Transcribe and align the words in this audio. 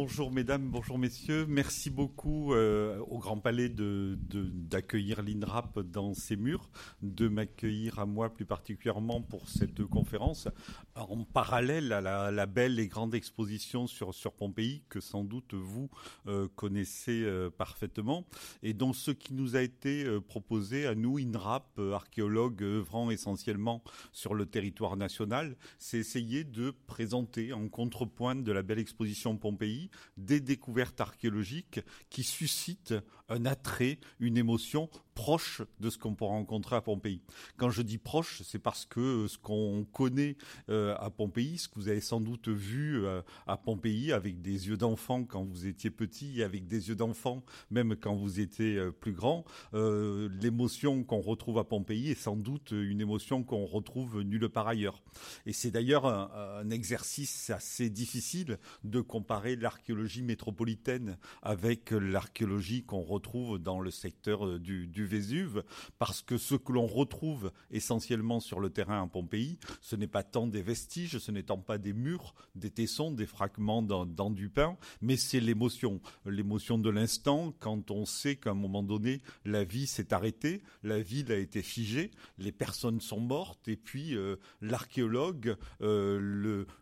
Bonjour 0.00 0.30
mesdames, 0.30 0.70
bonjour 0.70 0.96
messieurs. 0.96 1.44
Merci 1.48 1.90
beaucoup 1.90 2.54
euh, 2.54 3.00
au 3.08 3.18
Grand 3.18 3.38
Palais 3.38 3.68
d'accueillir 3.68 5.22
l'INRAP 5.22 5.80
dans 5.80 6.14
ses 6.14 6.36
murs, 6.36 6.70
de 7.02 7.26
m'accueillir 7.26 7.98
à 7.98 8.06
moi 8.06 8.32
plus 8.32 8.44
particulièrement 8.44 9.22
pour 9.22 9.48
cette 9.48 9.84
conférence, 9.86 10.46
en 10.94 11.24
parallèle 11.24 11.92
à 11.92 12.30
la, 12.30 12.46
belle 12.46 12.78
et 12.78 12.86
grande 12.86 13.12
exposition 13.12 13.88
sur, 13.88 14.14
sur 14.14 14.34
Pompéi 14.34 14.84
que 14.88 15.00
sans 15.00 15.24
doute 15.24 15.54
vous 15.54 15.90
euh, 16.28 16.46
connaissez 16.54 17.22
euh, 17.24 17.50
parfaitement, 17.50 18.24
et 18.62 18.74
dont 18.74 18.92
ce 18.92 19.10
qui 19.10 19.34
nous 19.34 19.56
a 19.56 19.62
été 19.62 20.06
proposé 20.28 20.86
à 20.86 20.94
nous, 20.94 21.18
INRAP, 21.18 21.80
archéologues 21.92 22.62
œuvrant 22.62 23.10
essentiellement 23.10 23.82
sur 24.12 24.34
le 24.34 24.46
territoire 24.46 24.96
national, 24.96 25.56
c'est 25.80 25.98
essayer 25.98 26.44
de 26.44 26.72
présenter 26.86 27.52
en 27.52 27.68
contrepoint 27.68 28.36
de 28.36 28.52
la 28.52 28.62
belle 28.62 28.78
exposition 28.78 29.36
Pompéi 29.36 29.87
des 30.16 30.40
découvertes 30.40 31.00
archéologiques 31.00 31.80
qui 32.10 32.22
suscitent 32.22 32.94
un 33.28 33.44
attrait, 33.46 33.98
une 34.20 34.36
émotion 34.36 34.88
proche 35.14 35.62
de 35.80 35.90
ce 35.90 35.98
qu'on 35.98 36.14
peut 36.14 36.24
rencontrer 36.24 36.76
à 36.76 36.80
Pompéi. 36.80 37.22
Quand 37.56 37.70
je 37.70 37.82
dis 37.82 37.98
proche, 37.98 38.40
c'est 38.44 38.60
parce 38.60 38.86
que 38.86 39.26
ce 39.26 39.36
qu'on 39.36 39.84
connaît 39.92 40.36
euh, 40.70 40.94
à 41.00 41.10
Pompéi, 41.10 41.58
ce 41.58 41.68
que 41.68 41.74
vous 41.74 41.88
avez 41.88 42.00
sans 42.00 42.20
doute 42.20 42.46
vu 42.46 43.04
euh, 43.04 43.20
à 43.48 43.56
Pompéi 43.56 44.12
avec 44.12 44.40
des 44.40 44.68
yeux 44.68 44.76
d'enfant 44.76 45.24
quand 45.24 45.44
vous 45.44 45.66
étiez 45.66 45.90
petit 45.90 46.38
et 46.38 46.44
avec 46.44 46.68
des 46.68 46.88
yeux 46.88 46.94
d'enfant 46.94 47.42
même 47.72 47.96
quand 47.96 48.14
vous 48.14 48.38
étiez 48.38 48.76
euh, 48.76 48.92
plus 48.92 49.12
grand, 49.12 49.44
l'émotion 49.72 51.02
qu'on 51.02 51.20
retrouve 51.20 51.58
à 51.58 51.64
Pompéi 51.64 52.10
est 52.10 52.14
sans 52.20 52.36
doute 52.36 52.70
une 52.70 53.00
émotion 53.00 53.42
qu'on 53.42 53.66
retrouve 53.66 54.22
nulle 54.22 54.48
part 54.48 54.68
ailleurs. 54.68 55.02
Et 55.46 55.52
c'est 55.52 55.70
d'ailleurs 55.72 56.06
un, 56.06 56.30
un, 56.60 56.70
exercice 56.70 57.50
assez 57.50 57.90
difficile 57.90 58.58
de 58.84 59.00
comparer 59.00 59.56
l'archéologie 59.56 60.22
métropolitaine 60.22 61.18
avec 61.42 61.90
l'archéologie 61.90 62.84
qu'on 62.84 63.00
retrouve 63.00 63.17
dans 63.58 63.80
le 63.80 63.90
secteur 63.90 64.58
du, 64.58 64.86
du 64.86 65.06
Vésuve, 65.06 65.62
parce 65.98 66.22
que 66.22 66.38
ce 66.38 66.54
que 66.54 66.72
l'on 66.72 66.86
retrouve 66.86 67.52
essentiellement 67.70 68.40
sur 68.40 68.60
le 68.60 68.70
terrain 68.70 69.02
à 69.02 69.06
Pompéi, 69.06 69.58
ce 69.80 69.96
n'est 69.96 70.06
pas 70.06 70.22
tant 70.22 70.46
des 70.46 70.62
vestiges, 70.62 71.18
ce 71.18 71.30
n'est 71.30 71.42
tant 71.42 71.58
pas 71.58 71.78
des 71.78 71.92
murs, 71.92 72.34
des 72.54 72.70
tessons, 72.70 73.12
des 73.12 73.26
fragments 73.26 73.82
dans, 73.82 74.06
dans 74.06 74.30
du 74.30 74.48
pain, 74.48 74.76
mais 75.00 75.16
c'est 75.16 75.40
l'émotion, 75.40 76.00
l'émotion 76.26 76.78
de 76.78 76.90
l'instant 76.90 77.54
quand 77.58 77.90
on 77.90 78.04
sait 78.04 78.36
qu'à 78.36 78.50
un 78.50 78.54
moment 78.54 78.82
donné, 78.82 79.20
la 79.44 79.64
vie 79.64 79.86
s'est 79.86 80.12
arrêtée, 80.12 80.62
la 80.82 81.00
ville 81.00 81.32
a 81.32 81.36
été 81.36 81.62
figée, 81.62 82.10
les 82.38 82.52
personnes 82.52 83.00
sont 83.00 83.20
mortes, 83.20 83.68
et 83.68 83.76
puis 83.76 84.14
euh, 84.14 84.36
l'archéologue, 84.60 85.56
euh, 85.82 86.18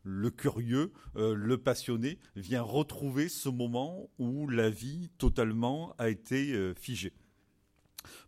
le, 0.05 0.31
curieux, 0.31 0.93
euh, 1.17 1.35
le 1.35 1.59
passionné 1.59 2.19
vient 2.35 2.63
retrouver 2.63 3.29
ce 3.29 3.49
moment 3.49 4.09
où 4.19 4.49
la 4.49 4.71
vie 4.71 5.11
totalement 5.19 5.95
a 5.99 6.09
été 6.09 6.26
figée. 6.79 7.13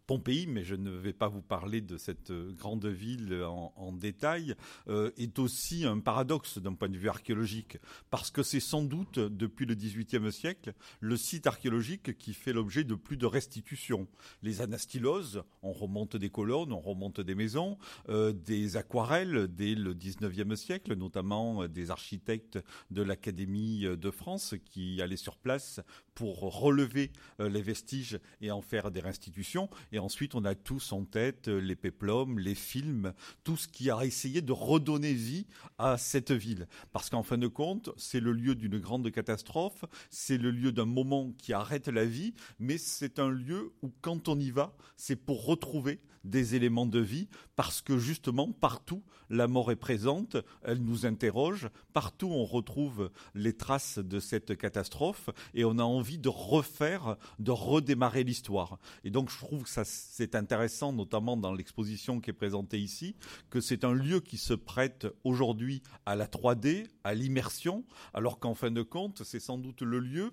Pompéi, 0.08 0.46
mais 0.46 0.64
je 0.64 0.74
ne 0.74 0.90
vais 0.90 1.12
pas 1.12 1.28
vous 1.28 1.42
parler 1.42 1.82
de 1.82 1.98
cette 1.98 2.30
euh, 2.30 2.50
grande 2.54 2.86
ville 2.86 3.42
en, 3.44 3.92
détail, 3.92 4.54
euh, 4.88 5.10
est 5.18 5.38
aussi 5.38 5.84
un 5.84 5.98
paradoxe 5.98 6.56
d'un 6.56 6.72
point 6.72 6.88
de 6.88 6.96
vue 6.96 7.10
archéologique, 7.10 7.76
parce 8.08 8.30
que 8.30 8.42
c'est 8.42 8.58
sans 8.58 8.82
doute, 8.82 9.18
depuis 9.18 9.66
le 9.66 9.74
XVIIIe 9.74 10.32
siècle, 10.32 10.72
le 11.00 11.18
site 11.18 11.46
archéologique 11.46 12.16
qui 12.16 12.32
fait 12.32 12.54
l'objet 12.54 12.84
de 12.84 12.94
plus 12.94 13.18
de 13.18 13.26
restitutions. 13.26 14.08
Les 14.42 14.62
anastyloses, 14.62 15.42
on 15.62 15.72
remonte 15.72 16.16
des 16.16 16.30
colonnes, 16.30 16.72
on 16.72 16.80
remonte 16.80 17.20
des 17.20 17.34
maisons, 17.34 17.76
euh, 18.08 18.32
des 18.32 18.78
aquarelles 18.78 19.46
dès 19.48 19.74
le 19.74 19.92
XIXe 19.92 20.58
siècle, 20.58 20.94
notamment 20.94 21.68
des 21.68 21.90
architectes 21.90 22.58
de 22.90 23.02
l'Académie 23.02 23.82
de 23.82 24.10
France 24.10 24.54
qui 24.64 25.02
allaient 25.02 25.16
sur 25.16 25.36
place 25.36 25.80
pour 26.14 26.40
relever 26.40 27.12
les 27.38 27.62
vestiges 27.62 28.18
et 28.40 28.50
en 28.50 28.62
faire 28.62 28.90
des 28.90 29.00
restitutions. 29.00 29.68
Ensuite, 29.98 30.34
on 30.34 30.44
a 30.44 30.54
tous 30.54 30.92
en 30.92 31.04
tête 31.04 31.48
euh, 31.48 31.60
les 31.60 31.76
péplums, 31.76 32.38
les 32.38 32.54
films, 32.54 33.12
tout 33.44 33.56
ce 33.56 33.68
qui 33.68 33.90
a 33.90 34.04
essayé 34.04 34.42
de 34.42 34.52
redonner 34.52 35.12
vie 35.12 35.46
à 35.78 35.98
cette 35.98 36.32
ville. 36.32 36.66
Parce 36.92 37.10
qu'en 37.10 37.22
fin 37.22 37.38
de 37.38 37.46
compte, 37.46 37.90
c'est 37.96 38.20
le 38.20 38.32
lieu 38.32 38.54
d'une 38.54 38.78
grande 38.78 39.10
catastrophe, 39.10 39.84
c'est 40.10 40.38
le 40.38 40.50
lieu 40.50 40.72
d'un 40.72 40.84
moment 40.84 41.32
qui 41.38 41.52
arrête 41.52 41.88
la 41.88 42.04
vie, 42.04 42.34
mais 42.58 42.78
c'est 42.78 43.18
un 43.18 43.30
lieu 43.30 43.72
où 43.82 43.92
quand 44.00 44.28
on 44.28 44.38
y 44.38 44.50
va, 44.50 44.76
c'est 44.96 45.16
pour 45.16 45.44
retrouver 45.44 46.00
des 46.24 46.54
éléments 46.54 46.86
de 46.86 46.98
vie, 46.98 47.28
parce 47.56 47.80
que 47.80 47.98
justement, 47.98 48.52
partout, 48.52 49.02
la 49.30 49.46
mort 49.46 49.70
est 49.70 49.76
présente, 49.76 50.36
elle 50.62 50.82
nous 50.82 51.06
interroge, 51.06 51.68
partout 51.92 52.28
on 52.28 52.44
retrouve 52.44 53.10
les 53.34 53.52
traces 53.52 53.98
de 53.98 54.20
cette 54.20 54.56
catastrophe, 54.56 55.30
et 55.54 55.64
on 55.64 55.78
a 55.78 55.82
envie 55.82 56.18
de 56.18 56.28
refaire, 56.28 57.16
de 57.38 57.50
redémarrer 57.50 58.24
l'histoire. 58.24 58.78
Et 59.04 59.10
donc 59.10 59.30
je 59.30 59.38
trouve 59.38 59.64
que 59.64 59.68
ça 59.68 59.84
c'est 59.88 60.34
intéressant, 60.34 60.92
notamment 60.92 61.36
dans 61.36 61.52
l'exposition 61.52 62.20
qui 62.20 62.30
est 62.30 62.34
présentée 62.34 62.78
ici, 62.78 63.16
que 63.50 63.60
c'est 63.60 63.84
un 63.84 63.92
lieu 63.92 64.20
qui 64.20 64.36
se 64.36 64.54
prête 64.54 65.06
aujourd'hui 65.24 65.82
à 66.06 66.16
la 66.16 66.26
3D, 66.26 66.86
à 67.04 67.14
l'immersion, 67.14 67.84
alors 68.14 68.38
qu'en 68.38 68.54
fin 68.54 68.70
de 68.70 68.82
compte, 68.82 69.22
c'est 69.24 69.40
sans 69.40 69.58
doute 69.58 69.82
le 69.82 69.98
lieu 69.98 70.32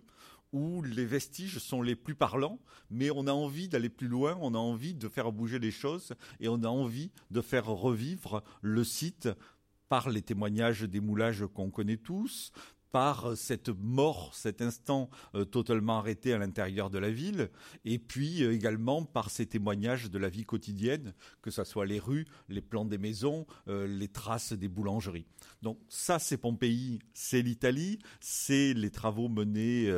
où 0.52 0.82
les 0.84 1.06
vestiges 1.06 1.60
sont 1.60 1.82
les 1.82 1.96
plus 1.96 2.16
parlants, 2.16 2.60
mais 2.90 3.10
on 3.12 3.28
a 3.28 3.32
envie 3.32 3.68
d'aller 3.68 3.90
plus 3.90 4.08
loin, 4.08 4.38
on 4.42 4.54
a 4.54 4.58
envie 4.58 4.94
de 4.94 5.10
faire 5.10 5.32
bouger 5.32 5.60
les 5.60 5.72
choses 5.72 6.14
et 6.40 6.48
on 6.48 6.64
a 6.64 6.68
envie 6.68 7.12
de 7.32 7.42
faire 7.42 7.66
revivre 7.66 8.44
le 8.62 8.84
site 8.84 9.30
par 9.90 10.10
les 10.10 10.22
témoignages 10.22 10.82
des 10.82 11.00
moulages 11.00 11.46
qu'on 11.54 11.70
connaît 11.70 11.98
tous, 11.98 12.52
par 12.96 13.36
cette 13.36 13.68
mort, 13.68 14.34
cet 14.34 14.62
instant 14.62 15.10
euh, 15.34 15.44
totalement 15.44 15.98
arrêté 15.98 16.32
à 16.32 16.38
l'intérieur 16.38 16.90
de 16.90 16.98
la 16.98 17.12
ville, 17.12 17.50
et 17.84 18.00
puis 18.00 18.42
euh, 18.42 18.54
également 18.54 19.04
par 19.04 19.32
ces 19.32 19.46
témoignages 19.46 20.10
de 20.10 20.18
la 20.18 20.30
vie 20.30 20.46
quotidienne, 20.46 21.14
que 21.42 21.52
ce 21.52 21.66
soit 21.66 21.86
les 21.86 22.00
rues, 22.00 22.26
les 22.48 22.62
plans 22.62 22.86
des 22.86 22.98
maisons, 22.98 23.48
euh, 23.68 23.86
les 23.86 24.08
traces 24.08 24.54
des 24.54 24.70
boulangeries. 24.70 25.26
Donc 25.62 25.78
ça, 25.90 26.20
c'est 26.20 26.38
Pompéi, 26.38 27.00
c'est 27.14 27.42
l'Italie, 27.42 28.00
c'est 28.22 28.74
les 28.74 28.92
travaux 28.92 29.28
menés 29.28 29.92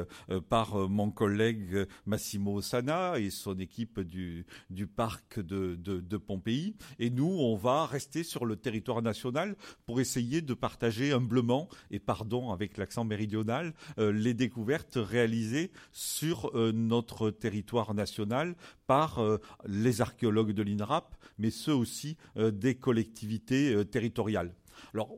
par 0.50 0.90
mon 0.90 1.12
collègue 1.12 1.86
Massimo 2.06 2.62
Sana 2.62 3.20
et 3.20 3.30
son 3.30 3.60
équipe 3.60 4.00
du, 4.00 4.46
du 4.70 4.88
parc 4.88 5.40
de, 5.40 5.76
de, 5.76 6.00
de 6.00 6.18
Pompéi. 6.18 6.76
Et 7.00 7.10
nous, 7.10 7.28
on 7.28 7.56
va 7.58 7.86
rester 7.86 8.24
sur 8.24 8.46
le 8.46 8.56
territoire 8.56 9.02
national 9.02 9.56
pour 9.86 10.00
essayer 10.00 10.42
de 10.42 10.54
partager 10.54 11.12
humblement 11.12 11.68
et 11.92 12.00
pardon 12.00 12.52
avec 12.52 12.78
la 12.78 12.87
méridional, 13.06 13.74
euh, 14.00 14.12
les 14.12 14.34
découvertes 14.34 14.98
réalisées 14.98 15.72
sur 15.92 16.52
euh, 16.56 16.72
notre 16.72 17.30
territoire 17.30 17.94
national 17.94 18.56
par 18.86 19.20
euh, 19.20 19.40
les 19.68 20.02
archéologues 20.02 20.54
de 20.54 20.64
l'INRAP, 20.64 21.16
mais 21.38 21.52
ceux 21.52 21.74
aussi 21.74 22.18
des 22.36 22.76
collectivités 22.76 23.86
territoriales. 23.86 24.54
Alors, 24.94 25.18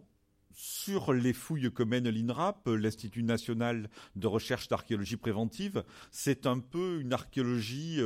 sur 0.62 1.14
les 1.14 1.32
fouilles 1.32 1.72
que 1.72 1.84
mène 1.84 2.10
l'INRAP, 2.10 2.68
l'Institut 2.68 3.24
national 3.24 3.90
de 4.18 4.28
recherche 4.28 4.68
d'archéologie 4.68 5.16
préventive, 5.16 5.86
c'est 6.12 6.46
un 6.46 6.60
peu 6.60 7.00
une 7.00 7.14
archéologie 7.14 8.02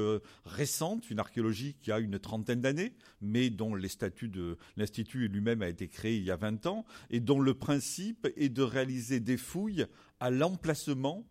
récente, 0.46 1.10
une 1.10 1.18
archéologie 1.18 1.76
qui 1.82 1.92
a 1.92 1.98
une 1.98 2.20
trentaine 2.20 2.62
d'années, 2.62 2.94
mais 3.22 3.50
dont 3.50 3.74
les 3.74 3.88
statuts 3.88 4.30
de 4.30 4.60
l'Institut 4.78 5.30
lui-même 5.30 5.64
a 5.64 5.68
été 5.68 5.88
créé 5.88 6.18
il 6.18 6.26
y 6.26 6.30
a 6.30 6.36
20 6.36 6.68
ans, 6.68 6.86
et 7.10 7.20
dont 7.20 7.40
le 7.40 7.56
principe 7.56 8.28
est 8.36 8.50
de 8.50 8.62
réaliser 8.62 9.20
des 9.20 9.38
fouilles 9.38 9.88
à 10.20 10.30
l'emplacement 10.30 11.26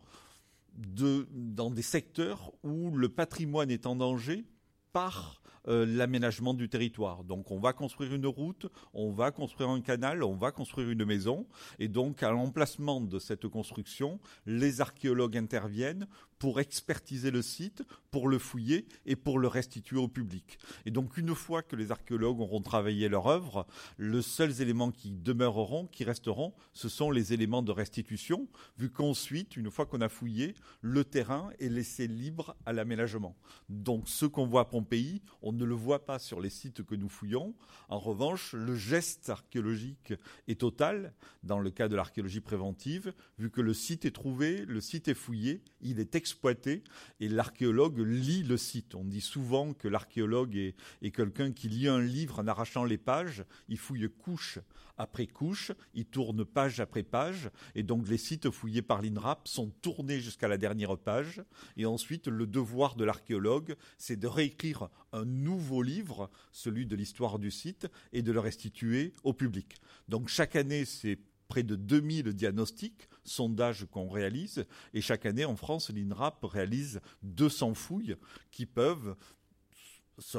dans 0.75 1.71
des 1.71 1.83
secteurs 1.83 2.53
où 2.65 2.97
le 2.97 3.09
patrimoine 3.09 3.71
est 3.71 3.87
en 3.87 3.95
danger 3.95 4.45
par 4.93 5.41
euh, 5.69 5.87
l'aménagement 5.87 6.55
du 6.55 6.69
territoire. 6.69 7.25
Donc 7.25 7.51
on 7.51 7.59
va 7.59 7.73
construire 7.73 8.13
une 8.15 8.27
route, 8.27 8.67
on 8.95 9.13
va 9.13 9.31
construire 9.31 9.71
un 9.71 9.81
canal, 9.81 10.23
on 10.23 10.35
va 10.35 10.51
construire 10.51 10.91
une 10.91 11.05
maison, 11.05 11.47
et 11.79 11.89
donc 11.89 12.23
à 12.23 12.31
l'emplacement 12.31 13.01
de 13.01 13.19
cette 13.19 13.47
construction, 13.49 14.19
les 14.47 14.81
archéologues 14.81 15.37
interviennent 15.37 16.07
pour 16.43 16.59
expertiser 16.59 17.31
le 17.31 17.41
site, 17.41 17.85
pour 18.11 18.27
le 18.27 18.37
fouiller 18.37 18.89
et 19.07 19.15
pour 19.15 19.39
le 19.39 19.47
restituer 19.47 19.99
au 19.99 20.09
public. 20.09 20.59
Et 20.87 20.91
donc 20.91 21.17
une 21.17 21.37
fois 21.37 21.63
que 21.63 21.77
les 21.77 21.93
archéologues 21.93 22.41
auront 22.41 22.61
travaillé 22.61 23.09
leur 23.09 23.29
œuvre, 23.29 23.65
les 23.97 24.23
seuls 24.23 24.61
éléments 24.61 24.91
qui 24.91 25.13
demeureront, 25.13 25.87
qui 25.87 26.03
resteront, 26.03 26.53
ce 26.73 26.89
sont 26.89 27.13
les 27.13 27.33
éléments 27.33 27.63
de 27.63 27.71
restitution, 27.71 28.49
vu 28.77 28.91
qu'ensuite, 28.91 29.57
une 29.57 29.71
fois 29.71 29.87
qu'on 29.87 30.01
a 30.01 30.09
fouillé, 30.09 30.55
le 30.81 31.05
terrain 31.05 31.51
est 31.61 31.69
laissé 31.69 32.09
libre 32.09 32.57
à 32.67 32.73
l'aménagement. 32.73 33.37
Donc 33.69 34.09
ce 34.09 34.27
qu'on 34.27 34.47
voit 34.47 34.63
à 34.63 34.65
Pompéi, 34.65 35.23
on 35.43 35.52
ne 35.57 35.65
le 35.65 35.75
voit 35.75 36.05
pas 36.05 36.19
sur 36.19 36.41
les 36.41 36.51
sites 36.51 36.83
que 36.83 36.95
nous 36.95 37.09
fouillons. 37.09 37.55
En 37.89 37.99
revanche, 37.99 38.53
le 38.55 38.75
geste 38.75 39.31
archéologique 39.31 40.15
est 40.49 40.61
total 40.61 41.15
dans 41.43 41.59
le 41.59 41.71
cas 41.71 41.89
de 41.89 41.97
l'archéologie 41.97 42.41
préventive, 42.41 43.13
vu 43.39 43.51
que 43.51 43.61
le 43.61 43.75
site 43.75 44.05
est 44.05 44.11
trouvé, 44.11 44.65
le 44.65 44.81
site 44.81 45.09
est 45.09 45.15
fouillé, 45.15 45.63
il 45.81 46.01
est 46.01 46.15
exploité 46.15 46.85
et 47.21 47.29
l'archéologue 47.29 47.99
lit 47.99 48.43
le 48.43 48.57
site. 48.57 48.95
On 48.95 49.05
dit 49.05 49.21
souvent 49.21 49.75
que 49.75 49.89
l'archéologue 49.89 50.57
est, 50.57 50.75
est 51.03 51.11
quelqu'un 51.11 51.53
qui 51.53 51.69
lit 51.69 51.89
un 51.89 52.01
livre 52.01 52.39
en 52.39 52.47
arrachant 52.47 52.85
les 52.85 52.99
pages, 52.99 53.45
il 53.69 53.79
fouille 53.79 54.09
couche 54.09 54.59
après 54.99 55.27
couche, 55.27 55.73
il 55.95 56.05
tourne 56.05 56.45
page 56.45 56.81
après 56.81 57.03
page, 57.03 57.51
et 57.75 57.83
donc 57.83 58.09
les 58.09 58.19
sites 58.19 58.51
fouillés 58.51 58.83
par 58.83 59.03
l'INRAP 59.03 59.49
sont 59.49 59.71
tournés 59.83 60.21
jusqu'à 60.21 60.49
la 60.49 60.59
dernière 60.59 60.97
page, 60.97 61.43
et 61.77 61.87
ensuite 61.87 62.29
le 62.29 62.47
devoir 62.47 62.95
de 62.95 63.05
l'archéologue, 63.05 63.77
c'est 63.99 64.17
de 64.17 64.27
réécrire 64.27 64.89
un 65.13 65.42
nouveau 65.43 65.83
livre, 65.83 66.31
celui 66.53 66.87
de 66.87 66.97
l'histoire 66.97 67.39
du 67.39 67.51
site, 67.51 67.89
et 68.13 68.23
de 68.23 68.33
le 68.33 68.41
restituer 68.41 69.13
au 69.25 69.33
public. 69.33 69.77
Donc 70.09 70.29
chaque 70.29 70.57
année, 70.57 70.85
c'est 70.85 71.19
près 71.49 71.63
de 71.63 71.77
2000 71.77 72.33
diagnostics, 72.33 73.09
sondages 73.25 73.87
qu'on 73.91 74.09
réalise, 74.09 74.65
et 74.95 75.01
chaque 75.01 75.27
année 75.27 75.45
en 75.45 75.57
France, 75.57 75.91
l'INRAP 75.91 76.45
réalise 76.45 77.01
200 77.23 77.75
fouilles 77.75 78.17
qui 78.51 78.65
peuvent 78.67 79.17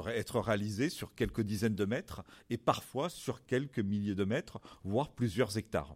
être 0.07 0.39
réalisé 0.39 0.89
sur 0.89 1.13
quelques 1.15 1.41
dizaines 1.41 1.75
de 1.75 1.85
mètres 1.85 2.23
et 2.50 2.57
parfois 2.57 3.09
sur 3.09 3.45
quelques 3.45 3.79
milliers 3.79 4.15
de 4.15 4.23
mètres, 4.23 4.59
voire 4.83 5.11
plusieurs 5.11 5.57
hectares. 5.57 5.95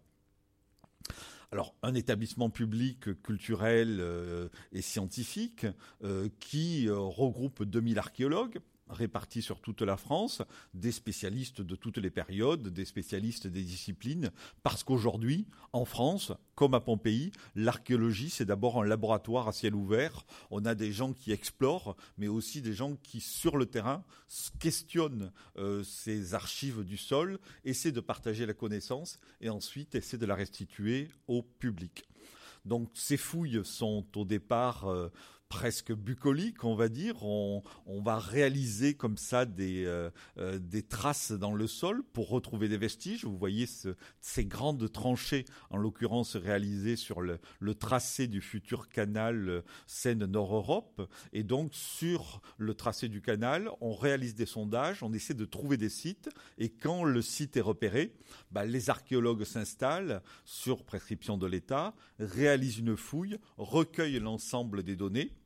Alors, 1.50 1.74
un 1.82 1.94
établissement 1.94 2.50
public 2.50 3.22
culturel 3.22 3.98
euh, 4.00 4.48
et 4.72 4.82
scientifique 4.82 5.66
euh, 6.04 6.28
qui 6.40 6.88
euh, 6.88 6.98
regroupe 6.98 7.64
2000 7.64 7.98
archéologues 7.98 8.58
répartis 8.90 9.42
sur 9.42 9.60
toute 9.60 9.82
la 9.82 9.96
France, 9.96 10.42
des 10.74 10.92
spécialistes 10.92 11.60
de 11.60 11.76
toutes 11.76 11.98
les 11.98 12.10
périodes, 12.10 12.68
des 12.68 12.84
spécialistes 12.84 13.46
des 13.46 13.62
disciplines, 13.62 14.30
parce 14.62 14.84
qu'aujourd'hui, 14.84 15.46
en 15.72 15.84
France, 15.84 16.32
comme 16.54 16.74
à 16.74 16.80
Pompéi, 16.80 17.32
l'archéologie, 17.54 18.30
c'est 18.30 18.44
d'abord 18.44 18.82
un 18.82 18.86
laboratoire 18.86 19.48
à 19.48 19.52
ciel 19.52 19.74
ouvert. 19.74 20.26
On 20.50 20.64
a 20.64 20.74
des 20.74 20.92
gens 20.92 21.12
qui 21.12 21.32
explorent, 21.32 21.96
mais 22.16 22.28
aussi 22.28 22.62
des 22.62 22.74
gens 22.74 22.96
qui, 22.96 23.20
sur 23.20 23.56
le 23.56 23.66
terrain, 23.66 24.04
questionnent 24.58 25.32
euh, 25.56 25.82
ces 25.84 26.34
archives 26.34 26.84
du 26.84 26.96
sol, 26.96 27.38
essaient 27.64 27.92
de 27.92 28.00
partager 28.00 28.46
la 28.46 28.54
connaissance 28.54 29.18
et 29.40 29.50
ensuite 29.50 29.94
essaient 29.94 30.18
de 30.18 30.26
la 30.26 30.34
restituer 30.34 31.08
au 31.26 31.42
public. 31.42 32.04
Donc 32.64 32.90
ces 32.94 33.16
fouilles 33.16 33.64
sont 33.64 34.04
au 34.16 34.24
départ... 34.24 34.88
Euh, 34.88 35.10
presque 35.48 35.92
bucolique, 35.92 36.64
on 36.64 36.74
va 36.74 36.88
dire. 36.88 37.24
On, 37.24 37.62
va 37.86 38.18
réaliser 38.18 38.94
comme 38.94 39.16
ça 39.16 39.44
des, 39.44 39.84
euh, 39.84 40.10
euh, 40.38 40.58
des 40.58 40.82
traces 40.82 41.32
dans 41.32 41.52
le 41.52 41.66
sol 41.66 42.02
pour 42.12 42.28
retrouver 42.28 42.68
des 42.68 42.76
vestiges. 42.76 43.24
Vous 43.24 43.36
voyez 43.36 43.66
ces 44.20 44.44
grandes 44.44 44.90
tranchées, 44.92 45.44
en 45.70 45.76
l'occurrence 45.76 46.36
réalisées 46.36 46.96
sur 46.96 47.20
le, 47.20 47.40
tracé 47.74 48.28
du 48.28 48.40
futur 48.40 48.88
canal 48.88 49.48
euh, 49.48 49.62
Seine-Nord-Europe. 49.86 51.08
Et 51.32 51.42
donc 51.42 51.74
sur 51.74 52.40
le 52.56 52.74
tracé 52.74 53.08
du 53.08 53.20
canal, 53.20 53.70
on 53.80 53.94
réalise 53.94 54.34
des 54.34 54.46
sondages, 54.46 55.02
on 55.02 55.12
essaie 55.12 55.34
de 55.34 55.44
trouver 55.44 55.76
des 55.76 55.90
sites. 55.90 56.30
Et 56.58 56.70
quand 56.70 57.04
le 57.04 57.20
site 57.20 57.56
est 57.56 57.62
repéré, 57.62 58.14
bah, 58.50 58.64
les 58.64 58.90
archéologues 58.90 59.44
s'installent 59.44 60.22
sur 60.44 60.84
prescription 60.84 61.36
de 61.36 61.46
l'État, 61.46 61.94
réalisent 62.18 62.78
une 62.78 62.96
fouille, 62.96 63.38
recueillent 63.56 64.20
l'ensemble 64.20 64.82
des 64.82 64.96
données 64.96 65.37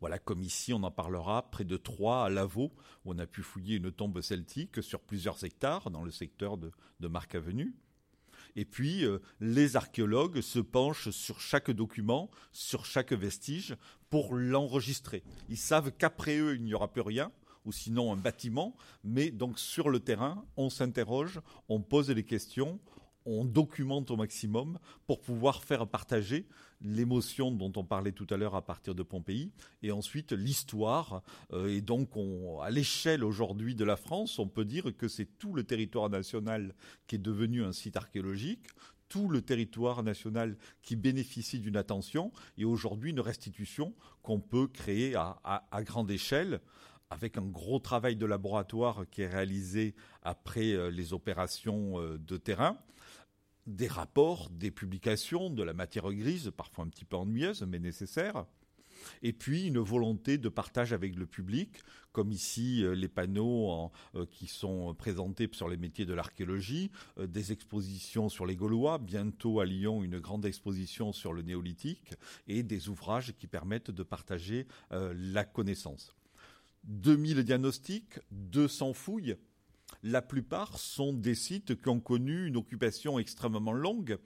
voilà, 0.00 0.18
comme 0.18 0.42
ici, 0.42 0.72
on 0.72 0.82
en 0.82 0.90
parlera 0.90 1.50
près 1.50 1.64
de 1.64 1.76
Troyes, 1.76 2.24
à 2.24 2.30
Lavaux, 2.30 2.72
où 3.04 3.12
on 3.12 3.18
a 3.18 3.26
pu 3.26 3.42
fouiller 3.42 3.76
une 3.76 3.92
tombe 3.92 4.20
celtique 4.20 4.82
sur 4.82 5.00
plusieurs 5.00 5.42
hectares 5.44 5.90
dans 5.90 6.02
le 6.02 6.10
secteur 6.10 6.56
de, 6.58 6.72
Marc 7.00 7.34
Avenue. 7.34 7.74
Et 8.56 8.64
puis, 8.64 9.04
euh, 9.04 9.18
les 9.40 9.76
archéologues 9.76 10.40
se 10.40 10.58
penchent 10.58 11.10
sur 11.10 11.40
chaque 11.40 11.70
document, 11.70 12.30
sur 12.52 12.86
chaque 12.86 13.12
vestige, 13.12 13.76
pour 14.08 14.34
l'enregistrer. 14.34 15.22
Ils 15.48 15.58
savent 15.58 15.92
qu'après 15.92 16.38
eux, 16.38 16.54
il 16.54 16.64
n'y 16.64 16.74
aura 16.74 16.92
plus 16.92 17.02
rien, 17.02 17.30
ou 17.66 17.72
sinon 17.72 18.12
un 18.12 18.16
bâtiment, 18.16 18.76
mais 19.04 19.30
donc 19.30 19.58
sur 19.58 19.90
le 19.90 20.00
terrain, 20.00 20.44
on 20.56 20.70
s'interroge, 20.70 21.40
on 21.68 21.82
pose 21.82 22.06
des 22.06 22.24
questions, 22.24 22.80
on 23.26 23.44
documente 23.44 24.10
au 24.10 24.16
maximum 24.16 24.78
pour 25.06 25.20
pouvoir 25.20 25.62
faire 25.62 25.86
partager 25.86 26.46
l'émotion 26.80 27.50
dont 27.50 27.72
on 27.76 27.84
parlait 27.84 28.12
tout 28.12 28.26
à 28.30 28.36
l'heure 28.36 28.54
à 28.54 28.64
partir 28.64 28.94
de 28.94 29.02
Pompéi, 29.02 29.50
et 29.82 29.92
ensuite 29.92 30.32
l'histoire. 30.32 31.22
Euh, 31.52 31.68
et 31.68 31.80
donc, 31.80 32.10
à 32.62 32.70
l'échelle 32.70 33.24
aujourd'hui 33.24 33.74
de 33.74 33.84
la 33.84 33.96
France, 33.96 34.38
on 34.38 34.48
peut 34.48 34.64
dire 34.64 34.96
que 34.96 35.08
c'est 35.08 35.38
tout 35.38 35.54
le 35.54 35.64
territoire 35.64 36.10
national 36.10 36.74
qui 37.06 37.16
est 37.16 37.20
devenu 37.20 37.64
un 37.64 37.72
site 37.72 37.96
archéologique, 37.96 38.68
tout 39.08 39.28
le 39.28 39.40
territoire 39.40 40.02
national 40.02 40.56
qui 40.82 40.96
bénéficie 40.96 41.60
d'une 41.60 41.76
attention, 41.76 42.32
et 42.58 42.64
aujourd'hui 42.64 43.10
une 43.10 43.20
restitution 43.20 43.94
qu'on 44.22 44.40
peut 44.40 44.66
créer 44.66 45.14
à 45.14 45.82
grande 45.84 46.10
échelle 46.10 46.60
avec 47.10 47.38
un 47.38 47.44
gros 47.44 47.78
travail 47.78 48.16
de 48.16 48.26
laboratoire 48.26 49.04
qui 49.10 49.22
est 49.22 49.28
réalisé 49.28 49.94
après 50.22 50.72
euh, 50.72 50.90
les 50.90 51.12
opérations 51.12 52.00
euh, 52.00 52.18
de 52.18 52.36
terrain, 52.36 52.78
des 53.66 53.88
rapports, 53.88 54.48
des 54.50 54.70
publications, 54.70 55.50
de 55.50 55.62
la 55.62 55.74
matière 55.74 56.12
grise, 56.12 56.52
parfois 56.56 56.84
un 56.84 56.88
petit 56.88 57.04
peu 57.04 57.16
ennuyeuse, 57.16 57.62
mais 57.62 57.78
nécessaire, 57.78 58.46
et 59.22 59.32
puis 59.32 59.66
une 59.66 59.78
volonté 59.78 60.38
de 60.38 60.48
partage 60.48 60.92
avec 60.92 61.14
le 61.16 61.26
public, 61.26 61.82
comme 62.12 62.32
ici 62.32 62.82
euh, 62.82 62.94
les 62.94 63.08
panneaux 63.08 63.92
qui 64.30 64.46
sont 64.46 64.94
présentés 64.94 65.48
sur 65.52 65.68
les 65.68 65.76
métiers 65.76 66.06
de 66.06 66.14
l'archéologie, 66.14 66.90
des 67.20 67.52
expositions 67.52 68.28
sur 68.28 68.46
les 68.46 68.56
Gaulois, 68.56 68.98
bientôt 68.98 69.60
à 69.60 69.66
Lyon 69.66 70.02
une 70.02 70.18
grande 70.18 70.46
exposition 70.46 71.12
sur 71.12 71.32
le 71.32 71.42
néolithique, 71.42 72.14
et 72.48 72.62
des 72.62 72.88
ouvrages 72.88 73.34
qui 73.36 73.46
permettent 73.46 73.90
de 73.90 74.02
partager 74.02 74.66
la 74.90 75.44
connaissance. 75.44 76.14
2000 76.86 77.42
diagnostics, 77.42 78.20
200 78.30 78.92
fouilles. 78.92 79.36
La 80.02 80.22
plupart 80.22 80.78
sont 80.78 81.12
des 81.12 81.34
sites 81.34 81.80
qui 81.80 81.88
ont 81.88 82.00
connu 82.00 82.46
une 82.46 82.56
occupation 82.56 83.18
extrêmement 83.18 83.72
longue 83.72 84.18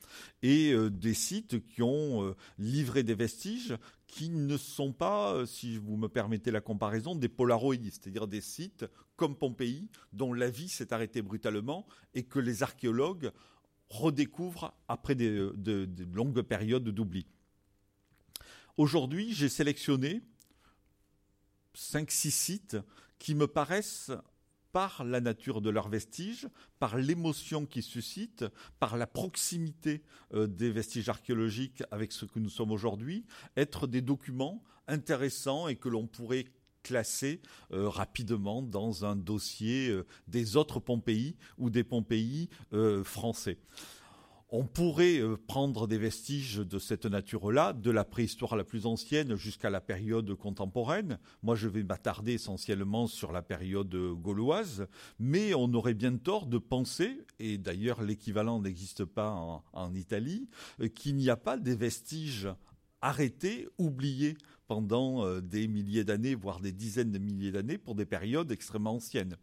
et 0.43 0.73
euh, 0.73 0.91
des 0.91 1.15
sites 1.15 1.65
qui 1.67 1.83
ont 1.83 2.25
euh, 2.25 2.37
livré 2.59 3.03
des 3.03 3.15
vestiges 3.15 3.77
qui 4.07 4.29
ne 4.29 4.57
sont 4.57 4.93
pas, 4.93 5.35
euh, 5.35 5.47
si 5.47 5.77
vous 5.77 5.97
me 5.97 6.09
permettez 6.09 6.51
la 6.51 6.61
comparaison, 6.61 7.15
des 7.15 7.29
polaroïdes, 7.29 7.93
c'est-à-dire 7.93 8.27
des 8.27 8.41
sites 8.41 8.85
comme 9.17 9.37
Pompéi 9.37 9.89
dont 10.13 10.33
la 10.33 10.51
vie 10.51 10.69
s'est 10.69 10.93
arrêtée 10.93 11.23
brutalement 11.23 11.87
et 12.15 12.25
que 12.25 12.39
les 12.39 12.63
archéologues 12.63 13.31
redécouvrent 13.89 14.73
après 14.89 15.15
de 15.15 15.55
longues 16.13 16.43
périodes 16.43 16.89
d'oubli. 16.89 17.27
Aujourd'hui, 18.77 19.35
j'ai 19.35 19.49
sélectionné 19.49 20.23
5-6 21.77 22.31
sites 22.31 22.77
qui 23.19 23.35
me 23.35 23.47
paraissent 23.47 24.13
par 24.73 25.05
la 25.05 25.21
nature 25.21 25.61
de 25.61 25.71
leurs 25.71 25.89
vestiges, 25.89 26.49
par 26.79 26.97
l'émotion 26.97 27.67
qu'ils 27.67 27.83
suscitent, 27.83 28.45
par 28.79 28.97
la 28.97 29.07
proximité 29.07 30.03
euh, 30.35 30.47
des 30.47 30.71
vestiges 30.71 31.09
archéologiques 31.09 31.83
avec 31.91 32.13
ce 32.13 32.25
que 32.25 32.39
nous 32.39 32.51
sommes 32.51 32.71
aujourd'hui, 32.71 33.25
être 33.57 33.87
des 33.87 34.03
documents 34.03 34.63
intéressants 34.87 35.69
et 35.69 35.77
que 35.77 35.89
l'on 35.89 36.07
pourrait 36.07 36.47
classer 36.83 37.43
euh, 37.73 37.89
rapidement 37.89 38.63
dans 38.63 39.05
un 39.05 39.17
dossier 39.17 39.89
euh, 39.89 40.07
des 40.29 40.57
autres 40.57 40.81
Pompéi 40.81 41.37
ou 41.59 41.71
des 41.71 41.85
Pompéi 41.85 42.49
français. 43.05 43.59
On 44.53 44.65
pourrait 44.65 45.21
euh, 45.21 45.37
prendre 45.37 45.87
des 45.87 45.97
vestiges 45.97 46.57
de 46.57 46.81
cette 46.81 47.07
nature-là, 47.07 47.73
de 47.73 47.91
la 47.93 48.05
préhistoire 48.05 48.57
la 48.57 48.65
plus 48.65 48.85
ancienne 48.85 49.37
jusqu'à 49.37 49.71
la 49.71 49.81
période 49.81 50.35
contemporaine. 50.35 51.21
Moi, 51.45 51.55
je 51.55 51.69
vais 51.69 51.85
m'attarder 51.85 52.33
essentiellement 52.33 53.07
sur 53.07 53.31
la 53.31 53.43
période 53.43 53.95
gauloise, 54.21 54.89
mais 55.21 55.55
on 55.55 55.73
aurait 55.75 55.95
bien 55.95 56.17
tort 56.17 56.47
de 56.47 56.59
penser, 56.59 57.19
et 57.39 57.59
d'ailleurs 57.59 58.03
l'équivalent 58.03 58.61
n'existe 58.61 59.05
pas 59.05 59.31
en, 59.73 59.95
Italie, 59.95 60.49
euh, 60.81 60.89
qu'il 60.89 61.15
n'y 61.15 61.31
a 61.31 61.37
pas 61.37 61.57
des 61.57 61.77
vestiges 61.77 62.49
arrêtés, 63.03 63.69
oubliés 63.79 64.37
pendant 64.67 65.25
euh, 65.25 65.41
des 65.41 65.67
milliers 65.67 66.05
d'années, 66.05 66.35
voire 66.35 66.61
des 66.61 66.73
dizaines 66.73 67.11
de 67.11 67.19
milliers 67.19 67.51
d'années, 67.51 67.79
pour 67.79 67.95
des 67.95 68.07
périodes 68.07 68.53
extrêmement 68.53 68.95
anciennes. 68.95 69.37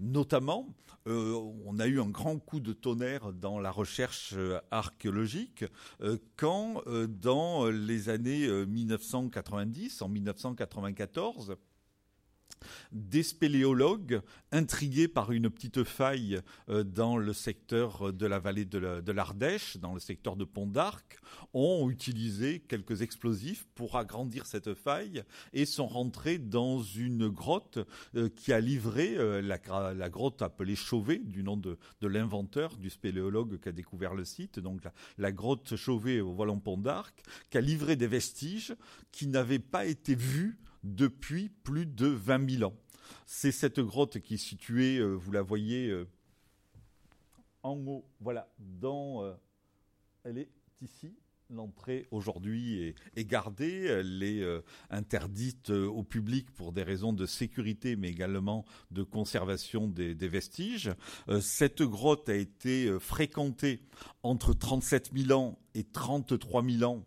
Notamment, 0.00 0.68
euh, 1.06 1.32
on 1.64 1.78
a 1.78 1.86
eu 1.86 2.00
un 2.00 2.08
grand 2.08 2.38
coup 2.38 2.58
de 2.58 2.72
tonnerre 2.72 3.32
dans 3.32 3.60
la 3.60 3.70
recherche 3.70 4.34
euh, 4.36 4.58
archéologique 4.70 5.64
quand, 6.36 6.82
dans 7.08 7.66
les 7.68 8.08
années 8.08 8.48
1990, 8.66 10.02
en 10.02 10.08
1994, 10.08 11.56
des 12.92 13.22
spéléologues 13.22 14.20
intrigués 14.52 15.08
par 15.08 15.32
une 15.32 15.50
petite 15.50 15.84
faille 15.84 16.40
euh, 16.68 16.84
dans 16.84 17.16
le 17.16 17.32
secteur 17.32 18.12
de 18.12 18.26
la 18.26 18.38
vallée 18.38 18.64
de 18.64 19.12
l'Ardèche, 19.12 19.76
dans 19.78 19.94
le 19.94 20.00
secteur 20.00 20.36
de 20.36 20.44
Pont 20.44 20.66
d'Arc, 20.66 21.18
ont 21.52 21.90
utilisé 21.90 22.60
quelques 22.60 23.02
explosifs 23.02 23.66
pour 23.74 23.96
agrandir 23.96 24.46
cette 24.46 24.74
faille 24.74 25.22
et 25.52 25.66
sont 25.66 25.86
rentrés 25.86 26.38
dans 26.38 26.82
une 26.82 27.28
grotte 27.28 27.78
euh, 28.14 28.28
qui 28.28 28.52
a 28.52 28.60
livré 28.60 29.14
euh, 29.16 29.40
la, 29.42 30.08
grotte 30.08 30.42
appelée 30.42 30.76
Chauvet, 30.76 31.18
du 31.18 31.42
nom 31.42 31.56
de, 31.56 31.78
l'inventeur, 32.02 32.76
du 32.76 32.90
spéléologue 32.90 33.60
qui 33.60 33.68
a 33.68 33.72
découvert 33.72 34.14
le 34.14 34.24
site, 34.24 34.58
donc 34.58 34.82
la, 35.18 35.32
grotte 35.32 35.76
Chauvet 35.76 36.20
au 36.20 36.34
Vallon 36.34 36.60
Pont 36.60 36.78
d'Arc, 36.78 37.14
qui 37.50 37.58
a 37.58 37.60
livré 37.60 37.96
des 37.96 38.06
vestiges 38.06 38.74
qui 39.12 39.26
n'avaient 39.26 39.58
pas 39.58 39.86
été 39.86 40.14
vus 40.14 40.58
depuis 40.84 41.48
plus 41.48 41.86
de 41.86 42.06
20 42.06 42.50
000 42.58 42.70
ans. 42.70 42.76
C'est 43.26 43.52
cette 43.52 43.80
grotte 43.80 44.20
qui 44.20 44.34
est 44.34 44.38
située, 44.38 44.98
euh, 44.98 45.12
vous 45.12 45.32
la 45.32 45.42
voyez 45.42 45.92
en 47.62 47.76
haut, 47.86 48.04
voilà, 48.20 48.48
dans, 48.58 49.34
elle 50.24 50.38
est 50.38 50.50
ici, 50.82 51.16
L'entrée 51.50 52.06
aujourd'hui 52.10 52.94
est, 53.16 53.24
gardée, 53.26 53.84
elle 53.84 54.22
est 54.22 54.40
euh, 54.40 54.62
interdite 54.88 55.68
euh, 55.68 55.86
au 55.86 56.02
public 56.02 56.50
pour 56.50 56.72
des 56.72 56.82
raisons 56.82 57.12
de 57.12 57.26
sécurité, 57.26 57.96
mais 57.96 58.08
également 58.08 58.64
de 58.90 59.02
conservation 59.02 59.86
des, 59.86 60.14
vestiges. 60.14 60.90
Euh, 61.28 61.40
cette 61.40 61.82
grotte 61.82 62.30
a 62.30 62.34
été 62.34 62.98
fréquentée 62.98 63.82
entre 64.22 64.54
37 64.54 65.10
000 65.14 65.38
ans 65.38 65.58
et 65.74 65.84
33 65.84 66.64
000 66.64 66.90
ans 66.90 67.04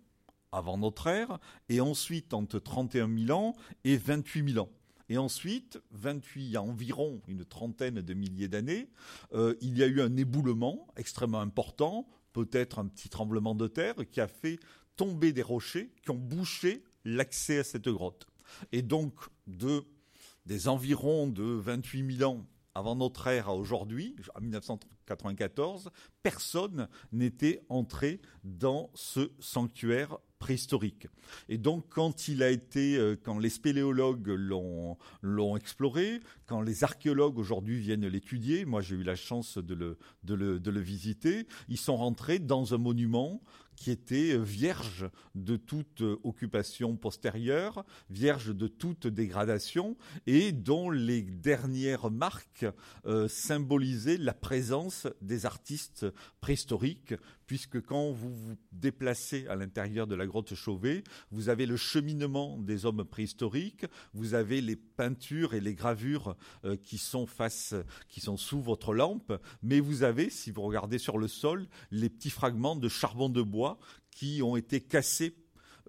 avant 0.51 0.77
notre 0.77 1.07
ère, 1.07 1.39
et 1.69 1.81
ensuite 1.81 2.33
entre 2.33 2.59
31 2.59 3.09
000 3.25 3.37
ans 3.37 3.55
et 3.83 3.97
28 3.97 4.53
000 4.53 4.65
ans. 4.65 4.69
Et 5.09 5.17
ensuite, 5.17 5.79
28, 5.91 6.43
il 6.43 6.51
y 6.51 6.57
a 6.57 6.61
environ 6.61 7.21
une 7.27 7.45
trentaine 7.45 8.01
de 8.01 8.13
milliers 8.13 8.49
d'années, 8.49 8.89
il 9.61 9.77
y 9.77 9.83
a 9.83 9.87
eu 9.87 10.01
un 10.01 10.17
éboulement 10.17 10.87
extrêmement 10.97 11.39
important 11.39 12.07
peut-être 12.37 12.77
un 12.77 12.85
petit 12.85 13.09
tremblement 13.09 13.55
de 13.55 13.67
terre 13.67 13.95
qui 14.11 14.21
a 14.21 14.27
fait 14.27 14.59
tomber 14.95 15.33
des 15.33 15.41
rochers 15.41 15.91
qui 16.03 16.11
ont 16.11 16.17
bouché 16.17 16.83
l'accès 17.03 17.59
à 17.59 17.63
cette 17.63 17.89
grotte. 17.89 18.27
Et 18.71 18.83
donc, 18.83 19.13
de, 19.47 19.83
des 20.45 20.67
environs 20.67 21.27
de 21.27 21.43
28 21.43 22.17
000 22.17 22.31
ans 22.31 22.45
avant 22.75 22.95
notre 22.95 23.25
ère 23.25 23.49
à 23.49 23.55
aujourd'hui, 23.55 24.15
en 24.35 24.41
1994, 24.41 25.89
personne 26.21 26.87
n'était 27.11 27.65
entré 27.69 28.21
dans 28.43 28.91
ce 28.93 29.31
sanctuaire 29.39 30.19
préhistorique. 30.39 31.07
Et 31.49 31.57
donc, 31.57 31.85
quand 31.89 32.27
il 32.27 32.43
a 32.43 32.49
été, 32.49 32.97
euh, 32.97 33.15
quand 33.21 33.39
les 33.39 33.49
spéléologues 33.49 34.27
l'ont, 34.27 34.97
exploré, 35.57 36.19
quand 36.45 36.61
les 36.61 36.83
archéologues 36.83 37.37
aujourd'hui 37.37 37.79
viennent 37.79 38.07
l'étudier, 38.07 38.65
moi 38.65 38.81
j'ai 38.81 38.95
eu 38.95 39.03
la 39.03 39.15
chance 39.15 39.57
de 39.57 39.73
le 39.73 40.79
visiter, 40.79 41.47
ils 41.69 41.77
sont 41.77 41.97
rentrés 41.97 42.39
dans 42.39 42.73
un 42.73 42.77
monument 42.77 43.41
qui 43.77 43.91
était 43.91 44.37
vierge 44.37 45.09
de 45.35 45.55
toute 45.55 46.01
occupation 46.23 46.97
postérieure, 46.97 47.85
vierge 48.09 48.53
de 48.53 48.67
toute 48.67 49.07
dégradation, 49.07 49.95
et 50.25 50.51
dont 50.51 50.89
les 50.89 51.21
dernières 51.21 52.11
marques 52.11 52.65
euh, 53.05 53.29
symbolisaient 53.29 54.17
la 54.17 54.33
présence 54.33 55.07
des 55.21 55.45
artistes 55.45 56.05
préhistoriques, 56.41 57.13
puisque 57.45 57.81
quand 57.81 58.11
vous 58.11 58.35
vous 58.35 58.57
déplacez 58.73 59.47
à 59.47 59.55
l'intérieur 59.55 60.07
de 60.07 60.15
la 60.15 60.25
grotte 60.25 60.53
Chauvet, 60.53 61.03
vous 61.31 61.49
avez 61.49 61.65
le 61.65 61.77
cheminement 61.77 62.57
des 62.57 62.85
hommes 62.85 63.05
préhistoriques, 63.05 63.85
vous 64.13 64.33
avez 64.33 64.59
les 64.59 64.75
peintures 64.75 65.53
et 65.53 65.61
les 65.61 65.73
gravures 65.73 66.35
euh, 66.65 66.75
qui 66.75 66.97
sont 66.97 67.25
qui 68.09 68.19
sont 68.19 68.37
sous 68.37 68.61
votre 68.61 68.93
lampe, 68.93 69.31
mais 69.61 69.79
vous 69.79 70.03
avez, 70.03 70.29
si 70.29 70.51
vous 70.51 70.63
regardez 70.63 70.97
sur 70.97 71.17
le 71.17 71.27
sol, 71.27 71.67
les 71.91 72.09
petits 72.09 72.31
fragments 72.31 72.75
de 72.75 72.89
charbon 72.89 73.29
de 73.29 73.41
bois 73.41 73.66
qui 74.11 74.41
ont 74.41 74.55
été 74.55 74.81
cassés 74.81 75.35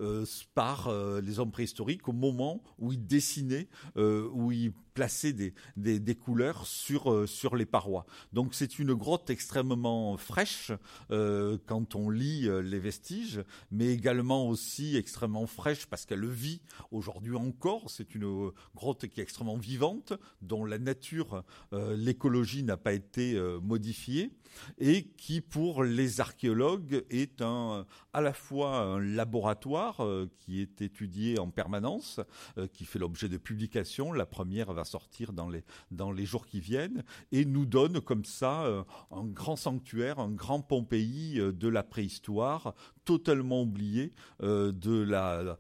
euh, 0.00 0.24
par 0.54 0.86
euh, 0.86 1.20
les 1.20 1.40
hommes 1.40 1.50
préhistoriques 1.50 2.06
au 2.08 2.12
moment 2.12 2.62
où 2.78 2.92
ils 2.92 3.04
dessinaient, 3.04 3.68
euh, 3.96 4.28
où 4.32 4.52
ils 4.52 4.72
plaçaient 4.98 5.32
des, 5.76 6.14
couleurs 6.16 6.66
sur, 6.66 7.28
sur 7.28 7.54
les 7.54 7.66
parois. 7.66 8.04
Donc 8.32 8.52
c'est 8.52 8.80
une 8.80 8.94
grotte 8.94 9.30
extrêmement 9.30 10.16
fraîche 10.16 10.72
quand 11.08 11.94
on 11.94 12.10
lit 12.10 12.48
les 12.62 12.80
vestiges, 12.80 13.44
mais 13.70 13.86
également 13.86 14.48
aussi 14.48 14.96
extrêmement 14.96 15.46
fraîche 15.46 15.86
parce 15.86 16.04
qu'elle 16.04 16.26
vit 16.26 16.62
aujourd'hui 16.90 17.36
encore. 17.36 17.90
C'est 17.90 18.16
une 18.16 18.50
grotte 18.74 19.06
qui 19.06 19.20
est 19.20 19.22
extrêmement 19.22 19.56
vivante, 19.56 20.14
dont 20.42 20.64
la 20.64 20.78
nature, 20.78 21.44
l'écologie 21.72 22.64
n'a 22.64 22.76
pas 22.76 22.92
été 22.92 23.40
modifiée 23.62 24.32
et 24.78 25.04
qui 25.16 25.40
pour 25.40 25.84
les 25.84 26.20
archéologues 26.20 27.04
est 27.10 27.42
à 27.42 28.20
la 28.20 28.32
fois 28.32 28.78
un 28.78 29.00
laboratoire 29.00 30.04
euh, 30.04 30.30
qui 30.38 30.60
est 30.60 30.80
étudié 30.82 31.38
en 31.38 31.50
permanence, 31.50 32.20
euh, 32.56 32.66
qui 32.66 32.84
fait 32.84 32.98
l'objet 32.98 33.28
de 33.28 33.36
publications. 33.36 34.12
La 34.12 34.26
première 34.26 34.72
va 34.72 34.84
sortir 34.88 35.32
dans 35.32 35.48
les, 35.48 36.26
jours 36.26 36.46
qui 36.46 36.60
viennent 36.60 37.04
et 37.32 37.44
nous 37.44 37.66
donne 37.66 38.00
comme 38.00 38.24
ça 38.24 38.64
euh, 38.64 38.82
un 39.10 39.24
grand 39.24 39.56
sanctuaire, 39.56 40.18
un 40.18 40.30
grand 40.30 40.60
Pompéi 40.60 41.38
de 41.38 41.68
la 41.68 41.82
préhistoire, 41.82 42.74
totalement 43.04 43.62
oublié 43.62 44.12
de 44.40 45.02
la 45.02 45.56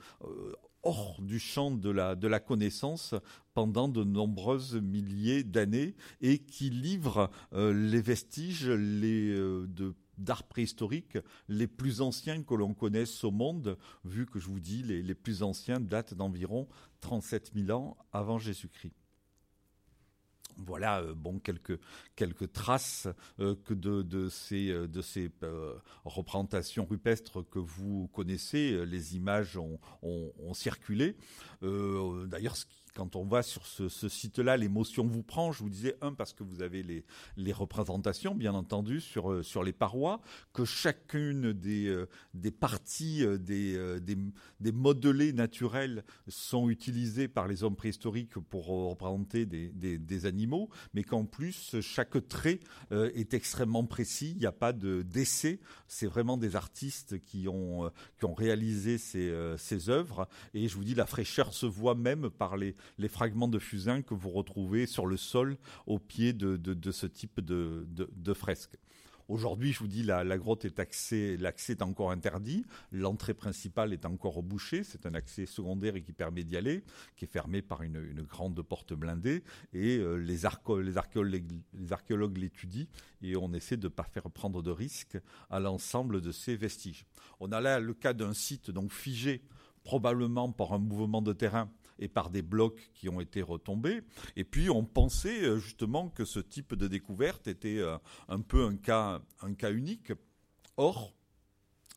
hors 0.82 1.20
du 1.20 1.38
champ 1.38 1.70
de 1.70 1.90
la, 1.90 2.40
connaissance 2.40 3.14
pendant 3.54 3.88
de 3.88 4.04
nombreuses 4.04 4.74
milliers 4.74 5.44
d'années 5.44 5.94
et 6.20 6.38
qui 6.38 6.70
livre 6.70 7.30
les 7.52 8.00
vestiges 8.00 8.66
de 8.66 9.94
d'art 10.18 10.42
préhistorique 10.42 11.18
les 11.48 11.66
plus 11.66 12.00
anciens 12.00 12.42
que 12.42 12.54
l'on 12.54 12.74
connaisse 12.74 13.24
au 13.24 13.30
monde, 13.30 13.78
vu 14.04 14.26
que 14.26 14.38
je 14.38 14.48
vous 14.48 14.60
dis 14.60 14.82
les, 14.82 15.02
les 15.02 15.14
plus 15.14 15.42
anciens 15.42 15.80
datent 15.80 16.14
d'environ 16.14 16.68
37 17.00 17.52
000 17.54 17.70
ans 17.78 17.96
avant 18.12 18.38
Jésus-Christ. 18.38 18.94
Voilà, 20.58 21.00
euh, 21.00 21.14
bon, 21.14 21.38
quelques, 21.38 21.78
quelques 22.16 22.52
traces 22.52 23.06
euh, 23.38 23.54
que 23.64 23.74
de, 23.74 24.28
ces, 24.28 24.70
euh, 24.70 24.88
de 24.88 25.00
ces 25.00 25.30
représentations 26.04 26.84
rupestres 26.84 27.48
que 27.48 27.58
vous 27.58 28.08
connaissez. 28.12 28.84
Les 28.86 29.16
images 29.16 29.56
ont, 29.56 29.78
ont, 30.02 30.32
ont 30.40 30.54
circulé. 30.54 31.16
D'ailleurs, 31.62 32.56
ce 32.56 32.64
qui 32.64 32.82
quand 32.94 33.16
on 33.16 33.24
va 33.24 33.42
sur 33.42 33.66
ce, 33.66 33.88
site-là, 34.08 34.56
l'émotion 34.56 35.06
vous 35.06 35.22
prend. 35.22 35.52
Je 35.52 35.62
vous 35.62 35.70
disais, 35.70 35.96
un, 36.00 36.12
parce 36.12 36.32
que 36.32 36.42
vous 36.42 36.62
avez 36.62 36.82
les, 36.82 37.52
représentations, 37.52 38.34
bien 38.34 38.54
entendu, 38.54 39.00
sur, 39.00 39.32
euh, 39.32 39.42
sur 39.42 39.62
les 39.62 39.72
parois, 39.72 40.20
que 40.52 40.64
chacune 40.64 41.52
des, 41.52 41.86
euh, 41.86 42.06
parties, 42.60 43.24
euh, 43.24 43.38
des, 43.38 44.72
modelés 44.72 45.32
naturels 45.32 46.04
sont 46.28 46.68
utilisés 46.68 47.28
par 47.28 47.48
les 47.48 47.62
hommes 47.64 47.76
préhistoriques 47.76 48.38
pour 48.38 48.66
représenter 48.66 49.46
des, 49.46 50.26
animaux, 50.26 50.68
mais 50.94 51.04
qu'en 51.04 51.24
plus, 51.24 51.80
chaque 51.80 52.28
trait 52.28 52.60
est 52.90 53.34
extrêmement 53.34 53.84
précis. 53.84 54.32
Il 54.32 54.38
n'y 54.38 54.46
a 54.46 54.52
pas 54.52 54.72
de 54.72 55.02
d'essai. 55.02 55.60
C'est 55.86 56.06
vraiment 56.06 56.36
des 56.36 56.56
artistes 56.56 57.22
qui 57.24 57.46
ont, 57.48 57.90
réalisé 58.22 58.98
ces 58.98 59.90
œuvres. 59.90 60.28
Et 60.54 60.68
je 60.68 60.74
vous 60.74 60.84
dis, 60.84 60.94
la 60.94 61.06
fraîcheur 61.06 61.54
se 61.54 61.66
voit 61.66 61.94
même 61.94 62.30
par 62.30 62.56
les, 62.56 62.74
les 62.96 63.08
fragments 63.08 63.48
de 63.48 63.58
fusain 63.58 64.02
que 64.02 64.14
vous 64.14 64.30
retrouvez 64.30 64.86
sur 64.86 65.06
le 65.06 65.16
sol 65.16 65.56
au 65.86 65.98
pied 65.98 66.32
de, 66.32 66.90
ce 66.90 67.06
type 67.06 67.40
de, 67.40 67.86
de, 67.88 68.34
fresque. 68.34 68.76
Aujourd'hui, 69.28 69.74
je 69.74 69.80
vous 69.80 69.88
dis, 69.88 70.02
la, 70.02 70.24
la 70.24 70.38
grotte 70.38 70.64
est 70.64 70.78
accès, 70.78 71.36
l'accès 71.36 71.72
est 71.72 71.82
encore 71.82 72.12
interdit. 72.12 72.64
L'entrée 72.92 73.34
principale 73.34 73.92
est 73.92 74.06
encore 74.06 74.42
bouchée. 74.42 74.84
C'est 74.84 75.04
un 75.04 75.12
accès 75.12 75.44
secondaire 75.44 75.96
et 75.96 76.02
qui 76.02 76.14
permet 76.14 76.44
d'y 76.44 76.56
aller, 76.56 76.82
qui 77.14 77.26
est 77.26 77.28
fermé 77.28 77.60
par 77.60 77.82
une, 77.82 78.22
grande 78.22 78.60
porte 78.62 78.94
blindée. 78.94 79.44
Et 79.74 79.98
euh, 79.98 80.14
les, 80.14 80.38
les, 80.82 81.92
archéologues, 81.92 82.38
l'étudient 82.38 82.86
et 83.20 83.36
on 83.36 83.52
essaie 83.52 83.76
de 83.76 83.88
ne 83.88 83.92
pas 83.92 84.04
faire 84.04 84.30
prendre 84.30 84.62
de 84.62 84.70
risques 84.70 85.18
à 85.50 85.60
l'ensemble 85.60 86.22
de 86.22 86.32
ces 86.32 86.56
vestiges. 86.56 87.04
On 87.38 87.52
a 87.52 87.60
là 87.60 87.80
le 87.80 87.92
cas 87.92 88.14
d'un 88.14 88.32
site 88.32 88.70
donc 88.70 88.92
figé, 88.92 89.42
probablement 89.84 90.52
par 90.52 90.72
un 90.72 90.78
mouvement 90.78 91.20
de 91.20 91.34
terrain 91.34 91.70
et 91.98 92.08
par 92.08 92.30
des 92.30 92.42
blocs 92.42 92.90
qui 92.94 93.08
ont 93.08 93.20
été 93.20 93.42
retombés. 93.42 94.02
Et 94.36 94.44
puis 94.44 94.70
on 94.70 94.84
pensait 94.84 95.44
euh, 95.44 95.58
justement 95.58 96.08
que 96.08 96.24
ce 96.24 96.40
type 96.40 96.74
de 96.74 96.88
découverte 96.88 97.46
était 97.46 97.78
euh, 97.78 97.98
un 98.28 98.40
peu 98.40 98.64
un 98.64 98.76
cas, 98.76 99.20
un 99.40 99.54
cas 99.54 99.72
unique. 99.72 100.12
Or, 100.76 101.12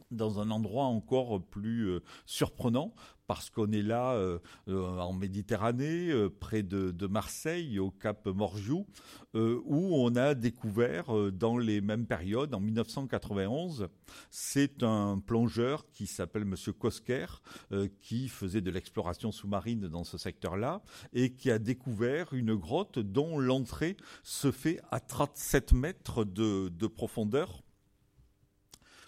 dans 0.10 0.40
un 0.40 0.52
endroit 0.52 0.86
encore 0.86 1.42
plus 1.42 1.90
euh, 1.90 2.04
surprenant 2.26 2.94
parce 3.32 3.50
qu'on 3.50 3.72
est 3.72 3.82
là 3.82 4.12
euh, 4.16 4.40
euh, 4.68 4.98
en 4.98 5.14
Méditerranée, 5.14 6.12
près 6.42 6.64
de, 6.64 7.08
Marseille, 7.08 7.80
au 7.80 7.90
Cap 7.90 8.28
Morgiou, 8.28 8.86
où 9.34 9.96
on 9.96 10.18
a 10.18 10.34
découvert 10.34 11.32
dans 11.32 11.58
les 11.58 11.80
mêmes 11.80 12.06
périodes, 12.06 12.54
en 12.54 12.60
1991, 12.60 13.88
c'est 14.30 14.84
un 14.84 15.18
plongeur 15.26 15.90
qui 15.94 16.08
s'appelle 16.08 16.44
Monsieur 16.44 16.74
Kosker, 16.74 17.42
qui 18.02 18.28
faisait 18.28 18.60
de 18.60 18.70
l'exploration 18.70 19.32
sous-marine 19.32 19.88
dans 19.88 20.04
ce 20.04 20.18
secteur-là, 20.18 20.82
et 21.14 21.32
qui 21.34 21.52
a 21.52 21.58
découvert 21.58 22.34
une 22.34 22.56
grotte 22.56 23.00
dont 23.00 23.40
l'entrée 23.40 23.96
se 24.24 24.52
fait 24.52 24.82
à 24.92 25.00
37 25.00 25.72
mètres 25.72 26.26
de 26.26 26.88
profondeur 26.88 27.64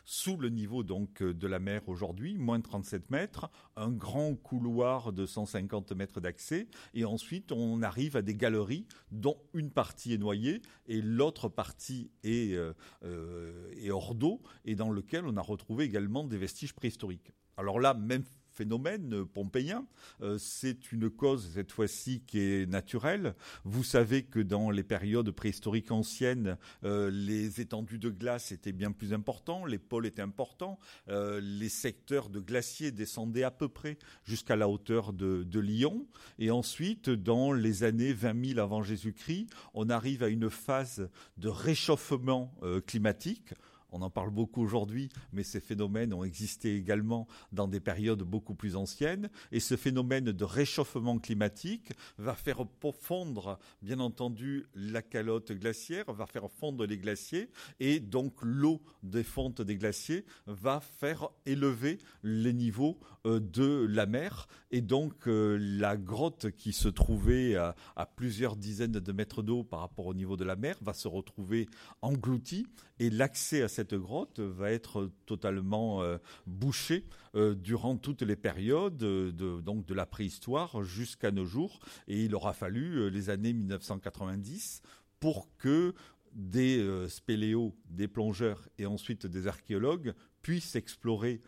sous 0.05 0.37
le 0.37 0.49
niveau 0.49 0.83
donc 0.83 1.21
euh, 1.21 1.33
de 1.33 1.47
la 1.47 1.59
mer 1.59 1.87
aujourd'hui, 1.87 2.37
moins 2.37 2.59
de 2.59 2.63
37 2.63 3.09
mètres, 3.09 3.49
un 3.75 3.91
grand 3.91 4.35
couloir 4.35 5.13
de 5.13 5.25
150 5.25 5.91
mètres 5.93 6.19
d'accès, 6.21 6.67
et 6.93 7.05
ensuite 7.05 7.51
on 7.51 7.81
arrive 7.81 8.15
à 8.15 8.21
des 8.21 8.35
galeries 8.35 8.85
dont 9.11 9.37
une 9.53 9.71
partie 9.71 10.13
est 10.13 10.17
noyée 10.17 10.61
et 10.87 11.01
l'autre 11.01 11.49
partie 11.49 12.11
est, 12.23 12.53
euh, 12.53 12.73
euh, 13.03 13.71
est 13.77 13.91
hors 13.91 14.15
d'eau, 14.15 14.41
et 14.65 14.75
dans 14.75 14.89
lequel 14.89 15.25
on 15.25 15.37
a 15.37 15.41
retrouvé 15.41 15.85
également 15.85 16.23
des 16.23 16.37
vestiges 16.37 16.73
préhistoriques. 16.73 17.31
Alors 17.57 17.79
là, 17.79 17.93
même 17.93 18.23
phénomène 18.53 19.25
pompéien. 19.25 19.85
Euh, 20.21 20.37
c'est 20.37 20.91
une 20.91 21.09
cause, 21.09 21.51
cette 21.53 21.71
fois-ci, 21.71 22.21
qui 22.25 22.39
est 22.39 22.69
naturelle. 22.69 23.35
Vous 23.63 23.83
savez 23.83 24.23
que 24.23 24.39
dans 24.39 24.69
les 24.69 24.83
périodes 24.83 25.31
préhistoriques 25.31 25.91
anciennes, 25.91 26.57
euh, 26.83 27.09
les 27.11 27.61
étendues 27.61 27.99
de 27.99 28.09
glace 28.09 28.51
étaient 28.51 28.71
bien 28.71 28.91
plus 28.91 29.13
importants, 29.13 29.65
les 29.65 29.79
pôles 29.79 30.05
étaient 30.05 30.21
importants, 30.21 30.79
euh, 31.09 31.41
les 31.41 31.69
secteurs 31.69 32.29
de 32.29 32.39
glaciers 32.39 32.91
descendaient 32.91 33.43
à 33.43 33.51
peu 33.51 33.67
près 33.67 33.97
jusqu'à 34.23 34.55
la 34.55 34.69
hauteur 34.69 35.13
de, 35.13 35.43
de 35.43 35.59
Lyon. 35.59 36.07
Et 36.39 36.51
ensuite, 36.51 37.09
dans 37.09 37.51
les 37.51 37.83
années 37.83 38.13
20 38.13 38.45
000 38.53 38.59
avant 38.59 38.83
Jésus-Christ, 38.83 39.47
on 39.73 39.89
arrive 39.89 40.23
à 40.23 40.27
une 40.27 40.49
phase 40.49 41.09
de 41.37 41.49
réchauffement 41.49 42.53
climatique. 42.85 43.53
On 43.93 44.01
en 44.01 44.09
parle 44.09 44.31
beaucoup 44.31 44.63
aujourd'hui, 44.63 45.09
mais 45.31 45.43
ces 45.43 45.59
phénomènes 45.59 46.15
ont 46.15 46.23
existé 46.23 46.75
également 46.75 47.27
dans 47.51 47.67
des 47.67 47.79
périodes 47.79 48.23
beaucoup 48.23 48.55
plus 48.55 48.75
anciennes. 48.75 49.29
Et 49.51 49.59
ce 49.59 49.75
phénomène 49.75 50.31
de 50.31 50.43
réchauffement 50.43 51.19
climatique 51.19 51.91
va 52.17 52.33
faire 52.33 52.65
fondre, 52.99 53.59
bien 53.83 53.99
entendu, 53.99 54.65
la 54.73 55.03
calotte 55.03 55.51
glaciaire, 55.51 56.11
va 56.11 56.25
faire 56.25 56.49
fondre 56.49 56.85
les 56.87 56.97
glaciers, 56.97 57.49
et 57.79 57.99
donc 57.99 58.33
l'eau 58.41 58.81
des 59.03 59.23
fontes 59.23 59.61
des 59.61 59.75
glaciers 59.75 60.25
va 60.47 60.79
faire 60.79 61.29
élever 61.45 61.99
les 62.23 62.53
niveaux 62.53 62.99
euh, 63.27 63.39
de 63.39 63.85
la 63.87 64.07
mer. 64.07 64.47
Et 64.71 64.81
donc 64.81 65.27
euh, 65.27 65.57
la 65.59 65.97
grotte 65.97 66.49
qui 66.49 66.73
se 66.73 66.87
trouvait 66.87 67.55
à, 67.55 67.75
à 67.95 68.07
plusieurs 68.07 68.55
dizaines 68.55 68.91
de 68.91 69.11
mètres 69.11 69.43
d'eau 69.43 69.63
par 69.63 69.81
rapport 69.81 70.07
au 70.07 70.15
niveau 70.15 70.35
de 70.35 70.43
la 70.43 70.55
mer 70.55 70.77
va 70.81 70.93
se 70.93 71.07
retrouver 71.07 71.67
engloutie, 72.01 72.65
et 73.03 73.09
l'accès 73.09 73.61
à 73.61 73.67
cette 73.67 73.93
grotte 73.93 74.39
va 74.39 74.71
être 74.71 75.11
totalement 75.25 76.01
euh, 76.03 76.17
bouchée 76.47 77.03
euh, 77.35 77.53
durant 77.53 77.97
toutes 77.97 78.21
les 78.21 78.37
périodes 78.37 78.95
de, 78.95 79.59
donc 79.59 79.85
de 79.85 79.93
la 79.93 80.05
préhistoire 80.05 80.83
jusqu'à 80.83 81.31
nos 81.31 81.45
jours. 81.45 81.81
Et 82.07 82.23
il 82.23 82.33
aura 82.33 82.53
fallu 82.53 82.99
euh, 82.99 83.07
les 83.09 83.29
années 83.29 83.51
1990 83.51 84.81
pour 85.19 85.49
que 85.57 85.93
des 86.31 86.83
spéléos, 87.09 87.75
des 87.89 88.07
plongeurs 88.07 88.67
et 88.79 88.87
ensuite 88.87 89.27
des 89.27 89.45
archéologues 89.45 90.15
puissent 90.41 90.75
explorer 90.75 91.41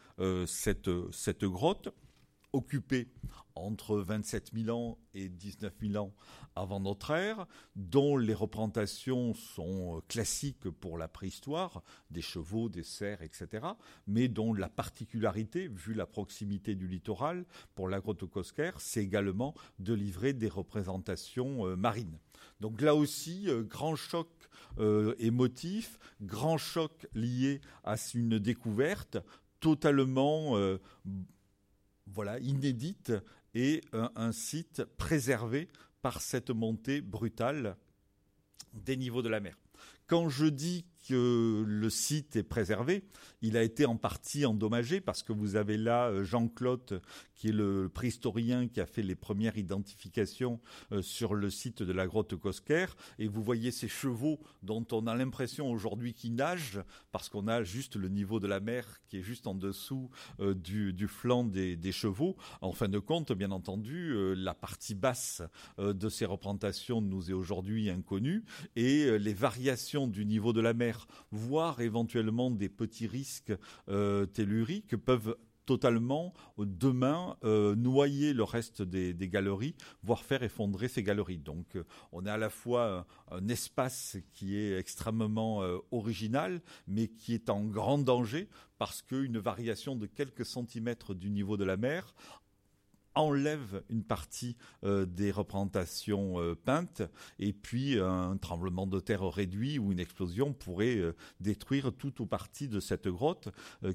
cette 0.46 1.44
grotte 1.44 1.90
occupée 2.56 3.10
entre 3.56 3.98
27 3.98 4.52
000 4.54 4.78
ans 4.78 4.98
et 5.14 5.30
19 5.30 5.74
000 5.82 6.04
ans 6.04 6.14
avant 6.56 6.80
notre 6.80 7.12
ère, 7.12 7.48
dont 7.76 8.18
les 8.18 8.34
représentations 8.34 9.34
sont 9.34 10.02
classiques 10.08 10.70
pour 10.70 10.98
la 10.98 11.08
préhistoire, 11.08 11.84
des 12.12 12.22
chevaux, 12.22 12.70
des 12.70 12.84
cerfs, 12.84 13.22
etc., 13.22 13.66
mais 14.08 14.28
dont 14.28 14.54
la 14.54 14.70
particularité, 14.70 15.68
vu 15.68 15.94
la 15.94 16.06
proximité 16.06 16.76
du 16.76 16.88
littoral, 16.88 17.46
pour 17.76 17.88
la 17.90 18.00
grotte 18.00 18.26
Cosquer, 18.26 18.72
c'est 18.78 19.04
également 19.04 19.54
de 19.80 19.94
livrer 19.94 20.34
des 20.34 20.50
représentations 20.50 21.68
euh, 21.68 21.76
marines. 21.76 22.20
Donc 22.60 22.82
là 22.82 22.96
aussi, 22.96 23.50
euh, 23.50 23.64
grand 23.64 23.96
choc 23.96 24.30
euh, 24.80 25.16
émotif, 25.20 26.00
grand 26.22 26.58
choc 26.58 27.08
lié 27.14 27.62
à 27.84 27.96
une 28.14 28.40
découverte 28.40 29.18
totalement 29.62 30.58
voilà, 32.08 32.40
inédite 32.40 33.14
et 33.54 33.82
un, 33.94 34.32
site 34.32 34.84
préservé 34.98 35.70
par 36.02 36.22
cette 36.22 36.50
montée 36.50 37.02
brutale 37.02 37.78
des 38.74 38.98
niveaux 38.98 39.22
de 39.22 39.30
la 39.30 39.40
mer. 39.40 39.58
Quand 40.08 40.30
je 40.30 40.46
dis 40.46 40.86
que 41.08 41.64
le 41.68 41.90
site 41.90 42.36
est 42.36 42.44
préservé. 42.44 43.04
Il 43.42 43.58
a 43.58 43.64
été 43.64 43.86
en 43.86 43.96
partie 43.96 44.46
endommagé 44.46 45.02
parce 45.02 45.22
que 45.22 45.34
vous 45.34 45.56
avez 45.56 45.78
là 45.78 46.08
euh, 46.08 46.24
Jean-Claude, 46.24 47.02
qui 47.36 47.50
est 47.50 47.52
le 47.52 47.90
préhistorien 47.90 48.68
qui 48.68 48.82
a 48.82 48.86
fait 48.86 49.04
les 49.04 49.16
premières 49.16 49.58
identifications 49.58 50.60
euh, 50.92 51.02
sur 51.02 51.36
le 51.36 51.50
site 51.50 51.84
de 51.84 51.94
la 51.94 52.08
grotte 52.08 52.36
Cosquer. 52.36 52.88
Et 53.20 53.28
vous 53.28 53.44
voyez 53.44 53.72
ces 53.72 53.88
chevaux 53.88 54.40
dont 54.64 54.86
on 54.92 55.06
a 55.06 55.16
l'impression 55.16 55.70
aujourd'hui 55.70 56.14
qu'ils 56.14 56.36
nagent 56.36 56.82
parce 57.12 57.30
qu'on 57.30 57.48
a 57.48 57.64
juste 57.64 57.96
le 57.96 58.10
niveau 58.10 58.40
de 58.40 58.48
la 58.48 58.60
mer 58.60 59.02
qui 59.08 59.18
est 59.18 59.22
juste 59.22 59.48
en 59.48 59.54
dessous 59.54 60.10
euh, 60.40 60.54
du, 60.56 60.94
du, 60.94 61.08
flanc 61.08 61.44
des, 61.44 61.76
des, 61.76 61.92
chevaux. 61.92 62.36
En 62.62 62.72
fin 62.72 62.88
de 62.88 63.00
compte, 63.00 63.32
bien 63.32 63.52
entendu, 63.52 64.16
la 64.36 64.54
partie 64.54 64.96
basse 64.96 65.42
de 65.78 66.10
ces 66.10 66.26
représentations 66.26 67.00
nous 67.00 67.30
est 67.30 67.34
aujourd'hui 67.34 67.90
inconnue 67.90 68.44
et 68.76 69.18
les 69.20 69.34
variations 69.34 70.08
du 70.08 70.26
niveau 70.26 70.52
de 70.52 70.62
la 70.62 70.74
mer 70.74 70.95
voire 71.32 71.82
éventuellement 71.82 72.52
des 72.52 72.70
petits 72.70 73.08
risques 73.08 73.54
euh, 73.90 74.26
telluriques 74.26 74.96
peuvent 74.96 75.36
totalement 75.66 76.32
demain 76.60 77.38
euh, 77.44 77.76
noyer 77.76 78.34
le 78.34 78.44
reste 78.44 78.84
des, 78.84 79.16
galeries, 79.28 79.76
voire 80.04 80.24
faire 80.24 80.44
effondrer 80.44 80.88
ces 80.88 81.02
galeries. 81.02 81.40
Donc 81.40 81.76
euh, 81.76 81.84
on 82.12 82.28
a 82.28 82.34
à 82.34 82.38
la 82.38 82.52
fois 82.52 83.08
un, 83.32 83.48
espace 83.48 84.18
qui 84.32 84.58
est 84.58 84.78
extrêmement 84.78 85.64
original, 85.92 86.62
mais 86.88 87.08
qui 87.08 87.34
est 87.34 87.50
en 87.50 87.64
grand 87.64 87.98
danger 87.98 88.48
parce 88.78 89.02
qu'une 89.02 89.40
variation 89.40 89.96
de 89.96 90.06
quelques 90.06 90.46
centimètres 90.46 91.16
du 91.16 91.32
niveau 91.32 91.58
de 91.58 91.64
la 91.64 91.78
mer 91.78 92.14
enlève 93.16 93.84
une 93.90 94.04
partie 94.04 94.56
euh, 94.84 95.06
des 95.06 95.32
représentations 95.32 96.40
euh, 96.40 96.56
peintes 96.56 97.02
et 97.40 97.54
puis 97.54 97.98
un 98.00 98.38
tremblement 98.38 98.86
de 98.88 99.00
terre 99.00 99.24
réduit 99.24 99.80
ou 99.80 99.92
une 99.92 100.00
explosion 100.00 100.54
pourrait 100.54 100.98
euh, 100.98 101.16
détruire 101.40 101.92
tout 101.94 102.22
ou 102.22 102.26
partie 102.26 102.68
de 102.68 102.80
cette 102.80 103.08
grotte 103.08 103.50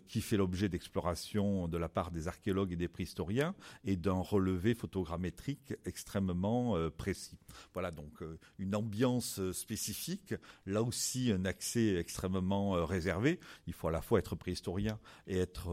qui 0.08 0.20
fait 0.20 0.36
l'objet 0.36 0.68
d'exploration 0.68 1.68
de 1.68 1.76
la 1.76 1.88
part 1.88 2.10
des 2.10 2.28
archéologues 2.28 2.72
et 2.72 2.76
des 2.76 2.88
préhistoriens 2.88 3.54
et 3.84 3.96
d'un 3.96 4.20
relevé 4.20 4.74
photogrammétrique 4.74 5.74
extrêmement 5.84 6.76
précis. 6.96 7.38
Voilà 7.74 7.90
donc 7.90 8.22
une 8.58 8.74
ambiance 8.74 9.40
spécifique, 9.52 10.34
là 10.66 10.82
aussi 10.82 11.32
un 11.32 11.44
accès 11.44 11.96
extrêmement 11.96 12.84
réservé. 12.86 13.40
Il 13.66 13.72
faut 13.72 13.88
à 13.88 13.92
la 13.92 14.00
fois 14.02 14.18
être 14.18 14.36
préhistorien 14.36 14.98
et 15.26 15.38
être 15.38 15.68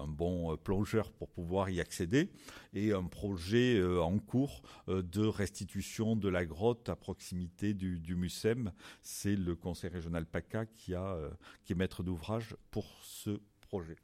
un 0.00 0.08
bon 0.08 0.56
plongeur 0.56 1.10
pour 1.12 1.28
pouvoir 1.28 1.70
y 1.70 1.80
accéder 1.80 2.30
et 2.72 2.85
un 2.92 3.04
projet 3.04 3.78
euh, 3.78 4.02
en 4.02 4.18
cours 4.18 4.62
euh, 4.88 5.02
de 5.02 5.26
restitution 5.26 6.16
de 6.16 6.28
la 6.28 6.44
grotte 6.44 6.88
à 6.88 6.96
proximité 6.96 7.74
du, 7.74 7.98
du 7.98 8.14
MUSEM. 8.14 8.72
C'est 9.02 9.36
le 9.36 9.54
conseil 9.54 9.90
régional 9.90 10.26
PACA 10.26 10.66
qui, 10.66 10.94
a, 10.94 11.14
euh, 11.14 11.30
qui 11.64 11.72
est 11.72 11.76
maître 11.76 12.02
d'ouvrage 12.02 12.56
pour 12.70 12.86
ce 13.02 13.40
projet. 13.60 13.96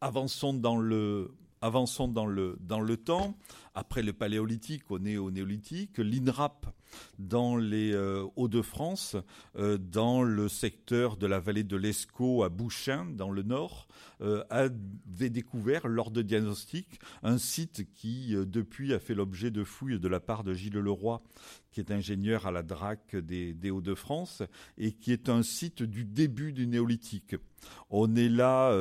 Avançons 0.00 0.54
dans 0.54 0.76
le 0.76 1.30
avançons 1.60 2.08
dans 2.08 2.26
le, 2.26 2.56
dans 2.60 2.80
le 2.80 2.96
temps. 2.96 3.36
Après 3.74 4.02
le 4.02 4.12
paléolithique, 4.12 4.82
on 4.90 4.96
au 4.96 5.30
néolithique. 5.30 5.98
L'INRAP, 5.98 6.66
dans 7.20 7.56
les 7.56 7.92
euh, 7.92 8.26
Hauts-de-France, 8.34 9.16
euh, 9.56 9.78
dans 9.78 10.22
le 10.22 10.48
secteur 10.48 11.16
de 11.16 11.28
la 11.28 11.38
vallée 11.38 11.62
de 11.62 11.76
l'Escaut 11.76 12.42
à 12.42 12.48
Bouchain, 12.48 13.06
dans 13.06 13.30
le 13.30 13.42
nord, 13.42 13.86
euh, 14.20 14.42
avait 14.50 15.30
découvert, 15.30 15.86
lors 15.86 16.10
de 16.10 16.22
diagnostic, 16.22 16.98
un 17.22 17.38
site 17.38 17.92
qui, 17.94 18.34
depuis, 18.34 18.92
a 18.94 18.98
fait 18.98 19.14
l'objet 19.14 19.52
de 19.52 19.62
fouilles 19.62 20.00
de 20.00 20.08
la 20.08 20.18
part 20.18 20.42
de 20.42 20.54
Gilles 20.54 20.78
Leroy, 20.78 21.22
qui 21.70 21.78
est 21.78 21.92
ingénieur 21.92 22.46
à 22.46 22.50
la 22.50 22.64
DRAC 22.64 23.14
des, 23.14 23.54
des 23.54 23.70
Hauts-de-France, 23.70 24.42
et 24.76 24.90
qui 24.90 25.12
est 25.12 25.28
un 25.28 25.44
site 25.44 25.84
du 25.84 26.04
début 26.04 26.52
du 26.52 26.66
néolithique. 26.66 27.36
On 27.90 28.16
est 28.16 28.28
là 28.28 28.72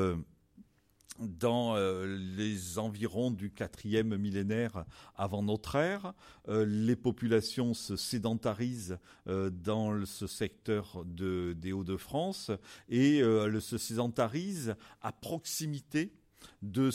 dans 1.19 1.75
euh, 1.75 2.17
les 2.35 2.77
environs 2.77 3.31
du 3.31 3.51
quatrième 3.51 4.17
millénaire 4.17 4.85
avant 5.15 5.43
notre 5.43 5.75
ère. 5.75 6.13
Euh, 6.47 6.65
les 6.65 6.95
populations 6.95 7.73
se 7.73 7.95
sédentarisent 7.95 8.97
euh, 9.27 9.49
dans 9.49 10.05
ce 10.05 10.27
secteur 10.27 11.03
des 11.05 11.71
Hauts-de-France 11.71 12.51
et 12.89 13.21
se 13.59 13.77
sédentarisent 13.77 14.75
à 15.01 15.11
proximité 15.11 16.13
de, 16.61 16.89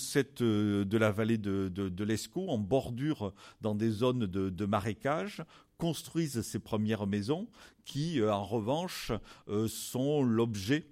de 0.85 0.99
la 0.99 1.11
vallée 1.11 1.39
de, 1.39 1.69
de, 1.69 2.05
l'Escaut, 2.05 2.49
en 2.49 2.59
bordure 2.59 3.35
dans 3.61 3.75
des 3.75 3.91
zones 3.91 4.27
de, 4.27 4.67
marécage, 4.67 5.43
construisent 5.79 6.43
ces 6.43 6.59
premières 6.59 7.07
maisons 7.07 7.49
qui, 7.85 8.23
en 8.23 8.45
revanche, 8.45 9.13
sont 9.67 10.23
l'objet 10.23 10.87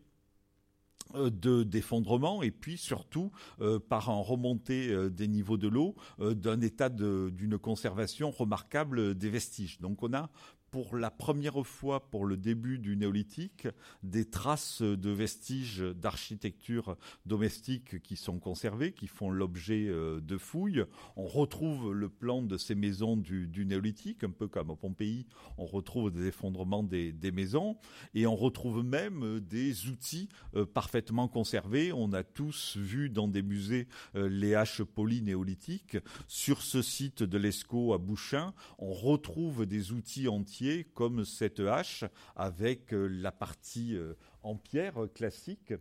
de 1.14 1.62
d'effondrement 1.62 2.42
et 2.42 2.50
puis 2.50 2.76
surtout 2.76 3.30
euh, 3.60 3.78
par 3.78 4.10
un 4.10 4.20
remontée 4.20 4.88
euh, 4.88 5.10
des 5.10 5.28
niveaux 5.28 5.56
de 5.56 5.68
l'eau 5.68 5.94
d'un 6.18 6.60
état 6.60 6.88
d'une 6.88 7.58
conservation 7.58 8.30
remarquable 8.30 9.14
des 9.14 9.30
vestiges. 9.30 9.80
Donc 9.80 10.02
on 10.02 10.12
a 10.12 10.30
pour 10.70 10.96
la 10.96 11.10
première 11.10 11.66
fois 11.66 12.10
pour 12.10 12.24
le 12.24 12.36
début 12.36 12.78
du 12.78 12.96
néolithique 12.96 13.68
des 14.02 14.24
traces 14.24 14.82
de 14.82 15.10
vestiges 15.10 15.80
d'architecture 15.80 16.96
domestique 17.26 18.00
qui 18.02 18.16
sont 18.16 18.38
conservées, 18.38 18.92
qui 18.92 19.06
font 19.06 19.30
l'objet 19.30 19.86
euh, 19.88 20.20
de 20.20 20.38
fouilles. 20.38 20.84
On 21.16 21.26
retrouve 21.26 21.92
le 21.92 22.08
plan 22.08 22.42
de 22.42 22.56
ces 22.56 22.74
maisons 22.74 23.16
du, 23.16 23.66
néolithique, 23.66 24.24
un 24.24 24.30
peu 24.30 24.48
comme 24.48 24.70
à 24.70 24.76
Pompéi, 24.76 25.26
on 25.58 25.66
retrouve 25.66 26.10
des 26.10 26.26
effondrements 26.26 26.82
des, 26.82 27.12
maisons 27.32 27.76
et 28.14 28.26
on 28.26 28.34
retrouve 28.34 28.82
même 28.82 29.22
euh, 29.22 29.40
des 29.40 29.88
outils 29.88 30.28
euh, 30.54 30.66
parfaitement 30.66 31.28
conservés. 31.28 31.92
On 31.92 32.12
a 32.12 32.22
tous 32.22 32.76
vu 32.76 33.10
dans 33.10 33.28
des 33.28 33.42
musées 33.42 33.88
les 34.14 34.54
haches 34.54 34.82
polynéolithiques. 34.82 35.96
Sur 36.26 36.62
ce 36.62 36.82
site 36.82 37.22
de 37.22 37.38
l'Escaut 37.38 37.92
à 37.92 37.98
Bouchain, 37.98 38.52
on 38.78 38.92
retrouve 38.92 39.66
des 39.66 39.92
outils 39.92 40.28
entiers 40.28 40.59
comme 40.94 41.24
cette 41.24 41.60
hache 41.60 42.04
avec 42.36 42.92
euh, 42.92 43.06
la 43.06 43.32
partie 43.32 43.96
euh, 43.96 44.14
en 44.42 44.56
pierre 44.56 45.04
euh, 45.04 45.08
classique, 45.08 45.72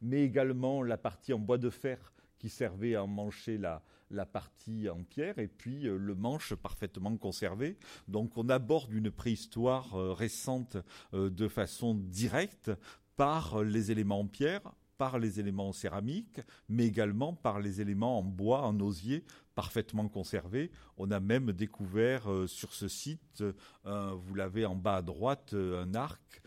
mais 0.00 0.22
également 0.22 0.82
la 0.82 0.96
partie 0.96 1.32
en 1.32 1.38
bois 1.38 1.58
de 1.58 1.70
fer 1.70 2.12
qui 2.38 2.48
servait 2.48 2.94
à 2.94 3.02
emmancher 3.02 3.58
la, 3.58 3.82
la 4.10 4.26
partie 4.26 4.88
en 4.88 5.02
pierre 5.02 5.38
et 5.38 5.48
puis 5.48 5.82
le 5.82 6.14
manche 6.14 6.54
parfaitement 6.54 7.16
conservé. 7.16 7.78
Donc 8.06 8.36
on 8.36 8.48
aborde 8.48 8.92
une 8.92 9.10
préhistoire 9.10 9.94
récente 10.14 10.76
de 11.14 11.48
façon 11.48 11.94
directe 11.94 12.70
par 13.16 13.64
les 13.64 13.90
éléments 13.90 14.20
en 14.20 14.26
pierre, 14.26 14.60
par 14.98 15.18
les 15.18 15.40
éléments 15.40 15.68
en 15.68 15.72
céramique, 15.72 16.40
mais 16.68 16.86
également 16.86 17.34
par 17.34 17.60
les 17.60 17.80
éléments 17.80 18.18
en 18.18 18.22
bois, 18.22 18.62
en 18.62 18.78
osier, 18.80 19.24
parfaitement 19.54 20.08
conservés. 20.08 20.70
On 20.96 21.10
a 21.10 21.20
même 21.20 21.52
découvert 21.52 22.30
euh, 22.30 22.46
sur 22.46 22.74
ce 22.74 22.88
site, 22.88 23.42
euh, 23.86 24.12
vous 24.14 24.34
l'avez 24.34 24.66
en 24.66 24.76
bas 24.76 24.96
à 24.96 25.02
droite, 25.02 25.54
euh, 25.54 25.82
un 25.82 25.94
arc, 25.94 26.42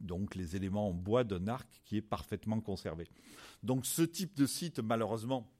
donc 0.00 0.34
les 0.34 0.56
éléments 0.56 0.88
en 0.88 0.92
bois 0.92 1.24
d'un 1.24 1.48
arc 1.48 1.68
qui 1.84 1.96
est 1.96 2.02
parfaitement 2.02 2.60
conservé. 2.60 3.08
Donc 3.62 3.86
ce 3.86 4.02
type 4.02 4.36
de 4.36 4.46
site, 4.46 4.78
malheureusement, 4.78 5.50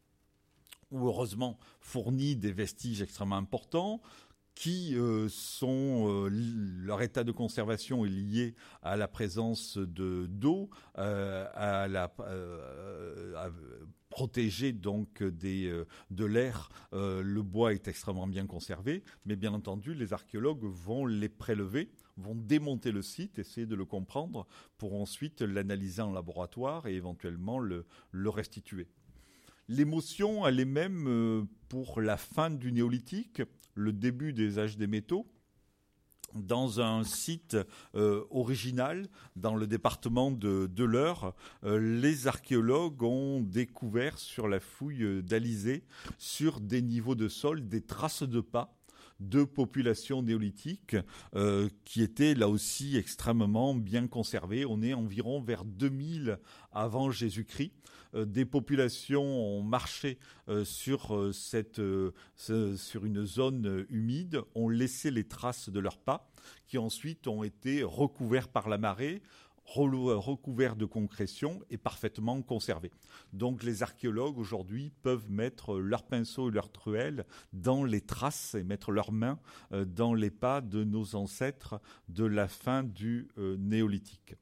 ou 0.91 1.07
heureusement, 1.07 1.59
fournit 1.81 2.37
des 2.37 2.53
vestiges 2.53 3.01
extrêmement 3.01 3.37
importants 3.37 4.03
qui 4.55 4.97
euh, 4.97 5.29
sont 5.29 6.09
euh, 6.09 6.29
leur 6.31 7.03
état 7.03 7.25
de 7.25 7.33
conservation 7.33 8.05
est 8.05 8.11
lié 8.11 8.55
à 8.83 8.97
la 8.97 9.09
présence 9.09 9.79
de 9.79 10.27
d'eau, 10.27 10.71
euh, 10.99 11.47
à 11.55 11.89
la 11.89 12.13
protéger 14.11 14.73
donc 14.73 15.23
des, 15.23 15.73
de 16.11 16.25
l'air. 16.27 16.69
le 16.93 17.41
bois 17.41 17.73
est 17.73 17.89
extrêmement 17.89 18.27
bien 18.27 18.47
conservé, 18.47 19.03
mais 19.25 19.37
bien 19.37 19.55
entendu, 19.55 19.95
les 19.95 20.13
archéologues 20.13 20.65
vont 20.65 21.07
les 21.07 21.31
prélever, 21.31 21.91
vont 22.19 22.35
démonter 22.35 22.93
le 22.93 23.01
site, 23.01 23.39
essayer 23.39 23.67
de 23.67 23.75
le 23.75 23.87
comprendre, 23.87 24.47
pour 24.77 25.01
ensuite 25.01 25.41
l'analyser 25.41 26.03
en 26.03 26.13
laboratoire 26.13 26.87
et 26.87 26.95
éventuellement 26.95 27.59
le, 27.59 27.87
le 28.11 28.29
restituer. 28.29 28.87
L'émotion, 29.69 30.47
elle 30.47 30.61
est 30.61 30.67
même 30.67 31.49
pour 31.71 32.03
la 32.03 32.19
fin 32.19 32.51
du 32.51 32.71
néolithique 32.71 33.41
le 33.75 33.93
début 33.93 34.33
des 34.33 34.59
âges 34.59 34.77
des 34.77 34.87
métaux 34.87 35.27
dans 36.35 36.81
un 36.81 37.05
site 37.05 37.57
euh, 37.95 38.25
original 38.31 39.09
dans 39.37 39.55
le 39.55 39.67
département 39.67 40.31
de, 40.31 40.85
l'Eure, 40.85 41.35
euh, 41.65 41.79
les 41.79 42.27
archéologues 42.27 43.03
ont 43.03 43.41
découvert 43.41 44.19
sur 44.19 44.49
la 44.49 44.61
fouille 44.61 45.23
d'Alizé, 45.23 45.85
sur 46.19 46.61
des 46.61 46.83
niveaux 46.83 47.15
de 47.15 47.29
sol, 47.29 47.69
des 47.69 47.83
traces 47.83 48.23
de 48.23 48.41
pas 48.41 48.75
de 49.29 49.45
populations 49.45 50.23
néolithiques 50.23 50.97
euh, 51.35 51.69
qui 51.85 52.03
étaient 52.03 52.35
là 52.35 52.49
aussi 52.49 52.97
extrêmement 52.97 53.75
bien 53.75 54.07
conservées. 54.07 54.65
On 54.67 54.83
est 54.83 54.95
environ 54.95 55.41
vers 55.41 55.65
2000 55.65 56.39
avant 56.73 57.11
Jésus-Christ. 57.11 57.73
Euh, 58.15 58.25
des 58.25 58.45
populations 58.45 59.23
ont 59.23 59.63
marché 59.63 60.19
euh, 60.49 60.65
sur, 60.65 61.31
cette, 61.33 61.81
sur 62.37 63.05
une 63.05 63.25
zone 63.25 63.87
humide, 63.89 64.43
ont 64.55 64.69
laissé 64.69 65.11
les 65.11 65.25
traces 65.25 65.69
de 65.71 65.81
leurs 65.81 65.99
pas, 65.99 66.31
qui 66.67 66.79
ensuite 66.79 67.27
ont 67.27 67.43
été 67.43 67.83
recouverts 67.83 68.49
par 68.49 68.69
la 68.69 68.79
marée, 68.79 69.23
recouvert 69.75 70.77
de 70.77 70.85
concrétion 70.85 71.63
et 71.71 71.79
parfaitement 71.79 72.41
conservé. 72.43 72.91
Donc 73.33 73.63
les 73.63 73.83
archéologues 73.83 74.39
aujourd'hui 74.39 74.93
peuvent 75.03 75.31
mettre 75.31 75.79
leur 75.79 76.05
pinceau 76.05 76.51
et 76.51 76.53
leur 76.53 76.71
truelle 76.71 77.25
dans 77.53 77.85
les 77.85 78.01
traces 78.01 78.55
et 78.55 78.65
mettre 78.65 78.93
leurs 78.93 79.13
mains 79.13 79.39
euh, 79.73 79.85
dans 79.85 80.15
les 80.15 80.31
pas 80.31 80.61
de 80.61 80.85
nos 80.85 81.15
ancêtres 81.15 81.81
de 82.09 82.25
la 82.25 82.49
fin 82.49 82.83
du 82.83 83.29
euh, 83.39 83.57
néolithique. 83.59 84.35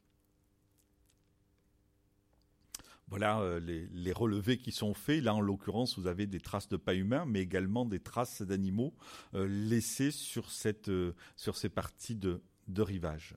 Voilà 3.09 3.41
euh, 3.41 3.59
les, 3.59 4.13
relevés 4.13 4.59
qui 4.59 4.71
sont 4.71 4.95
faits. 4.95 5.23
Là, 5.23 5.35
en 5.35 5.41
l'occurrence, 5.41 5.99
vous 5.99 6.07
avez 6.07 6.27
des 6.27 6.41
traces 6.41 6.69
de 6.69 6.77
pas 6.77 6.95
humains, 6.95 7.25
mais 7.27 7.41
également 7.41 7.85
des 7.85 7.99
traces 7.99 8.43
d'animaux 8.43 8.95
laissées 9.33 10.13
sur, 10.13 10.51
ces 10.51 11.69
parties 11.69 12.15
de 12.15 12.41
rivage. 12.83 13.35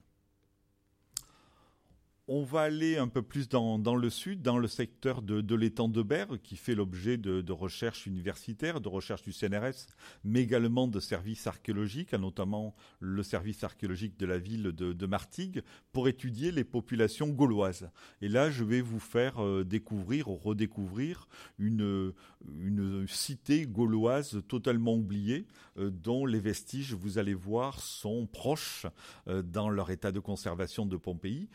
On 2.30 2.44
va 2.44 2.62
aller 2.62 2.98
un 2.98 3.10
peu 3.10 3.22
plus 3.22 3.50
dans, 3.50 3.78
le 3.78 4.10
sud, 4.10 4.42
dans 4.42 4.58
le 4.58 4.70
secteur 4.70 5.22
de, 5.22 5.56
l'étang 5.56 5.90
de 5.90 6.02
Berre, 6.02 6.38
qui 6.42 6.56
fait 6.56 6.74
l'objet 6.74 7.18
de, 7.18 7.52
recherches 7.52 8.06
universitaires, 8.06 8.80
de 8.80 8.88
recherches 8.88 9.24
du 9.24 9.34
CNRS, 9.34 9.88
mais 10.24 10.40
également 10.42 10.88
de 10.88 11.02
services 11.02 11.48
archéologiques, 11.48 12.14
notamment 12.14 12.76
le 13.02 13.24
service 13.24 13.66
archéologique 13.66 14.18
de 14.18 14.26
la 14.26 14.38
ville 14.38 14.72
de, 14.72 15.06
Martigues, 15.06 15.64
pour 15.92 16.08
étudier 16.08 16.54
les 16.54 16.64
populations 16.64 17.28
gauloises. 17.28 17.90
Et 18.22 18.30
là, 18.30 18.50
je 18.50 18.64
vais 18.64 18.80
vous 18.80 19.02
faire 19.02 19.44
euh, 19.44 19.66
découvrir 19.66 20.30
ou 20.30 20.38
redécouvrir 20.38 21.28
une, 21.60 22.14
cité 23.06 23.66
gauloise 23.66 24.42
totalement 24.48 24.96
oubliée, 24.96 25.46
euh, 25.78 25.90
dont 25.90 26.26
les 26.26 26.40
vestiges, 26.40 26.94
vous 26.94 27.18
allez 27.18 27.34
voir, 27.34 27.82
sont 27.82 28.28
proches 28.28 28.86
euh, 29.28 29.42
dans 29.42 29.70
leur 29.70 29.92
état 29.92 30.14
de 30.14 30.22
conservation 30.22 30.86
de 30.86 30.96
Pompéi, 30.96 31.50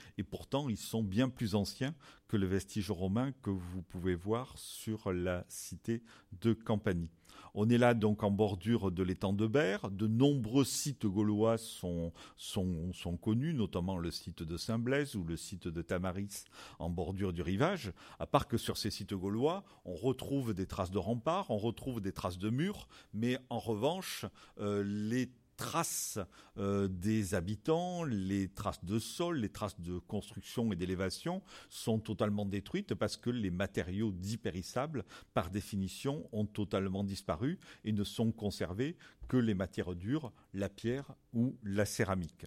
ils 0.68 0.76
sont 0.76 1.02
bien 1.02 1.28
plus 1.28 1.54
anciens 1.54 1.94
que 2.28 2.36
le 2.36 2.46
vestige 2.46 2.90
romain 2.90 3.32
que 3.42 3.50
vous 3.50 3.82
pouvez 3.82 4.14
voir 4.14 4.52
sur 4.56 5.12
la 5.12 5.44
cité 5.48 6.02
de 6.40 6.52
Campanie. 6.52 7.10
On 7.54 7.68
est 7.70 7.78
là 7.78 7.94
donc 7.94 8.22
en 8.22 8.30
bordure 8.30 8.92
de 8.92 9.02
l'étang 9.02 9.32
de 9.32 9.46
Berre. 9.46 9.90
De 9.90 10.06
nombreux 10.06 10.64
sites 10.64 11.06
gaulois 11.06 11.58
sont, 11.58 12.12
sont, 12.36 12.92
sont 12.92 13.16
connus, 13.16 13.54
notamment 13.54 13.98
le 13.98 14.10
site 14.10 14.42
de 14.42 14.56
Saint-Blaise 14.56 15.16
ou 15.16 15.24
le 15.24 15.36
site 15.36 15.68
de 15.68 15.82
Tamaris 15.82 16.44
en 16.78 16.90
bordure 16.90 17.32
du 17.32 17.42
rivage. 17.42 17.92
À 18.18 18.26
part 18.26 18.48
que 18.48 18.58
sur 18.58 18.76
ces 18.76 18.90
sites 18.90 19.14
gaulois, 19.14 19.64
on 19.84 19.94
retrouve 19.94 20.54
des 20.54 20.66
traces 20.66 20.90
de 20.90 20.98
remparts, 20.98 21.50
on 21.50 21.58
retrouve 21.58 22.00
des 22.00 22.12
traces 22.12 22.38
de 22.38 22.50
murs, 22.50 22.88
mais 23.14 23.38
en 23.50 23.58
revanche, 23.58 24.26
euh, 24.60 24.82
les 24.84 25.30
traces 25.58 26.18
euh, 26.56 26.88
des 26.88 27.34
habitants, 27.34 28.04
les 28.04 28.48
traces 28.48 28.82
de 28.84 28.98
sol, 28.98 29.40
les 29.40 29.50
traces 29.50 29.78
de 29.80 29.98
construction 29.98 30.72
et 30.72 30.76
d'élévation 30.76 31.42
sont 31.68 31.98
totalement 31.98 32.46
détruites 32.46 32.94
parce 32.94 33.18
que 33.18 33.28
les 33.28 33.50
matériaux 33.50 34.12
dits 34.12 34.38
périssables, 34.38 35.04
par 35.34 35.50
définition, 35.50 36.26
ont 36.32 36.46
totalement 36.46 37.04
disparu 37.04 37.58
et 37.84 37.92
ne 37.92 38.04
sont 38.04 38.32
conservés 38.32 38.96
que 39.26 39.36
les 39.36 39.54
matières 39.54 39.94
dures, 39.94 40.32
la 40.54 40.70
pierre 40.70 41.12
ou 41.34 41.58
la 41.62 41.84
céramique. 41.84 42.46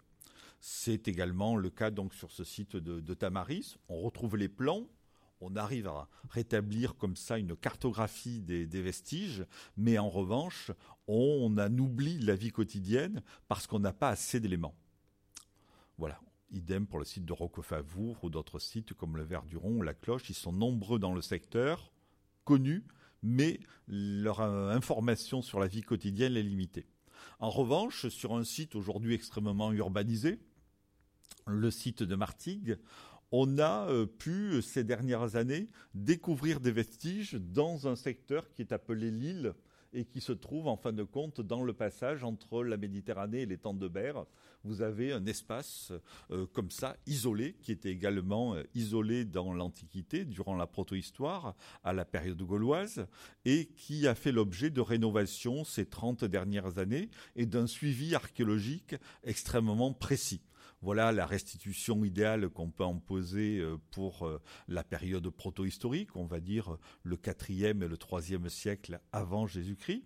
C'est 0.62 1.08
également 1.08 1.58
le 1.58 1.70
cas 1.70 1.92
donc 1.92 2.14
sur 2.14 2.32
ce 2.32 2.44
site 2.44 2.78
de, 2.78 3.02
de 3.02 3.14
Tamaris. 3.14 3.78
On 3.90 4.00
retrouve 4.02 4.38
les 4.38 4.50
plans 4.50 4.88
on 5.42 5.56
arrive 5.56 5.88
à 5.88 6.08
rétablir 6.30 6.96
comme 6.96 7.16
ça 7.16 7.38
une 7.38 7.56
cartographie 7.56 8.42
des, 8.42 8.66
vestiges, 8.82 9.46
mais 9.76 9.98
en 9.98 10.10
revanche, 10.10 10.72
on, 11.08 11.56
en 11.58 11.78
oublie 11.78 12.20
la 12.20 12.36
vie 12.36 12.52
quotidienne 12.52 13.22
parce 13.48 13.68
qu'on 13.68 13.80
n'a 13.80 13.94
pas 13.94 14.10
assez 14.10 14.40
d'éléments. 14.40 14.76
Voilà. 15.98 16.20
Idem 16.52 16.86
pour 16.86 17.00
le 17.00 17.06
site 17.06 17.26
de 17.26 17.34
Roquefavour 17.34 18.24
ou 18.24 18.30
d'autres 18.30 18.60
sites 18.60 18.94
comme 18.94 19.16
le 19.16 19.24
Verduron 19.24 19.78
ou 19.78 19.82
la 19.84 19.94
Cloche. 19.94 20.30
Ils 20.30 20.36
sont 20.36 20.52
nombreux 20.52 21.00
dans 21.00 21.14
le 21.14 21.22
secteur, 21.22 21.94
connus, 22.44 22.84
mais 23.24 23.60
leur 23.88 24.42
euh, 24.42 24.70
information 24.70 25.42
sur 25.42 25.60
la 25.60 25.68
vie 25.68 25.82
quotidienne 25.82 26.36
est 26.36 26.44
limitée. 26.44 26.88
En 27.40 27.50
revanche, 27.50 28.08
sur 28.10 28.36
un 28.36 28.44
site 28.44 28.76
aujourd'hui 28.76 29.14
extrêmement 29.14 29.72
urbanisé, 29.72 30.40
le 31.48 31.72
site 31.72 32.04
de 32.04 32.16
Martigues, 32.16 32.78
on 33.32 33.60
a 33.60 33.88
euh, 33.90 34.06
pu, 34.06 34.62
ces 34.62 34.84
dernières 34.84 35.36
années, 35.36 35.70
découvrir 35.94 36.60
des 36.60 36.72
vestiges 36.72 37.34
dans 37.34 37.88
un 37.88 37.96
secteur 37.96 38.52
qui 38.52 38.62
est 38.62 38.74
appelé 38.74 39.12
l'île 39.12 39.54
et 39.94 40.06
qui 40.06 40.22
se 40.22 40.32
trouve 40.32 40.68
en 40.68 40.78
fin 40.78 40.94
de 40.94 41.04
compte 41.04 41.42
dans 41.42 41.64
le 41.64 41.74
passage 41.74 42.24
entre 42.24 42.64
la 42.64 42.78
Méditerranée 42.78 43.42
et 43.42 43.46
les 43.46 43.58
Temps 43.58 43.74
de 43.74 43.88
Berre. 43.88 44.26
Vous 44.64 44.82
avez 44.82 45.12
un 45.12 45.26
espace 45.26 45.92
euh, 46.32 46.46
comme 46.54 46.72
ça, 46.72 46.96
isolé, 47.08 47.56
qui 47.62 47.72
était 47.72 47.92
également 47.92 48.56
euh, 48.56 48.64
isolé 48.74 49.26
dans 49.26 49.54
l'Antiquité, 49.54 50.24
durant 50.24 50.56
la 50.56 50.68
protohistoire, 50.68 51.56
à 51.84 51.94
la 51.94 52.06
période 52.06 52.42
gauloise, 52.42 53.06
et 53.44 53.68
qui 53.76 54.08
a 54.08 54.16
fait 54.16 54.32
l'objet 54.32 54.70
de 54.70 54.82
rénovations 54.82 55.64
ces 55.64 55.86
30 55.86 56.24
dernières 56.26 56.78
années 56.78 57.10
et 57.36 57.46
d'un 57.46 57.68
suivi 57.68 58.16
archéologique 58.16 58.96
extrêmement 59.24 59.94
précis. 59.94 60.42
Voilà 60.82 61.12
la 61.12 61.26
restitution 61.26 62.04
idéale 62.04 62.50
qu'on 62.50 62.72
peut 62.72 62.84
en 62.84 62.98
poser 62.98 63.60
euh, 63.60 63.78
pour 63.92 64.26
euh, 64.26 64.42
la 64.68 64.84
période 64.84 65.30
protohistorique, 65.30 66.16
on 66.16 66.26
va 66.26 66.40
dire 66.40 66.78
le 67.04 67.18
quatrième 67.18 67.84
et 67.84 67.88
le 67.88 67.98
troisième 67.98 68.50
siècle 68.50 69.00
avant 69.12 69.46
Jésus-Christ. 69.46 70.04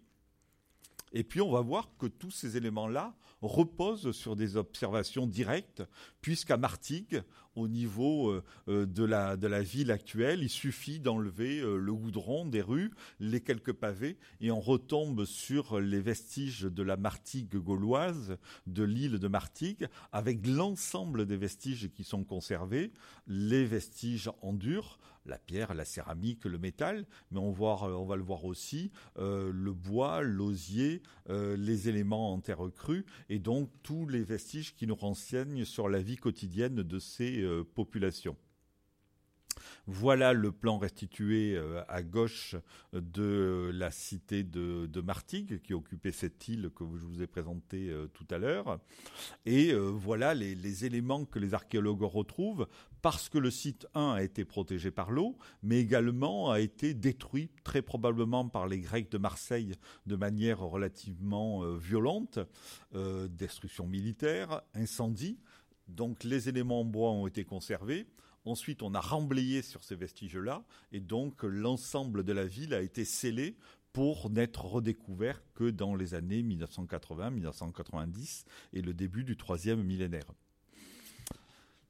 Et 1.13 1.23
puis 1.23 1.39
on 1.39 1.51
va 1.51 1.61
voir 1.61 1.89
que 1.97 2.07
tous 2.07 2.31
ces 2.31 2.57
éléments-là 2.57 3.15
reposent 3.41 4.11
sur 4.11 4.35
des 4.35 4.57
observations 4.57 5.27
directes, 5.27 5.83
puisqu'à 6.19 6.57
Martigues, 6.57 7.23
au 7.55 7.67
niveau 7.67 8.29
euh, 8.29 8.43
euh, 8.67 8.85
de, 8.85 9.03
la, 9.03 9.61
ville 9.61 9.91
actuelle, 9.91 10.43
il 10.43 10.49
suffit 10.49 10.99
d'enlever 10.99 11.59
euh, 11.59 11.77
le 11.77 11.93
goudron 11.93 12.45
des 12.45 12.61
rues, 12.61 12.91
les 13.19 13.41
quelques 13.41 13.73
pavés, 13.73 14.17
et 14.41 14.51
on 14.51 14.59
retombe 14.59 15.25
sur 15.25 15.79
les 15.79 16.01
vestiges 16.01 16.63
de 16.63 16.83
la 16.83 16.97
Martigues 16.97 17.55
gauloise, 17.55 18.37
de 18.67 18.83
l'île 18.83 19.19
de 19.19 19.27
Martigues, 19.27 19.87
avec 20.11 20.45
l'ensemble 20.45 21.25
des 21.25 21.37
vestiges 21.37 21.89
qui 21.91 22.03
sont 22.03 22.23
conservés, 22.23 22.91
les 23.27 23.65
vestiges 23.65 24.29
en 24.41 24.53
dur, 24.53 24.99
la 25.25 25.39
pierre, 25.39 25.73
la 25.73 25.85
céramique, 25.85 26.45
le 26.45 26.59
métal, 26.59 27.07
mais 27.31 27.39
on, 27.39 27.51
voit, 27.51 27.83
on 27.99 28.05
va 28.05 28.15
le 28.15 28.21
voir 28.21 28.45
aussi, 28.45 28.91
le 29.17 29.71
bois, 29.71 30.21
l'osier, 30.21 31.01
les 31.29 31.89
éléments 31.89 32.31
en 32.31 32.39
terre 32.39 32.61
crue, 32.75 33.05
et 33.29 33.39
donc 33.39 33.71
tous 33.81 34.07
les 34.07 34.23
vestiges 34.23 34.75
qui 34.75 34.85
nous 34.85 34.95
renseignent 34.95 35.65
sur 35.65 35.89
la 35.89 35.99
vie 35.99 36.17
quotidienne 36.17 36.83
de 36.83 36.99
ces 36.99 37.43
euh, 37.45 37.63
populations. 37.63 38.35
Voilà 39.87 40.33
le 40.33 40.51
plan 40.51 40.79
restitué 40.79 41.55
euh, 41.55 41.83
à 41.87 42.01
gauche 42.01 42.55
de 42.91 43.71
la 43.73 43.91
cité 43.91 44.43
de, 44.43 45.01
Martigues, 45.01 45.61
qui 45.61 45.73
occupait 45.73 46.11
cette 46.11 46.47
île 46.47 46.71
que 46.75 46.83
je 46.95 47.05
vous 47.05 47.21
ai 47.21 47.27
présentée 47.27 47.89
euh, 47.89 48.07
tout 48.07 48.25
à 48.31 48.39
l'heure. 48.39 48.79
Et 49.45 49.73
voilà 49.73 50.33
les, 50.33 50.85
éléments 50.85 51.25
que 51.25 51.39
les 51.39 51.53
archéologues 51.53 52.01
retrouvent, 52.01 52.67
parce 53.01 53.29
que 53.29 53.37
le 53.37 53.51
site 53.51 53.87
1 53.93 54.13
a 54.13 54.23
été 54.23 54.43
protégé 54.43 54.89
par 54.91 55.11
l'eau, 55.11 55.37
mais 55.61 55.79
également 55.79 56.51
a 56.51 56.59
été 56.59 56.93
détruit 56.93 57.51
très 57.63 57.81
probablement 57.81 58.49
par 58.49 58.67
les 58.67 58.79
Grecs 58.79 59.11
de 59.11 59.17
Marseille 59.19 59.75
de 60.07 60.15
manière 60.15 60.59
relativement 60.59 61.63
violente, 61.75 62.39
destruction 63.29 63.85
militaire, 63.85 64.61
incendie. 64.73 65.37
Donc 65.87 66.23
les 66.23 66.49
éléments 66.49 66.81
en 66.81 66.85
bois 66.85 67.11
ont 67.11 67.27
été 67.27 67.43
conservés. 67.43 68.07
Ensuite, 68.45 68.83
on 68.83 68.93
a 68.93 68.99
remblayé 68.99 69.61
sur 69.61 69.83
ces 69.83 69.95
vestiges-là, 69.95 70.63
et 70.91 70.99
donc 70.99 71.43
l'ensemble 71.43 72.23
de 72.23 72.31
la 72.31 72.45
ville 72.45 72.75
a 72.75 72.81
été 72.81 73.03
scellé 73.03 73.57
pour 73.91 74.29
n'être 74.29 74.65
redécouvert 74.65 75.41
que 75.53 75.69
dans 75.69 75.95
les 75.95 76.13
années 76.13 76.43
1980-1990 76.43 78.45
et 78.73 78.81
le 78.81 78.93
début 78.93 79.23
du 79.23 79.37
troisième 79.37 79.81
millénaire. 79.81 80.33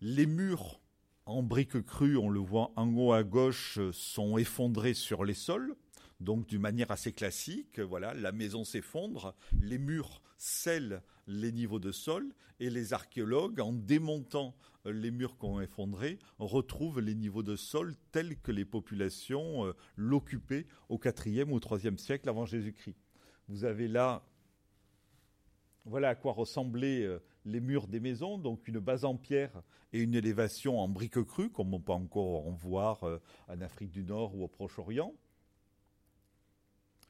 Les 0.01 0.27
murs 0.27 0.79
en 1.25 1.41
briques 1.41 1.83
crues, 1.83 2.17
on 2.17 2.29
le 2.29 2.39
voit 2.39 2.71
en 2.75 2.95
haut 2.95 3.11
à 3.11 3.23
gauche, 3.23 3.79
sont 3.91 4.37
effondrés 4.37 4.93
sur 4.93 5.25
les 5.25 5.33
sols 5.33 5.75
donc 6.19 6.47
d'une 6.47 6.61
manière 6.61 6.91
assez 6.91 7.11
classique. 7.11 7.79
Voilà, 7.79 8.13
la 8.13 8.31
maison 8.31 8.63
s'effondre, 8.63 9.35
les 9.61 9.77
murs 9.77 10.21
scellent 10.37 11.01
les 11.27 11.51
niveaux 11.51 11.79
de 11.79 11.91
sol, 11.91 12.33
et 12.59 12.69
les 12.69 12.93
archéologues, 12.93 13.59
en 13.59 13.73
démontant 13.73 14.55
les 14.85 15.11
murs 15.11 15.37
qui 15.37 15.45
ont 15.45 15.61
effondré, 15.61 16.19
retrouvent 16.37 17.01
les 17.01 17.15
niveaux 17.15 17.43
de 17.43 17.55
sol 17.55 17.95
tels 18.11 18.37
que 18.37 18.51
les 18.51 18.65
populations 18.65 19.65
euh, 19.65 19.73
l'occupaient 19.95 20.67
au 20.89 20.99
IVe 21.25 21.51
ou 21.51 21.59
IIIe 21.59 21.97
siècle 21.97 22.29
avant 22.29 22.45
Jésus-Christ. 22.45 22.97
Vous 23.47 23.65
avez 23.65 23.87
là 23.87 24.23
voilà 25.85 26.09
à 26.09 26.15
quoi 26.15 26.33
ressemblaient 26.33 27.03
euh, 27.03 27.19
les 27.45 27.59
murs 27.59 27.87
des 27.87 27.99
maisons, 27.99 28.37
donc 28.37 28.67
une 28.67 28.79
base 28.79 29.05
en 29.05 29.15
pierre 29.15 29.61
et 29.93 29.99
une 29.99 30.15
élévation 30.15 30.79
en 30.79 30.87
briques 30.87 31.23
crues, 31.23 31.51
comme 31.51 31.73
on 31.73 31.79
peut 31.79 31.91
encore 31.91 32.47
en 32.47 32.51
voir 32.51 33.03
euh, 33.03 33.21
en 33.47 33.61
Afrique 33.61 33.91
du 33.91 34.03
Nord 34.03 34.35
ou 34.35 34.43
au 34.43 34.47
Proche-Orient. 34.47 35.13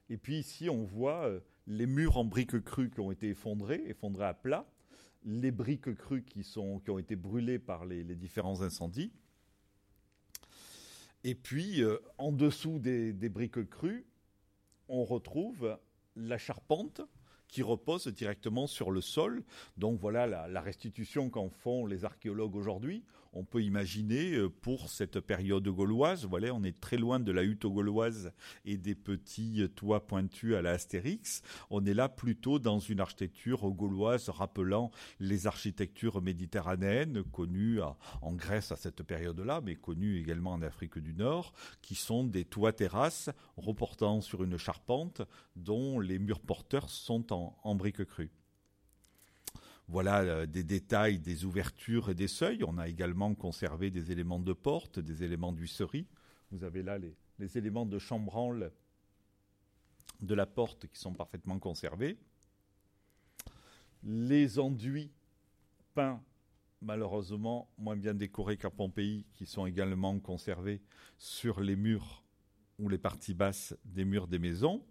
Et 0.09 0.17
puis 0.17 0.37
ici, 0.37 0.69
on 0.69 0.83
voit 0.83 1.27
euh, 1.27 1.39
les 1.67 1.85
murs 1.85 2.17
en 2.17 2.25
briques 2.25 2.63
crues 2.63 2.89
qui 2.89 2.99
ont 2.99 3.11
été 3.11 3.29
effondrés, 3.29 3.83
effondrés 3.87 4.25
à 4.25 4.33
plat, 4.33 4.65
les 5.23 5.51
briques 5.51 5.95
crues 5.95 6.23
qui, 6.23 6.45
ont 6.57 6.99
été 6.99 7.15
brûlées 7.15 7.59
par 7.59 7.85
les, 7.85 8.03
différents 8.03 8.61
incendies. 8.61 9.11
Et 11.23 11.33
puis, 11.33 11.81
euh, 11.81 11.97
en 12.17 12.31
dessous 12.31 12.77
des, 12.77 13.13
des 13.13 13.29
briques 13.29 13.67
crues, 13.69 14.05
on 14.87 15.03
retrouve 15.03 15.77
la 16.15 16.37
charpente 16.37 17.01
qui 17.47 17.61
repose 17.61 18.07
directement 18.07 18.67
sur 18.67 18.91
le 18.91 19.01
sol. 19.01 19.43
Donc 19.77 19.99
voilà 19.99 20.47
la, 20.47 20.61
restitution 20.61 21.29
qu'en 21.29 21.49
font 21.49 21.85
les 21.85 22.05
archéologues 22.05 22.55
aujourd'hui. 22.55 23.03
On 23.37 23.43
peut 23.43 23.61
imaginer 23.61 24.33
euh, 24.33 24.49
pour 24.49 24.89
cette 24.89 25.19
période 25.19 25.67
gauloise, 25.67 26.25
voilà, 26.25 26.53
on 26.53 26.63
est 26.63 26.79
très 26.79 26.97
loin 26.97 27.19
de 27.19 27.31
la 27.33 27.43
hutte 27.43 27.65
gauloise 27.65 28.31
et 28.63 28.77
des 28.77 28.95
petits 28.95 29.67
toits 29.75 30.07
pointus 30.07 30.55
à 30.55 30.61
la 30.61 30.71
Astérix. 30.71 31.41
On 31.69 31.85
est 31.85 31.93
là 31.93 32.07
plutôt 32.07 32.59
dans 32.59 32.79
une 32.79 33.01
architecture 33.01 33.69
gauloise 33.71 34.29
rappelant 34.29 34.89
les 35.19 35.47
architectures 35.47 36.21
méditerranéennes 36.21 37.23
connues 37.23 37.81
en 38.21 38.33
Grèce 38.33 38.71
à 38.71 38.77
cette 38.77 39.03
période-là, 39.03 39.61
mais 39.61 39.75
connues 39.75 40.17
également 40.19 40.53
en 40.53 40.61
Afrique 40.61 40.97
du 40.97 41.13
Nord, 41.13 41.53
qui 41.81 41.95
sont 41.95 42.23
des 42.23 42.45
toits 42.45 42.73
terrasses 42.73 43.29
reportant 43.57 44.21
sur 44.21 44.43
une 44.43 44.57
charpente 44.57 45.21
dont 45.55 45.99
les 45.99 46.19
murs 46.19 46.39
porteurs 46.39 46.89
sont 46.89 47.33
en, 47.33 47.75
briques 47.75 48.05
crues. 48.05 48.31
Voilà 49.87 50.21
euh, 50.21 50.45
des 50.45 50.63
détails 50.63 51.19
des 51.19 51.45
ouvertures 51.45 52.09
et 52.09 52.15
des 52.15 52.27
seuils. 52.27 52.63
On 52.63 52.77
a 52.77 52.87
également 52.87 53.35
conservé 53.35 53.91
des 53.91 54.11
éléments 54.11 54.39
de 54.39 54.53
porte, 54.53 54.99
des 54.99 55.23
éléments 55.23 55.53
d'huisserie. 55.53 56.07
Vous 56.51 56.63
avez 56.63 56.81
là 56.83 56.97
les, 56.97 57.15
les, 57.39 57.57
éléments 57.57 57.85
de 57.85 57.99
chambranle 57.99 58.71
de 60.21 60.33
la 60.33 60.45
porte 60.45 60.87
qui 60.87 60.99
sont 60.99 61.13
parfaitement 61.13 61.59
conservés. 61.59 62.17
Les 64.03 64.59
enduits 64.59 65.11
peints, 65.93 66.21
malheureusement 66.81 67.69
moins 67.77 67.95
bien 67.95 68.13
décorés 68.13 68.57
qu'à 68.57 68.69
Pompéi, 68.69 69.25
qui 69.33 69.45
sont 69.45 69.65
également 69.65 70.19
conservés 70.19 70.81
sur 71.17 71.59
les 71.59 71.75
murs 71.75 72.23
ou 72.79 72.89
les 72.89 72.97
parties 72.97 73.33
basses 73.33 73.75
des 73.85 74.05
murs 74.05 74.27
des 74.27 74.39
maisons. 74.39 74.83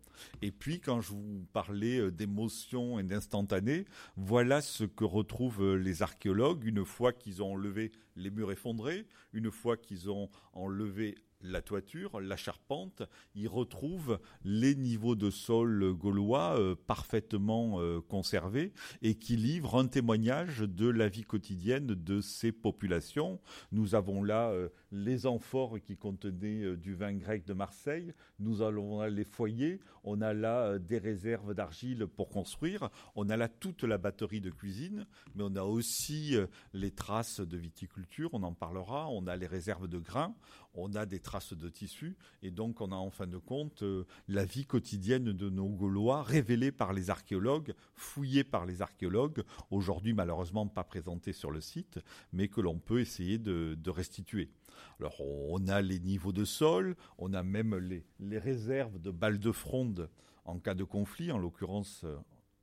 Et 0.42 0.50
puis, 0.50 0.81
quand 0.81 1.00
je 1.00 1.11
vous 1.11 1.46
parlais 1.53 1.98
euh, 1.98 2.11
d'émotion 2.11 2.98
et 2.98 3.03
d'instantané, 3.03 3.85
voilà 4.16 4.61
ce 4.61 4.85
que 4.85 5.05
retrouvent 5.05 5.62
euh, 5.62 5.74
les 5.77 6.03
archéologues. 6.03 6.64
Une 6.64 6.85
fois 6.85 7.12
qu'ils 7.12 7.42
ont 7.42 7.53
enlevé 7.53 7.92
les 8.16 8.31
murs 8.31 8.53
effondrés, 8.53 9.07
une 9.33 9.50
fois 9.50 9.77
qu'ils 9.77 10.11
ont 10.11 10.29
enlevé 10.53 11.16
la 11.44 11.62
toiture, 11.62 12.20
la 12.20 12.37
charpente, 12.37 13.02
ils 13.35 13.48
retrouvent 13.48 14.18
les 14.44 14.74
niveaux 14.74 15.14
de 15.14 15.30
sol 15.30 15.92
gaulois 15.92 16.59
euh, 16.59 16.74
parfaitement 16.74 17.80
euh, 17.80 18.00
conservés 18.00 18.72
et 19.02 19.14
qui 19.14 19.37
livrent 19.37 19.78
un 19.78 19.87
témoignage 19.87 20.61
de 20.61 20.88
la 20.88 21.09
vie 21.09 21.24
quotidienne 21.24 21.87
de 21.87 22.20
ces 22.20 22.50
populations. 22.50 23.40
Nous 23.72 23.94
avons 23.94 24.22
là 24.24 24.50
euh, 24.50 24.68
les 24.90 25.26
amphores 25.26 25.80
qui 25.80 25.96
contenaient 25.96 26.76
du 26.76 26.94
vin 26.94 27.12
grec 27.12 27.44
de 27.46 27.52
Marseille, 27.52 28.14
nous 28.38 28.62
allons 28.62 29.00
là 29.00 29.11
les 29.11 29.24
foyers, 29.24 29.80
on 30.02 30.20
a 30.20 30.33
là 30.33 30.78
des 30.78 30.98
réserves 30.98 31.54
d'argile 31.54 32.07
pour 32.07 32.28
construire, 32.28 32.88
on 33.14 33.28
a 33.28 33.37
là 33.37 33.48
toute 33.48 33.85
la 33.85 33.98
batterie 33.98 34.40
de 34.40 34.50
cuisine, 34.50 35.07
mais 35.35 35.44
on 35.44 35.57
a 35.57 35.62
aussi 35.62 36.37
les 36.72 36.90
traces 36.90 37.40
de 37.40 37.57
viticulture, 37.57 38.30
on 38.33 38.42
en 38.42 38.54
parlera, 38.54 39.09
on 39.09 39.26
a 39.26 39.37
les 39.37 39.46
réserves 39.46 39.88
de 39.88 39.98
grains, 39.98 40.35
on 40.74 40.94
a 40.94 41.06
des 41.06 41.20
traces 41.20 41.52
de 41.52 41.68
tissus, 41.68 42.16
et 42.42 42.50
donc 42.50 42.80
on 42.80 42.92
a 42.92 42.96
en 42.96 43.10
fin 43.10 43.26
de 43.26 43.38
compte 43.38 43.82
euh, 43.82 44.04
la 44.28 44.44
vie 44.44 44.66
quotidienne 44.66 45.32
de 45.32 45.50
nos 45.50 45.68
Gaulois 45.68 46.22
révélée 46.22 46.72
par 46.72 46.92
les 46.92 47.10
archéologues, 47.10 47.74
fouillée 47.94 48.44
par 48.44 48.66
les 48.66 48.82
archéologues, 48.82 49.42
aujourd'hui 49.70 50.12
malheureusement 50.12 50.66
pas 50.66 50.84
présentée 50.84 51.32
sur 51.32 51.50
le 51.50 51.60
site, 51.60 51.98
mais 52.32 52.48
que 52.48 52.60
l'on 52.60 52.78
peut 52.78 53.00
essayer 53.00 53.38
de, 53.38 53.76
restituer. 53.90 54.50
Alors 54.98 55.20
on 55.20 55.68
a 55.68 55.80
les 55.80 56.00
niveaux 56.00 56.32
de 56.32 56.44
sol, 56.44 56.96
on 57.18 57.32
a 57.32 57.42
même 57.42 57.76
les, 57.76 58.04
les 58.18 58.38
réserves 58.38 59.00
de 59.00 59.10
balles 59.10 59.38
de 59.38 59.52
fronde 59.52 60.10
en 60.44 60.58
cas 60.58 60.74
de 60.74 60.84
conflit, 60.84 61.30
en 61.30 61.38
l'occurrence 61.38 62.02
euh, 62.04 62.16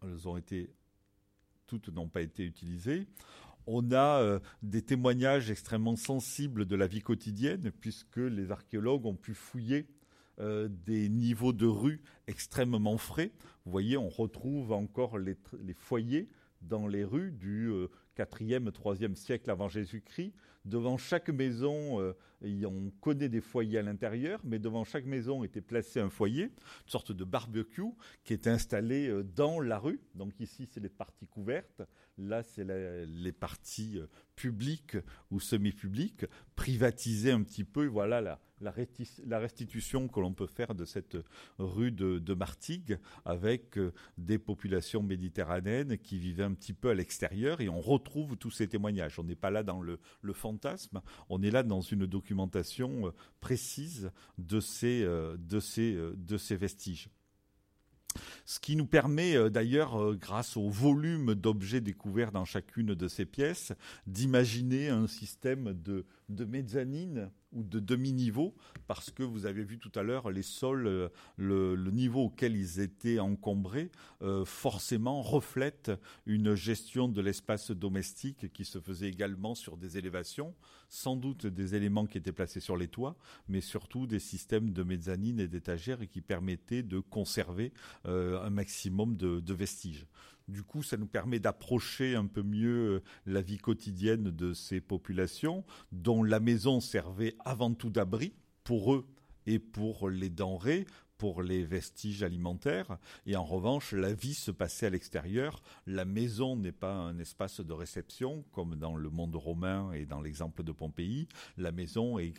elles 0.04 0.28
ont 0.28 0.38
été 0.38 0.74
toutes 1.72 1.88
n'ont 1.88 2.10
pas 2.10 2.22
été 2.22 2.44
utilisées. 2.44 3.08
On 3.68 3.92
a 3.92 4.22
euh, 4.22 4.40
des 4.64 4.82
témoignages 4.82 5.52
extrêmement 5.52 5.96
sensibles 5.96 6.66
de 6.66 6.76
la 6.76 6.88
vie 6.88 7.02
quotidienne, 7.02 7.72
puisque 7.80 8.18
les 8.18 8.52
archéologues 8.52 9.06
ont 9.06 9.16
pu 9.16 9.34
fouiller 9.34 9.88
euh, 10.40 10.68
des 10.70 11.10
niveaux 11.10 11.54
de 11.54 11.68
rue 11.68 12.02
extrêmement 12.28 12.98
frais. 12.98 13.32
Vous 13.66 13.72
voyez, 13.72 13.98
on 13.98 14.10
retrouve 14.10 14.72
encore 14.72 15.18
les, 15.18 15.38
foyers 15.76 16.30
dans 16.62 16.88
les 16.88 17.04
rues 17.04 17.32
du 17.32 17.72
4e, 18.18 18.68
euh, 18.68 18.72
3e 18.72 19.16
siècle 19.16 19.52
avant 19.52 19.70
Jésus-Christ. 19.70 20.34
Devant 20.66 20.98
chaque 20.98 21.30
maison, 21.30 22.00
on 22.44 22.92
connaît 23.02 23.30
des 23.30 23.42
foyers 23.42 23.80
à 23.80 23.82
l'intérieur, 23.82 24.40
mais 24.44 24.60
devant 24.60 24.84
chaque 24.84 25.06
maison 25.06 25.44
était 25.44 25.62
placé 25.62 26.00
un 26.00 26.10
foyer, 26.10 26.44
une 26.46 26.52
sorte 26.88 27.12
de 27.12 27.24
barbecue 27.24 27.82
qui 28.24 28.34
est 28.34 28.48
installé 28.48 29.12
dans 29.36 29.60
la 29.60 29.80
rue. 29.80 30.00
Donc 30.16 30.40
ici, 30.40 30.68
c'est 30.72 30.80
les 30.80 30.90
parties 30.90 31.28
couvertes. 31.28 31.82
Là, 32.18 32.44
c'est 32.44 32.66
les 32.66 33.32
parties 33.32 34.00
euh, 34.00 34.08
publiques 34.36 34.98
ou 35.32 35.40
semi-publiques, 35.40 36.26
privatisées 36.56 37.32
un 37.32 37.42
petit 37.42 37.64
peu. 37.64 37.86
Voilà 37.86 38.22
la, 38.22 38.40
la, 38.62 39.40
restitution 39.40 40.08
que 40.08 40.20
l'on 40.20 40.34
peut 40.34 40.48
faire 40.48 40.76
de 40.76 40.86
cette 40.86 41.18
rue 41.58 41.92
de, 41.92 42.34
Martigues 42.34 42.98
avec 43.26 43.78
euh, 43.78 43.94
des 44.18 44.40
populations 44.40 45.04
méditerranéennes 45.04 45.98
qui 45.98 46.18
vivaient 46.18 46.44
un 46.44 46.54
petit 46.54 46.74
peu 46.74 46.90
à 46.90 46.94
l'extérieur 46.94 47.62
et 47.62 47.70
on 47.70 47.82
retrouve 47.82 48.38
tous 48.38 48.52
ces 48.52 48.68
témoignages. 48.68 49.20
On 49.20 49.24
n'est 49.24 49.36
pas 49.36 49.52
là 49.52 49.64
dans 49.64 49.82
le, 49.82 50.00
fantasme, 50.34 51.02
on 51.30 51.42
est 51.42 51.52
là 51.52 51.64
dans 51.64 51.82
une 51.82 52.06
documentation 52.06 52.31
euh, 52.40 53.12
précise 53.40 54.12
de 54.38 54.60
ces, 54.60 55.04
de 55.04 55.60
ces, 56.38 56.56
vestiges. 56.56 57.10
Ce 58.46 58.60
qui 58.60 58.76
nous 58.76 58.86
permet 58.86 59.36
euh, 59.36 59.50
d'ailleurs, 59.50 60.02
euh, 60.02 60.16
grâce 60.16 60.58
au 60.58 60.70
volume 60.70 61.36
d'objets 61.36 61.82
découverts 61.82 62.32
dans 62.32 62.46
chacune 62.46 62.94
de 62.94 63.08
ces 63.08 63.26
pièces, 63.26 63.74
d'imaginer 64.08 64.90
un 64.90 65.08
système 65.08 65.74
de 65.74 66.46
mezzanine 66.46 67.32
ou 67.54 67.64
de 67.64 67.80
demi-niveau, 67.80 68.56
parce 68.88 69.10
que 69.12 69.24
vous 69.24 69.46
avez 69.46 69.64
vu 69.64 69.78
tout 69.78 69.92
à 69.96 70.04
l'heure, 70.04 70.32
les 70.32 70.42
sols, 70.42 70.88
euh, 70.88 71.10
le, 71.38 71.76
niveau 71.92 72.26
auquel 72.26 72.56
ils 72.56 72.80
étaient 72.80 73.20
encombrés, 73.20 73.92
euh, 74.22 74.46
forcément 74.46 75.22
reflète 75.22 75.92
une 76.26 76.56
gestion 76.56 77.08
de 77.08 77.22
l'espace 77.22 77.72
domestique 77.72 78.52
qui 78.54 78.66
se 78.66 78.80
faisait 78.80 79.10
également 79.10 79.56
sur 79.56 79.78
des 79.78 79.98
élévations, 79.98 80.56
sans 80.90 81.16
doute 81.16 81.46
des 81.46 81.76
éléments 81.76 82.06
qui 82.06 82.18
étaient 82.18 82.32
placés 82.32 82.60
sur 82.60 82.78
les 82.78 82.88
toits, 82.88 83.16
mais 83.48 83.62
surtout 83.62 84.08
des 84.08 84.20
systèmes 84.20 84.72
de 84.72 84.84
mezzanine 84.84 85.40
et 85.40 85.48
d'étagères 85.48 86.08
qui 86.10 86.22
permettaient 86.22 86.84
de 86.84 87.00
conserver 87.00 87.74
euh, 88.06 88.42
un 88.42 88.50
maximum 88.50 89.16
de 89.18 89.54
vestiges. 89.54 90.06
Du 90.52 90.64
coup, 90.64 90.84
ça 90.84 90.98
nous 90.98 91.08
permet 91.08 91.40
d'approcher 91.40 92.16
un 92.16 92.26
peu 92.26 92.44
mieux 92.44 92.96
euh, 92.96 93.04
la 93.26 93.42
vie 93.42 93.58
quotidienne 93.58 94.32
de 94.32 94.54
ces 94.54 94.82
populations, 94.82 95.64
dont 95.94 96.24
la 96.24 96.42
maison 96.42 96.82
servait 96.82 97.36
avant 97.46 97.74
tout 97.74 97.90
d'abri 97.90 98.34
pour 98.66 98.94
eux 98.94 99.08
et 99.46 99.60
pour 99.60 100.10
les 100.10 100.30
denrées, 100.30 100.86
pour 101.18 101.42
les 101.42 101.64
vestiges 101.64 102.22
alimentaires. 102.22 102.98
Et 103.26 103.38
en 103.38 103.46
revanche, 103.46 103.94
la 103.94 104.12
vie 104.12 104.34
se 104.34 104.52
passait 104.52 104.88
à 104.88 104.90
l'extérieur. 104.90 105.64
La 105.86 106.04
maison 106.04 106.58
n'est 106.58 106.74
pas 106.74 106.96
un 106.96 107.18
espace 107.18 107.62
de 107.62 107.72
réception, 107.74 108.44
comme 108.52 108.76
dans 108.76 108.98
le 108.98 109.10
monde 109.10 109.36
romain 109.36 109.94
et 109.94 110.06
dans 110.06 110.20
l'exemple 110.20 110.64
de 110.64 110.74
Pompéi. 110.74 111.30
La 111.56 111.72
maison 111.72 112.20
est 112.20 112.34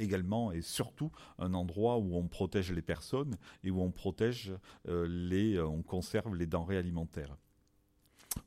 également 0.00 0.50
et 0.50 0.62
surtout 0.62 1.12
un 1.38 1.54
endroit 1.54 1.98
où 1.98 2.16
on 2.16 2.26
protège 2.26 2.72
les 2.72 2.82
personnes 2.82 3.36
et 3.62 3.70
où 3.70 3.80
on 3.80 3.92
protège 3.92 4.52
euh, 4.88 5.06
les, 5.06 5.60
on 5.60 5.82
conserve 5.82 6.34
les 6.34 6.46
denrées 6.46 6.78
alimentaires. 6.78 7.36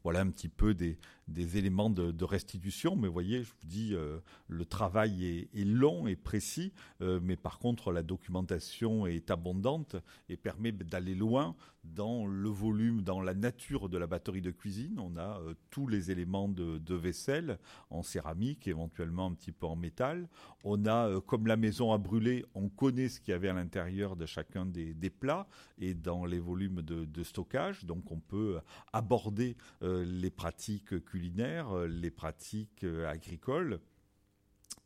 Voilà 0.04 0.22
un 0.22 0.30
petit 0.30 0.50
peu 0.50 0.74
des, 0.74 0.98
des 1.28 1.58
éléments 1.58 1.90
de, 1.90 2.24
restitution, 2.24 2.96
mais 2.96 3.08
voyez, 3.08 3.44
je 3.44 3.50
vous 3.50 3.68
dis, 3.68 3.94
euh, 3.94 4.20
le 4.48 4.66
travail 4.66 5.48
est, 5.54 5.66
long 5.66 6.08
et 6.08 6.16
précis, 6.16 6.74
euh, 7.02 7.20
mais 7.22 7.36
par 7.36 7.60
contre, 7.60 7.92
la 7.92 8.04
documentation 8.04 9.08
est 9.08 9.32
abondante 9.32 9.96
et 10.30 10.38
permet 10.38 10.72
d'aller 10.72 11.16
loin 11.16 11.56
dans 11.84 12.26
le 12.26 12.50
volume, 12.50 13.02
dans 13.02 13.22
la 13.22 13.34
nature 13.34 13.88
de 13.88 13.98
la 13.98 14.08
batterie 14.08 14.42
de 14.42 14.52
cuisine. 14.52 15.00
On 15.00 15.16
a 15.16 15.40
euh, 15.40 15.54
tous 15.70 15.88
les 15.88 16.12
éléments 16.12 16.50
de, 16.50 16.96
vaisselle 16.96 17.60
en 17.90 18.04
céramique, 18.04 18.68
éventuellement 18.68 19.28
un 19.28 19.34
petit 19.34 19.54
peu 19.54 19.68
en 19.68 19.76
métal. 19.76 20.28
On 20.64 20.86
a, 20.86 21.22
comme 21.22 21.48
la 21.48 21.56
maison 21.56 21.94
a 21.94 21.98
brûlé, 21.98 22.46
on 22.56 22.68
connaît 22.68 23.08
ce 23.08 23.22
qu'il 23.22 23.32
y 23.32 23.36
avait 23.36 23.50
à 23.50 23.54
l'intérieur 23.54 24.16
de 24.16 24.26
chacun 24.26 24.66
des, 24.66 25.10
plats 25.10 25.48
et 25.80 25.94
dans 25.94 26.26
les 26.26 26.40
volumes 26.40 26.82
de, 26.82 27.24
stockage, 27.24 27.86
donc 27.86 28.12
on 28.12 28.20
peut 28.20 28.60
aborder 28.92 29.56
les 29.82 30.30
pratiques 30.30 31.00
culinaires 31.18 31.72
euh, 31.72 31.88
les 31.88 32.12
pratiques 32.12 32.84
euh, 32.84 33.10
agricoles 33.10 33.80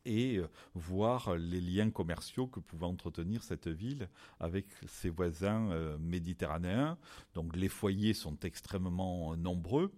et 0.06 0.38
euh, 0.38 0.48
voir 0.74 1.36
les 1.36 1.60
liens 1.60 1.92
commerciaux 1.92 2.48
que 2.48 2.62
pouvait 2.62 2.86
entretenir 2.86 3.44
cette 3.44 3.68
ville 3.68 4.08
avec 4.40 4.66
ses 4.88 5.10
voisins 5.10 5.98
méditerranéens. 6.00 6.98
Donc 7.34 7.56
les 7.56 7.70
foyers 7.70 8.14
sont 8.14 8.38
extrêmement 8.44 9.36
nombreux. 9.36 9.92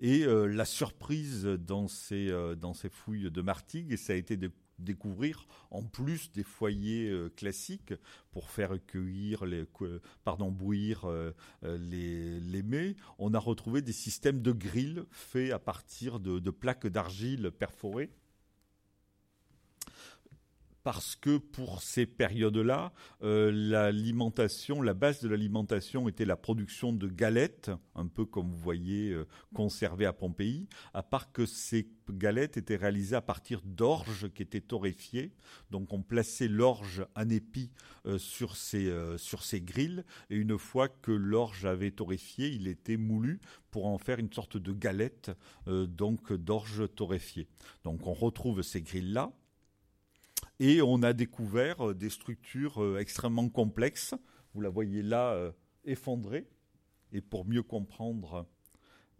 Et 0.00 0.24
la 0.26 0.64
surprise 0.64 1.44
dans 1.44 1.86
ces, 1.86 2.32
dans 2.56 2.74
ces 2.74 2.88
fouilles 2.88 3.30
de 3.30 3.42
Martigues, 3.42 3.96
ça 3.96 4.12
a 4.12 4.16
été 4.16 4.36
de 4.36 4.50
découvrir, 4.78 5.46
en 5.70 5.82
plus 5.82 6.32
des 6.32 6.42
foyers 6.42 7.08
euh, 7.08 7.28
classiques, 7.28 7.94
pour 8.30 8.50
faire 8.50 8.74
cueillir, 8.86 9.44
les, 9.44 9.64
pardon, 10.24 10.50
bouillir 10.50 11.04
euh, 11.04 11.32
euh, 11.64 11.78
les, 11.78 12.40
les, 12.40 12.62
mets, 12.62 12.96
on 13.18 13.34
a 13.34 13.38
retrouvé 13.38 13.82
des 13.82 13.92
systèmes 13.92 14.42
de 14.42 14.52
grilles 14.52 15.02
faits 15.10 15.52
à 15.52 15.58
partir 15.58 16.20
de 16.20 16.50
plaques 16.50 16.86
d'argile 16.86 17.50
perforées 17.50 18.10
parce 20.88 21.16
que 21.16 21.36
pour 21.36 21.82
ces 21.82 22.06
périodes-là, 22.06 22.94
euh, 23.22 23.52
la 23.52 24.94
base 24.94 25.20
de 25.20 25.28
l'alimentation 25.28 26.08
était 26.08 26.24
la 26.24 26.36
production 26.38 26.94
de 26.94 27.08
galettes, 27.08 27.70
un 27.94 28.06
peu 28.06 28.24
comme 28.24 28.50
vous 28.50 28.56
voyez 28.56 29.10
euh, 29.10 29.26
conservées 29.54 30.06
à 30.06 30.14
Pompéi, 30.14 30.66
à 30.94 31.02
part 31.02 31.30
que 31.30 31.44
ces 31.44 31.90
galettes 32.08 32.56
étaient 32.56 32.76
réalisées 32.76 33.16
à 33.16 33.20
partir 33.20 33.60
d'orge 33.66 34.32
qui 34.32 34.40
étaient 34.40 34.62
torréfiées. 34.62 35.34
Donc 35.70 35.92
on 35.92 36.00
plaçait 36.00 36.48
l'orge 36.48 37.04
en 37.14 37.28
épi 37.28 37.70
euh, 38.06 38.16
sur, 38.16 38.56
ces, 38.56 38.90
grilles, 39.60 40.04
et 40.30 40.36
une 40.36 40.56
fois 40.56 40.88
que 40.88 41.12
l'orge 41.12 41.66
avait 41.66 41.90
torréfié, 41.90 42.48
il 42.48 42.66
était 42.66 42.96
moulu 42.96 43.40
pour 43.70 43.88
en 43.88 43.98
faire 43.98 44.20
une 44.20 44.32
sorte 44.32 44.56
de 44.56 44.72
galette 44.72 45.32
donc 45.66 46.32
d'orge 46.32 46.84
torréfiée. 46.94 47.46
Donc 47.84 48.06
on 48.06 48.14
retrouve 48.14 48.62
ces 48.62 48.80
grilles-là 48.80 49.34
et 50.60 50.82
on 50.82 51.02
a 51.02 51.12
découvert 51.12 51.88
euh, 51.88 51.94
des 51.94 52.10
structures 52.10 52.82
euh, 52.82 52.98
extrêmement 52.98 53.48
complexes. 53.48 54.14
Vous 54.54 54.60
la 54.60 54.68
voyez 54.68 55.02
là 55.02 55.32
euh, 55.32 55.52
effondrée. 55.84 56.48
Et 57.12 57.20
pour 57.20 57.46
mieux 57.46 57.62
comprendre, 57.62 58.46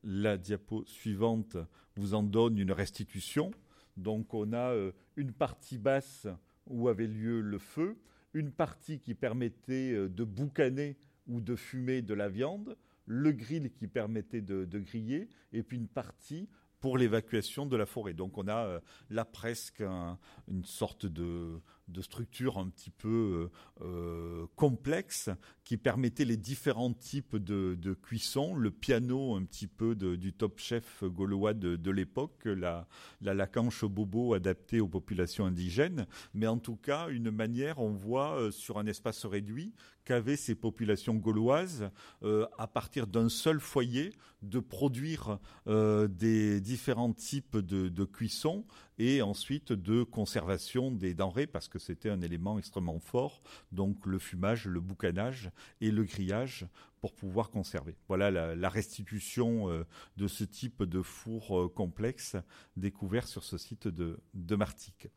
la 0.02 0.36
diapo 0.36 0.84
suivante 0.84 1.56
vous 1.96 2.14
en 2.14 2.22
donne 2.22 2.58
une 2.58 2.72
restitution. 2.72 3.50
Donc 3.96 4.34
on 4.34 4.52
a 4.52 4.74
une 5.16 5.32
partie 5.32 5.78
basse 5.78 6.26
où 6.66 6.88
avait 6.88 7.06
lieu 7.06 7.40
le 7.40 7.58
feu, 7.58 7.96
une 8.34 8.52
partie 8.52 9.00
qui 9.00 9.14
permettait 9.14 9.94
de 9.94 10.24
boucaner 10.24 10.98
ou 11.26 11.40
de 11.40 11.56
fumer 11.56 12.02
de 12.02 12.12
la 12.12 12.28
viande, 12.28 12.76
le 13.06 13.32
grill 13.32 13.72
qui 13.72 13.88
permettait 13.88 14.42
de, 14.42 14.66
de 14.66 14.78
griller, 14.78 15.30
et 15.52 15.62
puis 15.62 15.78
une 15.78 15.88
partie 15.88 16.46
pour 16.80 16.98
l'évacuation 16.98 17.66
de 17.66 17.76
la 17.76 17.86
forêt. 17.86 18.14
Donc 18.14 18.38
on 18.38 18.48
a 18.48 18.66
euh, 18.66 18.80
là 19.10 19.24
presque 19.24 19.82
une 19.82 20.64
sorte 20.64 21.06
de, 21.06 21.60
de, 21.88 22.02
structure 22.02 22.58
un 22.58 22.68
petit 22.68 22.90
peu 22.90 23.50
euh, 23.80 23.84
euh, 23.84 24.46
complexe 24.56 25.30
qui 25.64 25.76
permettait 25.76 26.24
les 26.24 26.36
différents 26.36 26.92
types 26.92 27.36
de, 27.36 27.76
de, 27.78 27.92
cuisson, 27.92 28.54
le 28.54 28.70
piano 28.70 29.34
un 29.34 29.44
petit 29.44 29.66
peu 29.66 29.94
du 29.94 30.32
top 30.32 30.58
chef 30.58 31.04
gaulois 31.04 31.54
de, 31.54 31.90
l'époque, 31.90 32.44
la, 32.44 32.86
la 33.20 33.34
lacanche 33.34 33.84
bobo 33.84 34.34
adaptée 34.34 34.80
aux 34.80 34.88
populations 34.88 35.44
indigènes, 35.44 36.06
mais 36.32 36.46
en 36.46 36.58
tout 36.58 36.76
cas 36.76 37.08
une 37.08 37.30
manière, 37.30 37.80
on 37.80 37.92
voit 37.92 38.50
sur 38.50 38.78
un 38.78 38.86
espace 38.86 39.26
réduit, 39.26 39.74
qu'avaient 40.04 40.36
ces 40.36 40.54
populations 40.54 41.16
gauloises 41.16 41.90
à 42.22 42.66
partir 42.66 43.06
d'un 43.06 43.28
seul 43.28 43.60
foyer 43.60 44.14
de 44.40 44.58
produire 44.58 45.38
des 45.66 46.62
différents 46.62 47.12
types 47.12 47.58
de, 47.58 48.04
cuisson 48.04 48.64
et 48.98 49.22
ensuite 49.22 49.72
de 49.72 50.02
conservation 50.02 50.90
des 50.90 51.14
denrées 51.14 51.46
parce 51.46 51.68
que 51.68 51.78
c'était 51.78 52.10
un 52.10 52.20
élément 52.20 52.58
extrêmement 52.58 52.98
fort, 52.98 53.42
donc 53.72 54.06
le 54.06 54.18
fumage, 54.18 54.66
le 54.66 54.80
boucanage 54.80 55.50
et 55.80 55.90
le 55.90 56.04
grillage 56.04 56.66
pour 57.00 57.14
pouvoir 57.14 57.50
conserver. 57.50 57.96
Voilà 58.08 58.30
la, 58.30 58.68
restitution 58.68 59.70
euh, 59.70 59.84
de 60.16 60.26
ce 60.26 60.44
type 60.44 60.82
de 60.82 61.00
four 61.02 61.58
euh, 61.58 61.68
complexe 61.68 62.36
découvert 62.76 63.26
sur 63.26 63.44
ce 63.44 63.56
site 63.56 63.88
de, 63.88 64.20
de 64.34 64.56
Martigues. 64.56 65.10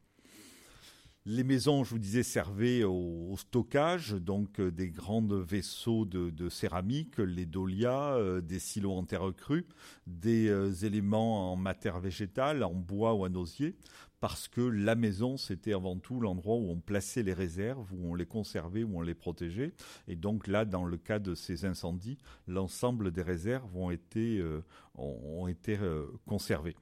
Les 1.25 1.43
maisons, 1.43 1.83
je 1.83 1.91
vous 1.91 1.99
disais, 1.99 2.23
servaient 2.23 2.83
au, 2.83 3.35
stockage, 3.37 4.13
donc 4.13 4.59
euh, 4.59 4.71
des 4.71 4.89
grands 4.89 5.21
vaisseaux 5.21 6.05
de, 6.05 6.49
céramique, 6.49 7.19
les 7.19 7.45
dolias, 7.45 8.41
des 8.41 8.59
silos 8.59 8.93
en 8.93 9.03
terre 9.03 9.31
crue, 9.35 9.67
des 10.07 10.85
éléments 10.85 11.53
en 11.53 11.55
matière 11.55 11.99
végétale, 11.99 12.63
en 12.63 12.73
bois 12.73 13.13
ou 13.13 13.25
en 13.25 13.35
osier, 13.35 13.75
parce 14.21 14.47
que 14.47 14.61
la 14.61 14.93
maison, 14.93 15.35
c'était 15.35 15.73
avant 15.73 15.97
tout 15.97 16.21
l'endroit 16.21 16.55
où 16.55 16.69
on 16.69 16.79
plaçait 16.79 17.23
les 17.23 17.33
réserves, 17.33 17.91
où 17.91 18.11
on 18.11 18.13
les 18.13 18.27
conservait, 18.27 18.83
où 18.83 18.97
on 18.97 19.01
les 19.01 19.15
protégeait. 19.15 19.73
Et 20.07 20.15
donc 20.15 20.47
là, 20.47 20.63
dans 20.63 20.85
le 20.85 20.95
cas 20.97 21.17
de 21.17 21.33
ces 21.33 21.65
incendies, 21.65 22.19
l'ensemble 22.47 23.11
des 23.11 23.23
réserves 23.23 23.75
ont 23.75 23.89
été, 23.89 24.37
euh, 24.37 24.61
euh, 24.99 26.07
conservées. 26.27 26.75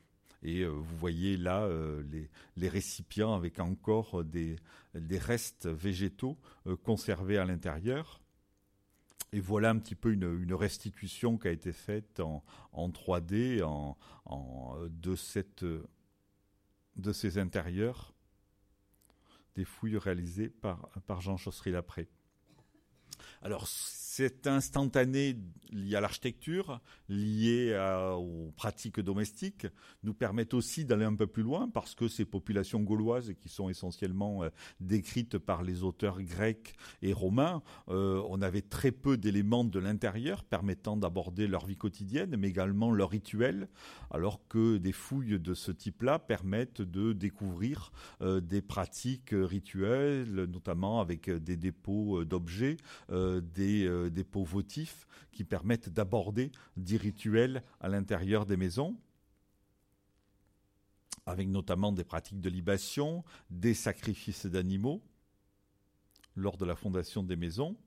Et 0.44 0.62
euh, 0.62 0.70
vous 0.70 0.98
voyez 0.98 1.38
là 1.38 1.68
les, 2.56 2.70
récipients 2.70 3.34
avec 3.34 3.60
encore 3.60 4.24
des, 4.24 4.56
restes 4.94 5.68
végétaux 5.68 6.38
conservés 6.84 7.38
à 7.38 7.46
l'intérieur. 7.46 8.22
Et 9.32 9.40
voilà 9.40 9.70
un 9.70 9.78
petit 9.78 9.96
peu 9.96 10.12
une, 10.12 10.54
restitution 10.54 11.38
qui 11.38 11.48
a 11.48 11.52
été 11.52 11.72
faite 11.72 12.20
en, 12.20 12.44
3D 12.74 13.64
en, 13.64 13.98
de 14.96 15.16
ces 17.14 17.38
intérieurs, 17.38 18.14
des 19.56 19.66
fouilles 19.66 19.98
réalisées 19.98 20.50
par, 20.50 21.22
Jean 21.22 21.38
Chaussery-Lapré. 21.38 22.08
Alors, 23.42 23.68
c'est 24.20 24.48
instantané 24.48 25.38
lié 25.72 25.96
à 25.96 26.02
l'architecture, 26.02 26.82
lié 27.08 27.74
aux 28.18 28.52
pratiques 28.58 29.00
domestiques, 29.00 29.68
nous 30.04 30.14
permettent 30.14 30.54
aussi 30.54 30.84
d'aller 30.84 31.06
un 31.06 31.16
peu 31.16 31.28
plus 31.28 31.44
loin 31.44 31.70
parce 31.70 31.96
que 31.96 32.08
ces 32.08 32.26
populations 32.26 32.82
gauloises 32.82 33.34
qui 33.40 33.48
sont 33.48 33.70
essentiellement 33.70 34.44
euh, 34.44 34.50
décrites 34.82 35.38
par 35.38 35.64
les 35.64 35.84
auteurs 35.84 36.22
grecs 36.22 36.76
et 37.02 37.14
romains, 37.14 37.62
euh, 37.90 38.22
on 38.30 38.42
avait 38.42 38.62
très 38.62 38.92
peu 38.92 39.16
d'éléments 39.16 39.64
de 39.64 39.80
l'intérieur 39.80 40.44
permettant 40.44 40.98
d'aborder 40.98 41.48
leur 41.48 41.66
vie 41.66 41.78
quotidienne, 41.78 42.36
mais 42.38 42.50
également 42.50 42.92
leurs 42.92 43.12
rituels, 43.12 43.70
alors 44.12 44.42
que 44.50 44.78
des 44.78 44.92
fouilles 44.92 45.40
de 45.40 45.54
ce 45.54 45.72
type-là 45.72 46.20
permettent 46.20 46.82
de 46.82 47.14
découvrir 47.14 47.92
euh, 48.22 48.42
des 48.42 48.62
pratiques 48.62 49.34
rituelles, 49.34 50.46
notamment 50.46 51.00
avec 51.00 51.30
des 51.30 51.56
dépôts 51.56 52.26
d'objets, 52.26 52.78
des 53.10 54.09
des 54.10 54.24
pots 54.24 54.44
votifs 54.44 55.08
qui 55.32 55.44
permettent 55.44 55.90
d'aborder 55.90 56.52
des 56.78 56.98
rituels 56.98 57.64
à 57.80 57.90
l'intérieur 57.90 58.46
des 58.46 58.58
maisons, 58.58 58.98
avec 61.26 61.48
notamment 61.48 61.92
des 61.92 62.04
pratiques 62.04 62.42
de 62.42 62.50
libation, 62.50 63.24
des 63.50 63.74
sacrifices 63.74 64.46
d'animaux 64.46 65.02
lors 66.36 66.58
de 66.58 66.66
la 66.66 66.76
fondation 66.76 67.24
des 67.24 67.36
maisons 67.36 67.78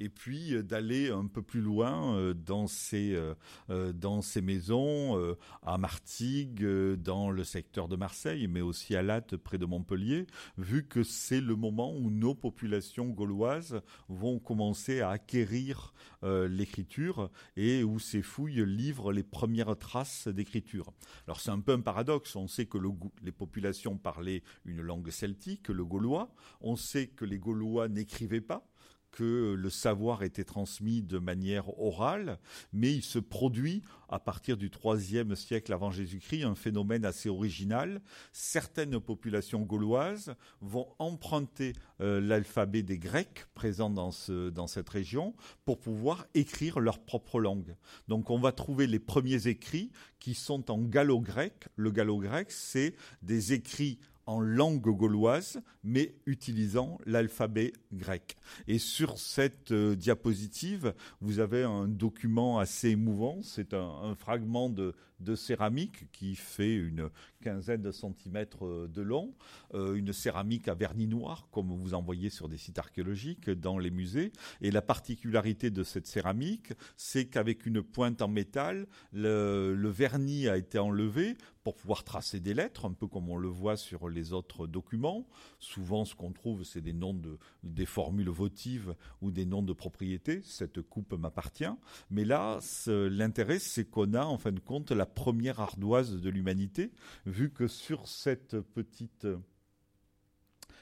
et 0.00 0.08
puis 0.08 0.54
euh, 0.54 0.62
d'aller 0.62 1.10
un 1.10 1.26
peu 1.26 1.42
plus 1.42 1.60
loin 1.60 2.16
euh, 2.16 2.34
dans 2.34 2.66
ces 2.66 3.14
euh, 3.14 3.92
dans 3.92 4.22
ces 4.22 4.40
maisons 4.40 5.36
à 5.62 5.78
Martigues, 5.78 6.64
dans 6.96 7.30
le 7.30 7.44
secteur 7.44 7.88
de 7.88 7.96
Marseille, 7.96 8.46
mais 8.46 8.60
aussi 8.60 8.96
à 8.96 9.02
Latte 9.02 9.36
près 9.36 9.58
de 9.58 9.66
Montpellier, 9.66 10.26
vu 10.56 10.86
que 10.86 11.02
c'est 11.02 11.40
le 11.40 11.54
moment 11.56 11.94
où 11.94 12.10
nos 12.10 12.34
populations 12.34 13.08
gauloises 13.08 13.80
vont 14.08 14.38
commencer 14.38 15.00
à 15.00 15.10
acquérir 15.10 15.92
l'écriture 16.22 17.30
et 17.56 17.84
où 17.84 17.98
ces 17.98 18.22
fouilles 18.22 18.64
livrent 18.66 19.12
les 19.12 19.22
premières 19.22 19.76
traces 19.76 20.28
d'écriture. 20.28 20.92
Alors 21.26 21.40
c'est 21.40 21.50
un 21.50 21.60
peu 21.60 21.72
un 21.72 21.80
paradoxe. 21.80 22.36
On 22.36 22.48
sait 22.48 22.66
que 22.66 22.78
les 23.22 23.32
populations 23.32 23.96
parlaient 23.96 24.42
une 24.64 24.80
langue 24.80 25.10
celtique, 25.10 25.68
le 25.68 25.84
gaulois. 25.84 26.32
On 26.60 26.76
sait 26.76 27.08
que 27.08 27.24
les 27.24 27.38
Gaulois 27.38 27.88
n'écrivaient 27.88 28.40
pas 28.40 28.66
que 29.10 29.54
le 29.54 29.70
savoir 29.70 30.22
était 30.22 30.44
transmis 30.44 31.02
de 31.02 31.18
manière 31.18 31.78
orale, 31.80 32.38
mais 32.72 32.92
il 32.92 33.02
se 33.02 33.18
produit 33.18 33.82
à 34.08 34.18
partir 34.18 34.56
du 34.56 34.70
IIIe 34.84 35.36
siècle 35.36 35.72
avant 35.72 35.90
Jésus-Christ 35.90 36.44
un 36.44 36.54
phénomène 36.54 37.04
assez 37.04 37.28
original. 37.28 38.00
Certaines 38.32 39.00
populations 39.00 39.62
gauloises 39.62 40.34
vont 40.60 40.88
emprunter 40.98 41.74
euh, 42.00 42.20
l'alphabet 42.20 42.82
des 42.82 42.98
Grecs 42.98 43.46
présents 43.54 43.90
dans, 43.90 44.10
ce, 44.10 44.50
dans 44.50 44.66
cette 44.66 44.88
région 44.88 45.34
pour 45.64 45.78
pouvoir 45.78 46.26
écrire 46.34 46.80
leur 46.80 47.00
propre 47.00 47.40
langue. 47.40 47.76
Donc 48.08 48.30
on 48.30 48.38
va 48.38 48.52
trouver 48.52 48.86
les 48.86 48.98
premiers 48.98 49.46
écrits 49.46 49.90
qui 50.18 50.34
sont 50.34 50.70
en 50.70 50.78
gallo-grec. 50.78 51.68
Le 51.76 51.90
gallo-grec, 51.90 52.50
c'est 52.50 52.94
des 53.22 53.52
écrits 53.52 53.98
en 54.28 54.40
langue 54.40 54.82
gauloise, 54.82 55.58
mais 55.82 56.14
utilisant 56.26 56.98
l'alphabet 57.06 57.72
grec. 57.94 58.36
Et 58.66 58.78
sur 58.78 59.18
cette 59.18 59.72
euh, 59.72 59.96
diapositive, 59.96 60.92
vous 61.22 61.40
avez 61.40 61.62
un 61.62 61.88
document 61.88 62.58
assez 62.58 62.90
émouvant. 62.90 63.38
C'est 63.42 63.72
un, 63.72 64.14
fragment 64.16 64.68
de, 64.68 64.94
de, 65.20 65.34
céramique 65.34 66.10
qui 66.12 66.34
fait 66.34 66.74
une 66.74 67.10
quinzaine 67.42 67.82
de 67.82 67.92
centimètres 67.92 68.66
euh, 68.66 68.88
de 68.88 69.02
long, 69.02 69.34
euh, 69.74 69.94
une 69.94 70.12
céramique 70.12 70.68
à 70.68 70.74
vernis 70.74 71.06
noir, 71.06 71.48
comme 71.50 71.68
vous 71.68 71.94
en 71.94 72.02
voyez 72.02 72.30
sur 72.30 72.48
des 72.48 72.58
sites 72.58 72.78
archéologiques 72.78 73.50
dans 73.50 73.78
les 73.78 73.90
musées. 73.90 74.32
Et 74.60 74.70
la 74.70 74.82
particularité 74.82 75.70
de 75.70 75.82
cette 75.82 76.06
céramique, 76.06 76.72
c'est 76.96 77.26
qu'avec 77.26 77.66
une 77.66 77.82
pointe 77.82 78.22
en 78.22 78.28
métal, 78.28 78.86
le, 79.12 79.74
le 79.74 79.88
vernis 79.88 80.48
a 80.48 80.56
été 80.56 80.78
enlevé 80.78 81.36
pour 81.68 81.74
pouvoir 81.74 82.02
tracer 82.02 82.40
des 82.40 82.54
lettres, 82.54 82.86
un 82.86 82.94
peu 82.94 83.06
comme 83.06 83.28
on 83.28 83.36
le 83.36 83.48
voit 83.48 83.76
sur 83.76 84.08
les 84.08 84.32
autres 84.32 84.66
documents. 84.66 85.26
Souvent, 85.58 86.06
ce 86.06 86.14
qu'on 86.14 86.32
trouve, 86.32 86.64
c'est 86.64 86.80
des 86.80 86.94
noms 86.94 87.12
de, 87.12 87.38
des 87.62 87.84
formules 87.84 88.30
votives 88.30 88.94
ou 89.20 89.30
des 89.30 89.44
noms 89.44 89.62
de 89.62 89.74
propriétés. 89.74 90.40
Cette 90.44 90.80
coupe 90.80 91.12
m'appartient. 91.12 91.64
Mais 92.10 92.24
là, 92.24 92.60
l'intérêt, 92.86 93.58
c'est 93.58 93.84
qu'on 93.84 94.14
a, 94.14 94.24
en 94.24 94.38
fin 94.38 94.52
de 94.52 94.60
compte, 94.60 94.92
la 94.92 95.04
première 95.08 95.60
ardoise 95.60 96.20
de 96.20 96.30
l'humanité, 96.30 96.92
vu 97.26 97.50
que 97.50 97.66
sur 97.66 98.06
cette 98.06 98.60
petite 98.60 99.26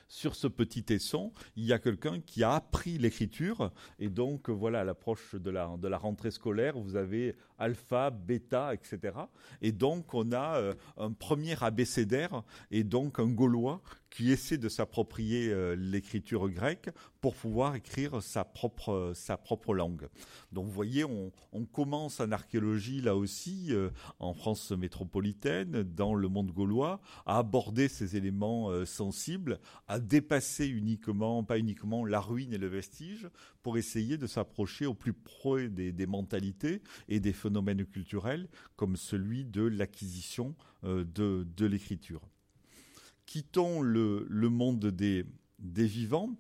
sur 0.09 0.35
ce 0.35 0.47
petit 0.47 0.85
tesson, 0.85 1.33
il 1.57 1.65
y 1.65 1.73
a 1.73 1.79
quelqu'un 1.79 2.21
qui 2.21 2.45
a 2.45 2.53
appris 2.55 2.99
l'écriture. 2.99 3.73
Et 3.99 4.09
donc, 4.09 4.49
voilà, 4.49 4.81
à 4.81 4.85
l'approche 4.85 5.35
de 5.35 5.51
la, 5.51 5.77
de 5.77 5.89
la 5.89 5.99
rentrée 5.99 6.31
scolaire, 6.31 6.79
vous 6.79 6.97
avez 6.97 7.37
alpha, 7.59 8.11
bêta, 8.11 8.75
etc. 8.75 9.15
Et 9.63 9.73
donc, 9.73 10.15
on 10.15 10.33
a 10.33 10.59
euh, 10.59 10.75
un 10.97 11.13
premier 11.13 11.63
abécédaire 11.63 12.43
et 12.71 12.85
donc 12.85 13.19
un 13.19 13.29
Gaulois 13.29 13.83
qui 14.17 14.33
essaie 14.33 14.57
de 14.57 14.71
s'approprier 14.71 15.51
euh, 15.51 15.77
l'écriture 15.77 16.49
grecque 16.49 16.89
pour 17.21 17.35
pouvoir 17.35 17.75
écrire 17.75 18.23
sa 18.23 18.47
propre, 18.47 19.13
sa 19.15 19.37
propre 19.37 19.75
langue. 19.75 20.09
Donc 20.53 20.65
vous 20.65 20.73
voyez, 20.73 21.05
on, 21.05 21.31
commence 21.71 22.21
en 22.21 22.33
archéologie 22.33 23.03
là 23.03 23.15
aussi, 23.15 23.67
euh, 23.73 23.91
en 24.19 24.33
France 24.33 24.71
métropolitaine, 24.71 25.83
dans 25.83 26.15
le 26.15 26.29
monde 26.29 26.51
gaulois, 26.51 27.03
à 27.27 27.37
aborder 27.39 27.89
ces 27.89 28.17
éléments 28.17 28.71
euh, 28.71 28.87
sensibles, 28.87 29.61
à 29.87 29.99
dépasser 29.99 30.67
uniquement, 30.67 31.45
pas 31.45 31.59
uniquement 31.59 32.07
la 32.07 32.21
ruine 32.21 32.55
et 32.55 32.59
le 32.59 32.69
vestige, 32.69 33.29
pour 33.63 33.77
essayer 33.77 34.17
de 34.17 34.27
s'approcher 34.27 34.87
au 34.87 34.95
plus 34.95 35.13
près 35.13 35.69
des, 35.69 36.07
mentalités 36.07 36.81
et 37.09 37.21
des 37.21 37.35
phénomènes 37.35 37.85
culturels, 37.85 38.49
comme 38.77 38.97
celui 38.97 39.45
de 39.45 39.63
l'acquisition 39.63 40.55
de, 40.83 41.05
de 41.57 41.67
l'écriture 41.67 42.23
quittons 43.27 43.83
le, 43.83 44.27
monde 44.49 44.87
des, 44.87 45.25
vivants 45.59 46.31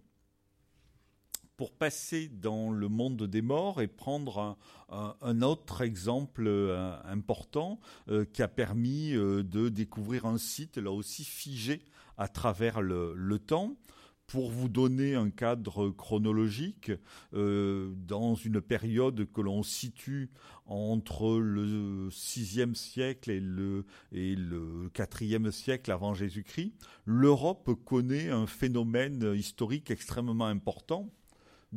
pour 1.56 1.72
passer 1.72 2.28
dans 2.28 2.70
le 2.70 2.88
monde 2.88 3.24
des 3.24 3.42
morts 3.42 3.82
et 3.82 3.88
prendre 3.88 4.56
un, 4.88 5.42
autre 5.42 5.82
exemple 5.82 6.44
euh, 6.46 6.96
important 7.04 7.80
euh, 8.08 8.24
qui 8.24 8.42
a 8.42 8.48
permis 8.48 9.14
euh, 9.14 9.42
de 9.42 9.68
découvrir 9.68 10.26
un 10.26 10.38
site 10.38 10.76
là 10.76 10.92
aussi 10.92 11.24
figé 11.24 11.82
à 12.18 12.28
travers 12.28 12.80
le 12.80 13.38
temps 13.38 13.76
pour 14.26 14.50
vous 14.50 14.68
donner 14.68 15.14
un 15.14 15.30
cadre 15.30 15.90
chronologique, 15.90 16.90
euh, 17.34 17.92
dans 17.96 18.34
une 18.34 18.60
période 18.60 19.30
que 19.32 19.40
l'on 19.40 19.62
situe 19.62 20.30
entre 20.66 21.38
le 21.38 22.08
VIe 22.08 22.74
siècle 22.74 23.30
et 23.30 23.40
le, 23.40 23.84
et 24.12 24.34
siècle 25.52 25.92
avant 25.92 26.14
Jésus-Christ, 26.14 26.72
l'Europe 27.04 27.70
connaît 27.84 28.30
un 28.30 28.46
phénomène 28.46 29.32
historique 29.34 29.90
extrêmement 29.90 30.46
important 30.46 31.08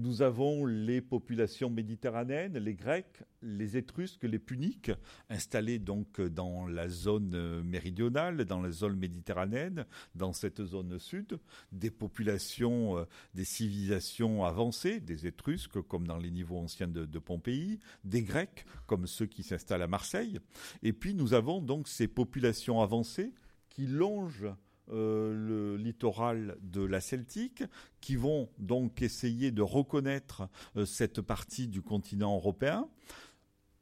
Nous 0.01 0.21
avons 0.21 0.65
les 0.65 1.01
populations 1.01 1.69
méditerranéennes, 1.69 2.57
les 2.57 2.73
Grecs, 2.73 3.21
les 3.41 3.75
Étrusques, 3.75 4.23
les 4.23 4.39
Puniques, 4.39 4.91
installés 5.29 5.77
donc 5.77 6.21
dans 6.21 6.67
la 6.67 6.87
zone 6.87 7.61
méridionale, 7.63 8.45
dans 8.45 8.61
la 8.61 8.71
zone 8.71 8.95
méditerranéenne, 8.95 9.85
dans 10.15 10.31
cette 10.31 10.63
zone 10.63 10.99
sud, 10.99 11.37
des 11.73 11.91
populations, 11.91 12.97
euh, 12.97 13.03
des 13.33 13.43
civilisations 13.43 14.45
avancées, 14.45 15.01
des 15.01 15.27
Étrusques 15.27 15.81
comme 15.81 16.07
dans 16.07 16.17
les 16.17 16.31
niveaux 16.31 16.59
anciens 16.59 16.87
de, 16.87 17.05
de 17.05 17.19
Pompéi, 17.19 17.81
des 18.05 18.23
Grecs 18.23 18.65
comme 18.87 19.05
ceux 19.05 19.25
qui 19.25 19.43
s'installent 19.43 19.81
à 19.81 19.87
Marseille, 19.87 20.39
et 20.81 20.93
puis 20.93 21.13
nous 21.13 21.33
avons 21.33 21.61
donc 21.61 21.89
ces 21.89 22.07
populations 22.07 22.81
avancées 22.81 23.33
qui 23.69 23.85
longent 23.85 24.47
euh, 24.91 25.33
le 25.33 25.77
littoral 25.77 26.57
de 26.61 26.81
la 26.81 27.01
Celtique, 27.01 27.63
qui 28.01 28.15
vont 28.15 28.49
donc 28.57 29.01
essayer 29.01 29.51
de 29.51 29.61
reconnaître 29.61 30.49
euh, 30.75 30.85
cette 30.85 31.21
partie 31.21 31.67
du 31.67 31.81
continent 31.81 32.35
européen, 32.35 32.87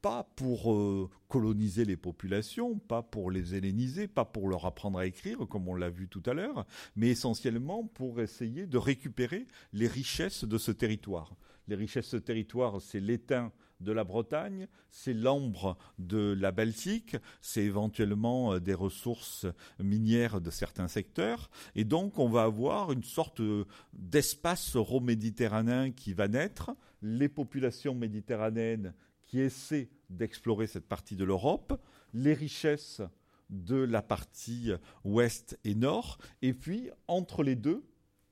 pas 0.01 0.24
pour 0.36 0.74
euh, 0.74 1.10
coloniser 1.28 1.86
les 1.86 1.97
populations, 1.97 2.78
pas 2.78 3.01
pour 3.01 3.32
les 3.32 3.55
helléniser, 3.55 4.08
pas 4.08 4.26
pour 4.26 4.47
leur 4.47 4.66
apprendre 4.66 4.99
à 4.99 5.05
écrire, 5.05 5.39
comme 5.49 5.68
on 5.68 5.76
l'a 5.76 5.89
vu 5.89 6.08
tout 6.08 6.24
à 6.26 6.34
l'heure, 6.34 6.66
mais 6.95 7.10
essentiellement 7.10 7.84
pour 7.84 8.22
essayer 8.22 8.68
de 8.68 8.78
récupérer 8.78 9.47
les 9.74 9.88
richesses 9.88 10.43
de 10.43 10.58
ce 10.58 10.72
territoire. 10.72 11.36
Les 11.68 11.76
richesses 11.76 12.12
de 12.12 12.18
ce 12.20 12.24
territoire, 12.24 12.82
c'est 12.82 12.99
l'étain 12.99 13.51
de 13.80 13.91
la 13.91 14.03
Bretagne, 14.03 14.67
c'est 14.89 15.13
l'ambre 15.13 15.78
de 15.99 16.36
la 16.39 16.51
Baltique, 16.51 17.17
c'est 17.41 17.63
éventuellement 17.63 18.53
euh, 18.53 18.59
des 18.59 18.73
ressources 18.73 19.45
minières 19.80 20.41
de 20.41 20.49
certains 20.49 20.88
secteurs, 20.88 21.49
et 21.75 21.84
donc 21.84 22.19
on 22.19 22.30
va 22.30 22.43
avoir 22.43 22.91
une 22.91 23.03
sorte 23.03 23.39
euh, 23.39 23.65
d'espace 23.93 24.75
euro-méditerranéen 24.75 25.91
qui 25.91 26.13
va 26.13 26.28
naître, 26.28 26.71
les 27.01 27.30
populations 27.30 27.93
méditerranéennes 27.93 28.93
qui 29.25 29.39
essaient 29.39 29.89
d'explorer 30.09 30.67
cette 30.67 30.88
partie 30.88 31.15
de 31.15 31.23
l'Europe, 31.23 31.80
les 32.13 32.34
richesses 32.34 33.01
de 33.49 33.75
la 33.75 34.01
partie 34.01 34.71
ouest 35.03 35.59
et 35.63 35.75
nord, 35.75 36.17
et 36.41 36.53
puis 36.53 36.89
entre 37.07 37.43
les 37.43 37.55
deux, 37.55 37.86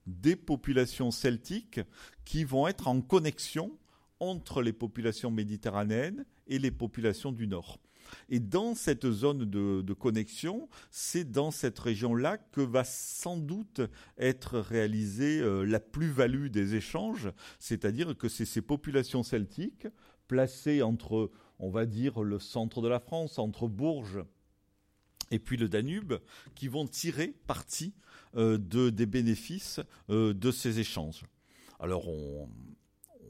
des 0.08 0.36
populations 0.36 1.12
celtiques 1.12 1.82
qui 2.26 2.44
vont 2.44 2.68
être 2.68 2.88
en 2.88 3.02
connexion 3.02 3.78
entre 4.20 4.62
les 4.62 4.74
populations 4.74 5.32
méditerranéennes 5.32 6.26
et 6.48 6.60
les 6.60 6.72
populations 6.72 7.32
du 7.32 7.48
Nord. 7.48 7.80
Et 8.30 8.40
dans 8.40 8.76
cette 8.76 9.10
zone 9.10 9.46
de, 9.46 9.94
connexion, 9.94 10.70
c'est 10.92 11.30
dans 11.30 11.52
cette 11.52 11.80
région-là 11.80 12.38
que 12.38 12.62
va 12.62 12.84
sans 12.84 13.38
doute 13.38 13.82
être 14.18 14.60
réalisée 14.60 15.40
euh, 15.40 15.64
la 15.64 15.80
plus-value 15.80 16.48
des 16.48 16.76
échanges, 16.76 17.32
c'est-à-dire 17.60 18.16
que 18.16 18.30
c'est 18.30 18.46
ces 18.46 18.62
populations 18.62 19.24
celtiques 19.24 19.88
placées 20.28 20.82
entre, 20.82 21.32
on 21.60 21.70
va 21.70 21.86
dire, 21.86 22.22
le 22.22 22.40
centre 22.40 22.82
de 22.82 22.88
la 22.88 23.00
France, 23.00 23.40
entre 23.40 23.68
Bourges 23.68 24.24
et 25.32 25.40
puis 25.40 25.58
le 25.58 25.68
Danube, 25.68 26.14
qui 26.54 26.68
vont 26.68 26.86
tirer 26.86 27.34
parti 27.48 27.94
euh, 28.36 28.58
de, 28.58 28.90
des 28.90 29.08
bénéfices 29.08 29.80
euh, 30.10 30.34
de 30.34 30.52
ces 30.52 30.80
échanges. 30.80 31.24
Alors 31.80 32.08
on, 32.08 32.48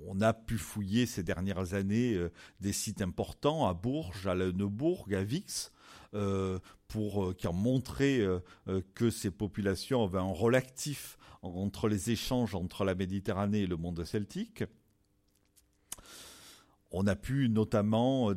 on 0.08 0.22
a 0.22 0.34
pu 0.34 0.58
fouiller 0.58 1.06
ces 1.06 1.24
dernières 1.24 1.74
années 1.74 2.14
euh, 2.14 2.32
des 2.62 2.74
sites 2.74 3.02
importants 3.02 3.68
à 3.68 3.74
Bourges, 3.74 4.28
à 4.28 4.36
Neubourg, 4.36 5.08
à 5.12 5.24
Vix, 5.24 5.72
euh, 6.14 6.60
euh, 6.96 7.34
qui 7.34 7.48
ont 7.48 7.54
montré 7.54 8.26
que 8.94 9.10
ces 9.10 9.32
populations 9.32 10.04
avaient 10.06 10.20
un 10.20 10.32
rôle 10.32 10.56
actif 10.56 11.18
entre 11.42 11.90
les 11.90 12.12
échanges 12.12 12.56
entre 12.56 12.86
la 12.86 12.96
Méditerranée 12.96 13.62
et 13.62 13.68
le 13.68 13.76
monde 13.76 14.02
celtique. 14.06 14.64
On 16.92 17.06
a 17.06 17.16
pu 17.18 17.50
notamment 17.50 18.28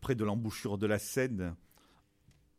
près 0.00 0.14
de 0.14 0.24
l'embouchure 0.24 0.76
de 0.76 0.86
la 0.86 0.98
Seine, 0.98 1.54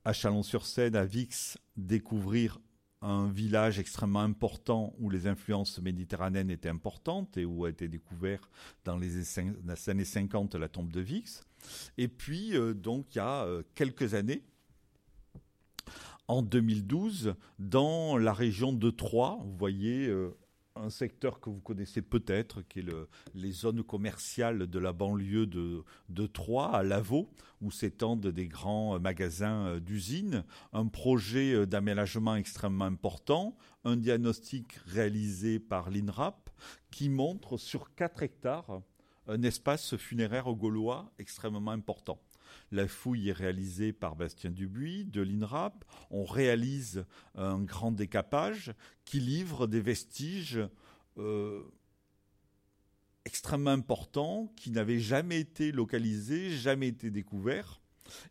à 0.05 0.13
Chalon-sur-Seine, 0.13 0.95
à 0.95 1.05
Vix, 1.05 1.59
découvrir 1.75 2.59
un 3.01 3.29
village 3.29 3.79
extrêmement 3.79 4.21
important 4.21 4.93
où 4.99 5.09
les 5.09 5.27
influences 5.27 5.79
méditerranéennes 5.79 6.49
étaient 6.49 6.69
importantes 6.69 7.37
et 7.37 7.45
où 7.45 7.65
a 7.65 7.69
été 7.69 7.87
découvert 7.87 8.49
dans 8.85 8.97
les 8.97 9.39
années 9.87 10.05
50 10.05 10.55
la 10.55 10.67
tombe 10.67 10.91
de 10.91 11.01
Vix. 11.01 11.43
Et 11.97 12.07
puis, 12.07 12.55
euh, 12.55 12.73
donc, 12.73 13.13
il 13.13 13.17
y 13.17 13.21
a 13.21 13.43
euh, 13.43 13.63
quelques 13.75 14.13
années, 14.13 14.43
en 16.27 16.41
2012, 16.41 17.35
dans 17.59 18.17
la 18.17 18.33
région 18.33 18.73
de 18.73 18.89
Troyes, 18.89 19.37
vous 19.43 19.55
voyez 19.55 20.07
euh, 20.07 20.35
un 20.81 20.89
secteur 20.89 21.39
que 21.39 21.49
vous 21.49 21.59
connaissez 21.59 22.01
peut-être, 22.01 22.61
qui 22.63 22.79
est 22.79 22.83
le, 22.83 23.07
les 23.35 23.51
zones 23.51 23.83
commerciales 23.83 24.67
de 24.67 24.79
la 24.79 24.93
banlieue 24.93 25.47
de, 25.47 26.27
Troyes, 26.27 26.75
à 26.75 26.83
Lavaux, 26.83 27.29
où 27.61 27.71
s'étendent 27.71 28.27
des 28.27 28.47
grands 28.47 28.99
magasins 28.99 29.67
euh, 29.67 29.79
d'usines, 29.79 30.43
un 30.73 30.87
projet 30.87 31.53
euh, 31.53 31.65
d'aménagement 31.65 32.35
extrêmement 32.35 32.85
important, 32.85 33.57
un 33.83 33.97
diagnostic 33.97 34.73
réalisé 34.85 35.59
par 35.59 35.89
l'INRAP 35.89 36.49
qui 36.91 37.09
montre 37.09 37.57
sur 37.57 37.93
4 37.95 38.23
hectares 38.23 38.81
un 39.27 39.43
espace 39.43 39.97
funéraire 39.97 40.45
gaulois 40.53 41.11
extrêmement 41.19 41.71
important. 41.71 42.19
La 42.71 42.87
fouille 42.87 43.29
est 43.29 43.33
réalisée 43.33 43.93
par 43.93 44.15
Bastien 44.15 44.51
Dubuis 44.51 45.05
de 45.05 45.21
l'INRAP. 45.21 45.85
On 46.11 46.25
réalise 46.25 47.05
un 47.35 47.61
grand 47.61 47.91
décapage 47.91 48.73
qui 49.05 49.19
livre 49.19 49.67
des 49.67 49.79
vestiges 49.79 50.59
euh, 51.17 51.63
extrêmement 53.25 53.71
importants 53.71 54.51
qui 54.55 54.71
n'avaient 54.71 54.99
jamais 54.99 55.39
été 55.39 55.71
localisés, 55.71 56.51
jamais 56.51 56.87
été 56.87 57.09
découverts 57.09 57.81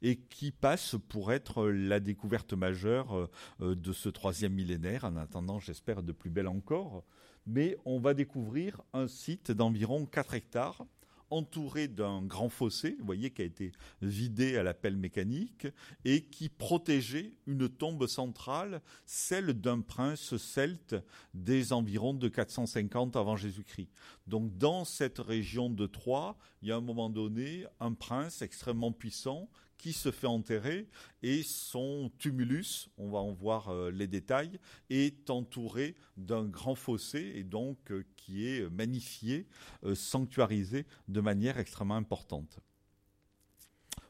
et 0.02 0.16
qui 0.16 0.52
passent 0.52 0.96
pour 1.08 1.32
être 1.32 1.66
la 1.66 2.00
découverte 2.00 2.54
majeure 2.54 3.28
euh, 3.60 3.74
de 3.74 3.92
ce 3.92 4.08
troisième 4.08 4.54
millénaire, 4.54 5.04
en 5.04 5.16
attendant, 5.16 5.60
j'espère, 5.60 6.02
de 6.02 6.12
plus 6.12 6.30
belle 6.30 6.48
encore. 6.48 7.04
Mais 7.46 7.76
on 7.84 7.98
va 7.98 8.14
découvrir 8.14 8.82
un 8.92 9.06
site 9.06 9.50
d'environ 9.52 10.06
4 10.06 10.34
hectares 10.34 10.86
entouré 11.30 11.88
d'un 11.88 12.22
grand 12.22 12.48
fossé, 12.48 12.96
vous 12.98 13.06
voyez, 13.06 13.30
qui 13.30 13.42
a 13.42 13.44
été 13.44 13.72
vidé 14.02 14.56
à 14.56 14.62
la 14.62 14.74
pelle 14.74 14.96
mécanique 14.96 15.66
et 16.04 16.24
qui 16.24 16.48
protégeait 16.48 17.32
une 17.46 17.68
tombe 17.68 18.06
centrale, 18.06 18.80
celle 19.04 19.52
d'un 19.54 19.80
prince 19.80 20.36
celte 20.36 20.96
des 21.34 21.72
environs 21.72 22.14
de 22.14 22.28
450 22.28 23.16
avant 23.16 23.36
Jésus-Christ. 23.36 23.90
Donc, 24.26 24.56
dans 24.56 24.84
cette 24.84 25.18
région 25.18 25.70
de 25.70 25.86
Troyes, 25.86 26.36
il 26.62 26.68
y 26.68 26.72
a 26.72 26.76
un 26.76 26.80
moment 26.80 27.10
donné 27.10 27.64
un 27.80 27.92
prince 27.92 28.42
extrêmement 28.42 28.92
puissant 28.92 29.48
qui 29.78 29.92
se 29.92 30.10
fait 30.10 30.26
enterrer 30.26 30.88
et 31.22 31.42
son 31.42 32.10
tumulus, 32.18 32.88
on 32.98 33.10
va 33.10 33.18
en 33.18 33.32
voir 33.32 33.68
euh, 33.68 33.90
les 33.90 34.06
détails, 34.06 34.58
est 34.90 35.30
entouré 35.30 35.96
d'un 36.16 36.44
grand 36.44 36.74
fossé 36.74 37.32
et 37.34 37.44
donc 37.44 37.90
euh, 37.90 38.04
qui 38.16 38.46
est 38.46 38.68
magnifié, 38.70 39.46
euh, 39.84 39.94
sanctuarisé 39.94 40.86
de 41.08 41.20
manière 41.20 41.58
extrêmement 41.58 41.96
importante. 41.96 42.60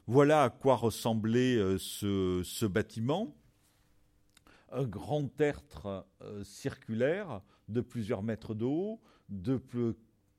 Voilà 0.05 0.43
à 0.43 0.49
quoi 0.49 0.75
ressemblait 0.75 1.57
ce, 1.77 2.65
bâtiment. 2.65 3.35
Un 4.71 4.85
grand 4.85 5.27
tertre 5.27 6.07
circulaire 6.43 7.41
de 7.67 7.81
plusieurs 7.81 8.23
mètres 8.23 8.55
de 8.55 8.63
haut, 8.63 9.01
de 9.27 9.57
plus 9.57 9.95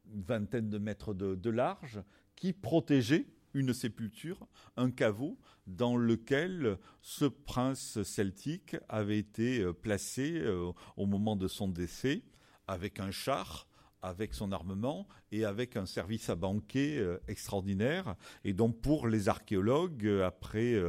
vingtaine 0.06 0.70
de 0.70 0.78
mètres 0.78 1.12
de 1.12 1.50
large, 1.50 2.00
qui 2.34 2.54
protégeait 2.54 3.26
une 3.58 3.74
sépulture, 3.74 4.46
un 4.76 4.90
caveau 4.90 5.36
dans 5.66 5.96
lequel 5.96 6.78
ce 7.02 7.24
prince 7.24 8.02
celtique 8.04 8.76
avait 8.88 9.18
été 9.18 9.60
euh, 9.60 9.72
placé 9.72 10.32
euh, 10.36 10.70
au 10.96 11.06
moment 11.06 11.36
de 11.36 11.48
son 11.48 11.68
décès 11.68 12.22
avec 12.66 13.00
un 13.00 13.10
char 13.10 13.66
avec 14.00 14.32
son 14.32 14.52
armement 14.52 15.08
et 15.32 15.44
avec 15.44 15.76
un 15.76 15.84
service 15.84 16.30
à 16.30 16.36
banquet 16.36 16.98
euh, 16.98 17.18
extraordinaire. 17.26 18.14
Et 18.44 18.52
donc 18.52 18.80
pour 18.80 19.08
les 19.08 19.28
archéologues, 19.28 20.08
après 20.24 20.80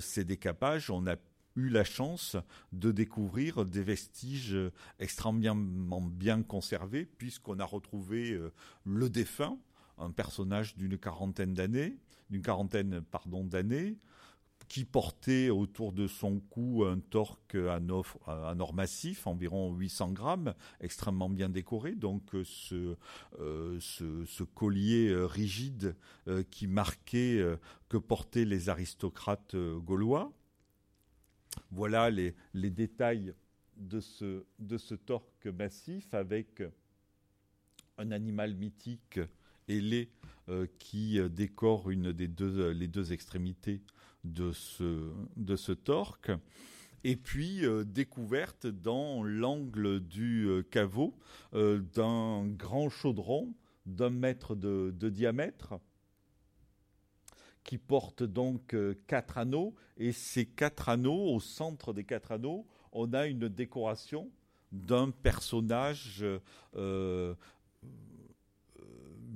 ces 0.00 0.24
décapages, 0.24 0.88
on 0.90 1.06
a 1.06 1.16
eu 1.54 1.68
la 1.68 1.84
chance 1.84 2.36
de 2.72 2.92
découvrir 2.92 3.66
des 3.66 3.82
vestiges 3.82 4.56
extrêmement 4.98 6.00
bien 6.00 6.42
conservés, 6.42 7.04
puisqu'on 7.04 7.58
a 7.58 7.64
retrouvé 7.66 8.40
le 8.86 9.10
défunt, 9.10 9.58
un 9.98 10.10
personnage 10.10 10.76
d'une 10.76 10.98
quarantaine 10.98 11.52
d'années, 11.54 11.98
d'une 12.30 12.42
quarantaine 12.42 13.00
pardon 13.02 13.44
d'années, 13.44 13.96
qui 14.68 14.84
portait 14.84 15.50
autour 15.50 15.92
de 15.92 16.06
son 16.06 16.40
cou 16.40 16.84
un 16.84 16.98
torque 16.98 17.54
à, 17.54 17.80
or 18.58 18.74
massif, 18.74 19.26
environ 19.26 19.74
800 19.74 20.12
grammes, 20.12 20.54
extrêmement 20.80 21.28
bien 21.28 21.48
décoré. 21.48 21.94
Donc 21.94 22.34
euh, 22.34 22.42
ce, 22.44 22.96
euh, 23.38 23.78
ce, 23.80 24.42
collier 24.42 25.08
euh, 25.08 25.26
rigide 25.26 25.96
qui 26.50 26.66
marquait 26.66 27.44
que 27.88 27.96
portaient 27.96 28.44
les 28.44 28.68
aristocrates 28.68 29.56
gaulois. 29.56 30.32
Voilà 31.70 32.10
les, 32.10 32.34
détails 32.54 33.34
de 33.76 34.00
ce 34.00 34.94
torque 34.94 35.46
massif 35.46 36.12
avec 36.14 36.62
un 37.98 38.10
animal 38.10 38.54
mythique 38.54 39.20
ailé 39.68 40.10
qui 40.78 41.18
décore 41.30 41.90
une 41.90 42.12
des 42.12 42.28
deux, 42.28 42.70
les 42.70 42.86
deux 42.86 43.12
extrémités 43.12 43.82
de 44.22 44.52
ce, 44.52 45.10
de 45.36 45.56
ce 45.56 45.72
torque 45.72 46.30
et 47.02 47.16
puis 47.16 47.62
découverte 47.84 48.68
dans 48.68 49.24
l'angle 49.24 49.98
du 49.98 50.48
caveau 50.70 51.14
d'un 51.52 52.46
grand 52.46 52.88
chaudron 52.90 53.52
d'un 53.86 54.10
mètre 54.10 54.54
de, 54.54 54.90
diamètre 55.08 55.74
qui 57.64 57.78
porte 57.78 58.22
donc 58.22 58.74
euh, 58.74 58.94
quatre 59.06 59.38
anneaux. 59.38 59.74
Et 59.96 60.12
ces 60.12 60.46
quatre 60.46 60.88
anneaux, 60.88 61.34
au 61.34 61.40
centre 61.40 61.92
des 61.92 62.04
quatre 62.04 62.30
anneaux, 62.30 62.66
on 62.92 63.12
a 63.12 63.26
une 63.26 63.48
décoration 63.48 64.30
d'un 64.70 65.10
personnage 65.10 66.24
euh, 66.76 67.34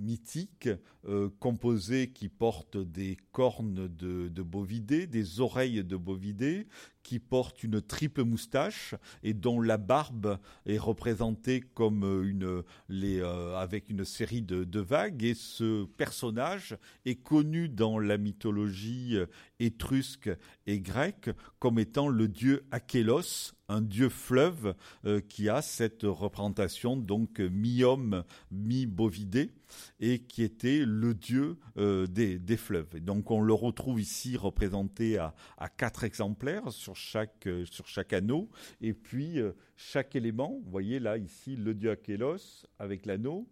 mythique, 0.01 0.68
euh, 1.07 1.28
composé 1.38 2.11
qui 2.11 2.28
porte 2.28 2.76
des 2.76 3.16
cornes 3.32 3.88
de, 3.88 4.28
de, 4.28 4.42
bovidés, 4.42 5.07
des 5.07 5.40
oreilles 5.40 5.84
de 5.84 5.96
bovidés, 5.96 6.66
qui 7.11 7.18
porte 7.18 7.64
une 7.64 7.82
triple 7.82 8.22
moustache 8.22 8.94
et 9.24 9.34
dont 9.34 9.61
la 9.61 9.78
barbe 9.78 10.38
est 10.64 10.78
représentée 10.78 11.61
comme 11.61 12.04
une, 12.22 12.62
les, 12.88 13.18
euh, 13.18 13.56
avec 13.56 13.90
une 13.90 14.04
série 14.04 14.42
de, 14.42 14.62
de, 14.62 14.78
vagues. 14.78 15.24
Et 15.24 15.34
ce 15.34 15.86
personnage 15.86 16.78
est 17.06 17.16
connu 17.16 17.68
dans 17.68 17.98
la 17.98 18.16
mythologie 18.16 19.18
étrusque 19.58 20.30
et 20.68 20.78
grecque 20.78 21.30
comme 21.58 21.80
étant 21.80 22.06
le 22.06 22.28
dieu 22.28 22.64
Achélos, 22.70 23.54
un 23.68 23.80
dieu 23.80 24.08
fleuve 24.08 24.74
euh, 25.04 25.20
qui 25.20 25.48
a 25.48 25.62
cette 25.62 26.02
représentation 26.02 26.96
donc 26.96 27.38
mi-homme, 27.38 28.24
mi-bovidé 28.50 29.52
et 30.00 30.20
qui 30.20 30.42
était 30.42 30.84
le 30.84 31.14
dieu 31.14 31.58
euh, 31.76 32.06
des, 32.06 32.38
des, 32.38 32.56
fleuves. 32.56 32.88
Et 32.96 33.00
donc 33.00 33.30
on 33.30 33.40
le 33.40 33.52
retrouve 33.52 34.00
ici 34.00 34.36
représenté 34.36 35.18
à, 35.18 35.34
à 35.58 35.68
quatre 35.68 36.04
exemplaires 36.04 36.72
sur 36.72 36.96
chaque, 37.01 37.46
euh, 37.46 37.64
sur 37.64 37.86
chaque 37.86 38.12
anneau 38.12 38.48
et 38.80 38.92
puis 38.92 39.38
chaque 39.76 40.14
élément, 40.14 40.61
vous 40.62 40.70
voyez 40.70 41.01
là 41.01 41.16
ici 41.16 41.57
le 41.57 41.74
dieu 41.74 41.90
Achélos 41.90 42.66
avec 42.78 43.07
l'anneau 43.07 43.48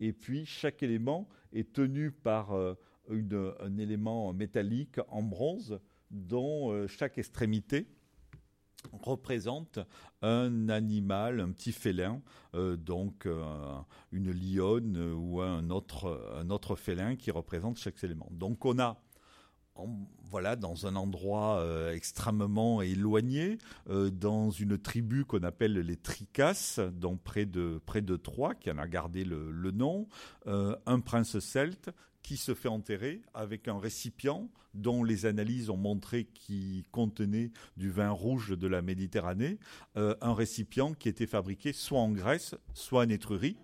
et 0.00 0.12
puis 0.12 0.44
chaque 0.44 0.82
élément 0.82 1.28
est 1.52 1.72
tenu 1.72 2.10
par 2.10 2.52
une, 3.08 3.54
un 3.60 3.78
élément 3.78 4.32
métallique 4.32 4.98
en 5.08 5.22
bronze 5.22 5.80
dont 6.10 6.86
chaque 6.88 7.18
extrémité 7.18 7.86
représente 8.92 9.78
un 10.22 10.68
animal, 10.68 11.40
un 11.40 11.50
petit 11.50 11.72
félin, 11.72 12.20
euh, 12.54 12.76
donc 12.76 13.26
euh, 13.26 13.44
une 14.10 14.32
lionne 14.32 15.12
ou 15.14 15.40
un 15.40 15.70
autre, 15.70 16.32
un 16.36 16.50
autre 16.50 16.76
félin 16.76 17.16
qui 17.16 17.30
représente 17.30 17.78
chaque 17.78 18.02
élément. 18.02 18.28
Donc 18.30 18.64
on 18.64 18.78
a 18.78 19.00
voilà, 20.24 20.56
dans 20.56 20.86
un 20.86 20.96
endroit 20.96 21.58
euh, 21.60 21.92
extrêmement 21.92 22.82
éloigné, 22.82 23.58
dans 23.88 24.50
une 24.50 24.78
tribu 24.78 25.24
qu'on 25.24 25.42
appelle 25.42 25.74
les 25.74 25.96
Tricasses, 25.96 26.78
donc 26.78 27.20
près 27.22 27.46
de, 27.46 27.80
près 27.84 28.00
de 28.00 28.16
Troyes, 28.16 28.54
qui 28.54 28.70
en 28.70 28.78
a 28.78 28.86
gardé 28.86 29.24
le, 29.24 29.50
le 29.50 29.70
nom, 29.70 30.06
un 30.46 31.00
prince 31.00 31.38
celte 31.38 31.90
qui 32.22 32.36
se 32.36 32.54
fait 32.54 32.68
enterrer 32.68 33.22
avec 33.34 33.68
un 33.68 33.78
récipient 33.78 34.48
dont 34.74 35.04
les 35.04 35.26
analyses 35.26 35.70
ont 35.70 35.76
montré 35.76 36.24
qu'il 36.24 36.84
contenait 36.90 37.50
du 37.76 37.90
vin 37.90 38.10
rouge 38.10 38.56
de 38.56 38.66
la 38.66 38.80
Méditerranée, 38.82 39.58
euh, 39.96 40.14
un 40.20 40.34
récipient 40.34 40.94
qui 40.94 41.08
était 41.08 41.26
fabriqué 41.26 41.72
soit 41.72 42.00
en 42.00 42.10
Grèce, 42.10 42.54
soit 42.74 43.04
en 43.04 43.08
Étrurie, 43.08 43.56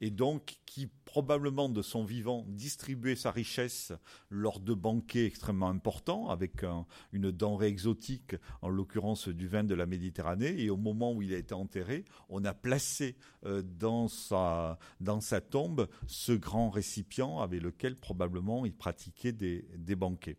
et 0.00 0.10
donc 0.10 0.56
qui 0.66 0.88
probablement 1.06 1.70
de 1.70 1.80
son 1.80 2.04
vivant 2.04 2.44
distribuait 2.48 3.16
sa 3.16 3.30
richesse 3.30 3.92
lors 4.28 4.60
de 4.60 4.74
banquets 4.74 5.24
extrêmement 5.24 5.70
importants 5.70 6.28
avec 6.28 6.64
une 7.12 7.30
denrée 7.30 7.68
exotique, 7.68 8.34
en 8.60 8.68
l'occurrence 8.68 9.28
du 9.28 9.48
vin 9.48 9.64
de 9.64 9.74
la 9.74 9.86
Méditerranée. 9.86 10.60
Et 10.60 10.68
au 10.68 10.76
moment 10.76 11.14
où 11.14 11.22
il 11.22 11.32
a 11.32 11.38
été 11.38 11.54
enterré, 11.54 12.04
on 12.28 12.44
a 12.44 12.52
placé 12.52 13.16
euh, 13.46 13.62
dans, 13.62 14.08
sa, 14.08 14.78
dans 15.00 15.20
sa 15.20 15.40
tombe 15.40 15.88
ce 16.06 16.32
grand 16.32 16.68
récipient 16.68 17.40
avec 17.40 17.62
lequel 17.62 17.94
probablement 18.06 18.64
il 18.64 18.72
pratiquait 18.72 19.32
des, 19.32 19.96
banquets. 19.96 20.36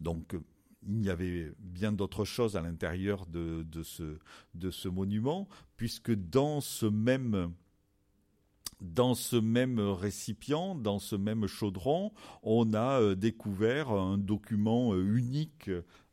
Donc, 0.00 0.34
il 0.88 1.04
y 1.04 1.10
avait 1.10 1.52
bien 1.58 1.92
d'autres 1.92 2.24
choses 2.24 2.56
à 2.56 2.62
l'intérieur 2.62 3.26
de, 3.26 3.66
ce, 3.82 4.88
monument, 4.88 5.46
puisque 5.76 6.10
dans 6.10 6.62
ce 6.62 6.86
même 6.86 7.52
dans 8.80 9.14
ce 9.14 9.36
même 9.36 9.80
récipient, 9.80 10.76
dans 10.76 11.00
ce 11.00 11.16
même 11.16 11.48
chaudron, 11.48 12.12
on 12.44 12.72
a 12.74 13.00
euh, 13.00 13.14
découvert 13.16 13.90
un 13.90 14.16
document 14.16 14.94
euh, 14.94 15.16
unique 15.16 15.68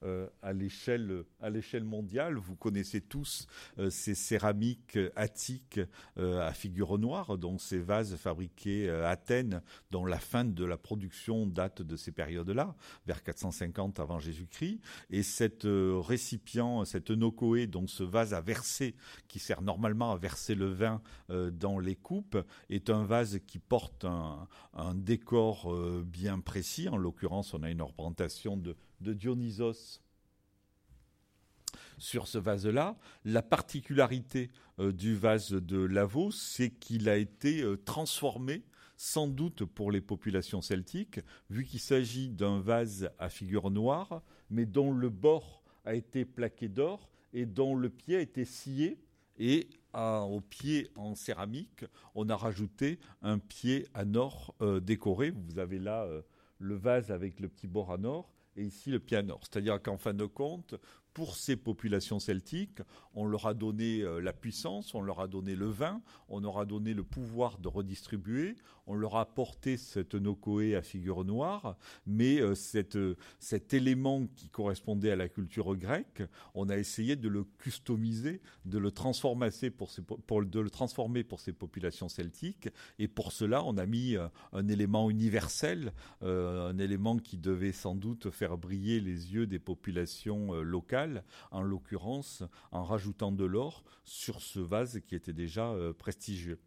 euh, 0.06 0.28
à 0.42 0.54
l'échelle 0.54 1.84
mondiale. 1.84 2.36
Vous 2.36 2.56
connaissez 2.56 3.02
tous 3.02 3.48
euh, 3.80 3.90
ces 3.90 4.14
céramiques 4.14 5.00
attiques 5.16 5.80
euh, 6.20 6.48
à 6.48 6.54
figure 6.54 7.00
noire, 7.00 7.40
donc 7.40 7.60
ces 7.60 7.80
vases 7.80 8.16
fabriqués 8.16 8.90
à 8.90 9.10
Athènes, 9.10 9.64
dont 9.90 10.06
la 10.06 10.20
fin 10.20 10.46
de 10.46 10.64
la 10.64 10.78
production 10.78 11.48
date 11.48 11.82
de 11.82 11.96
ces 11.96 12.12
périodes-là, 12.12 12.76
vers 13.08 13.24
450 13.24 14.00
avant 14.00 14.20
Jésus-Christ. 14.20 14.80
Et 15.10 15.24
cet 15.24 15.64
récipient, 15.66 16.86
cette 16.86 17.12
nocoé, 17.12 17.66
donc 17.66 17.90
ce 17.90 18.04
vase 18.04 18.34
à 18.34 18.42
verser, 18.42 18.96
qui 19.28 19.40
sert 19.40 19.62
normalement 19.62 20.12
à 20.12 20.18
verser 20.18 20.54
le 20.56 20.68
vin 20.68 21.02
dans 21.30 21.80
les 21.80 21.96
coupes, 21.96 22.38
est 22.70 22.90
un 22.90 23.04
vase 23.06 23.40
qui 23.48 23.60
porte 23.60 24.06
un, 24.06 24.48
un 24.74 24.94
décor 24.94 25.76
bien 26.04 26.40
précis. 26.40 26.90
En 26.90 26.98
l'occurrence, 26.98 27.54
on 27.54 27.64
a 27.64 27.70
une 27.70 27.82
représentation 27.82 28.58
de 28.58 28.76
de 29.02 29.14
Dionysos 29.14 30.00
sur 31.98 32.28
ce 32.28 32.38
vase-là. 32.38 32.98
La 33.24 33.42
particularité 33.42 34.50
euh, 34.80 34.92
du 34.92 35.16
vase 35.16 35.52
de 35.52 35.80
Lavaux, 35.80 36.32
c'est 36.32 36.70
qu'il 36.70 37.10
a 37.10 37.18
été 37.18 37.62
euh, 37.62 37.78
transformé 37.78 38.64
sans 38.98 39.28
doute 39.28 39.66
pour 39.66 39.92
les 39.92 40.02
populations 40.02 40.62
celtiques, 40.62 41.20
vu 41.50 41.66
qu'il 41.66 41.82
s'agit 41.82 42.30
d'un 42.30 42.62
vase 42.62 43.10
à 43.20 43.30
figure 43.30 43.70
noire, 43.70 44.22
mais 44.50 44.66
dont 44.66 44.94
le 44.94 45.10
bord 45.10 45.64
a 45.84 45.96
été 45.96 46.24
plaqué 46.24 46.70
d'or 46.70 47.10
et 47.34 47.46
dont 47.46 47.76
le 47.76 47.90
pied 47.90 48.16
a 48.16 48.22
été 48.22 48.46
scié 48.46 48.98
et 49.38 49.68
au 49.94 50.42
pied 50.42 50.92
en 50.98 51.16
céramique, 51.16 51.86
on 52.16 52.28
a 52.28 52.36
rajouté 52.36 53.00
un 53.22 53.38
pied 53.38 53.86
en 53.94 54.14
or 54.16 54.54
euh, 54.62 54.82
décoré. 54.82 55.32
Vous 55.32 55.58
avez 55.58 55.80
là 55.80 56.06
le 56.60 56.76
vase 56.76 57.12
avec 57.12 57.40
le 57.40 57.48
petit 57.48 57.68
bord 57.68 57.90
en 57.90 58.04
or 58.04 58.35
et 58.56 58.64
ici 58.64 58.90
le 58.90 59.00
piano. 59.00 59.40
C'est-à-dire 59.42 59.82
qu'en 59.82 59.98
fin 59.98 60.14
de 60.14 60.26
compte, 60.26 60.76
pour 61.16 61.38
ces 61.38 61.56
populations 61.56 62.20
celtiques, 62.20 62.82
on 63.14 63.26
leur 63.26 63.48
a 63.48 63.54
donné 63.54 64.02
euh, 64.02 64.20
la 64.20 64.34
puissance, 64.34 64.94
on 64.94 65.02
leur 65.02 65.22
a 65.22 65.30
donné 65.30 65.56
le 65.56 65.68
vin, 65.68 66.02
on 66.28 66.42
leur 66.42 66.60
a 66.60 66.66
donné 66.66 66.94
le 66.94 67.04
pouvoir 67.04 67.58
de 67.58 67.70
redistribuer, 67.70 68.58
on 68.86 68.96
leur 68.96 69.16
a 69.16 69.22
apporté 69.22 69.78
cette 69.78 70.14
nocoé 70.14 70.76
à 70.76 70.82
figure 70.82 71.24
noire, 71.24 71.78
mais 72.06 72.42
euh, 72.42 72.54
euh, 72.96 73.16
cet 73.40 73.74
élément 73.74 74.28
qui 74.36 74.50
correspondait 74.50 75.10
à 75.10 75.16
la 75.16 75.30
culture 75.30 75.78
grecque, 75.78 76.22
on 76.54 76.68
a 76.68 76.78
essayé 76.78 77.16
de 77.16 77.30
le 77.30 77.46
customiser, 77.60 78.42
de 78.66 78.78
le 78.78 78.92
transformer 78.92 79.50
pour 80.28 80.46
de 80.46 80.60
le 80.60 80.70
transformer 80.70 81.24
pour 81.24 81.40
ces 81.40 81.54
populations 81.54 82.10
celtiques, 82.10 82.68
et 83.00 83.08
pour 83.08 83.32
cela, 83.32 83.64
on 83.64 83.78
a 83.78 83.86
mis 83.86 84.18
un 84.52 84.68
élément 84.68 85.10
universel, 85.10 85.94
un 86.22 86.78
élément 86.78 87.18
qui 87.18 87.38
devait 87.38 87.72
sans 87.72 87.96
doute 87.96 88.32
faire 88.32 88.58
briller 88.58 89.00
les 89.00 89.34
yeux 89.34 89.48
des 89.48 89.60
populations 89.60 90.54
locales 90.62 91.05
en 91.52 91.62
l'occurrence 91.62 92.44
en 92.72 92.84
rajoutant 92.84 93.32
de 93.32 93.46
l'or 93.46 93.84
sur 94.04 94.42
ce 94.42 94.60
vase 94.60 95.02
qui 95.08 95.16
était 95.16 95.34
déjà 95.34 95.72
euh, 95.72 95.94
prestigieux. 95.94 96.60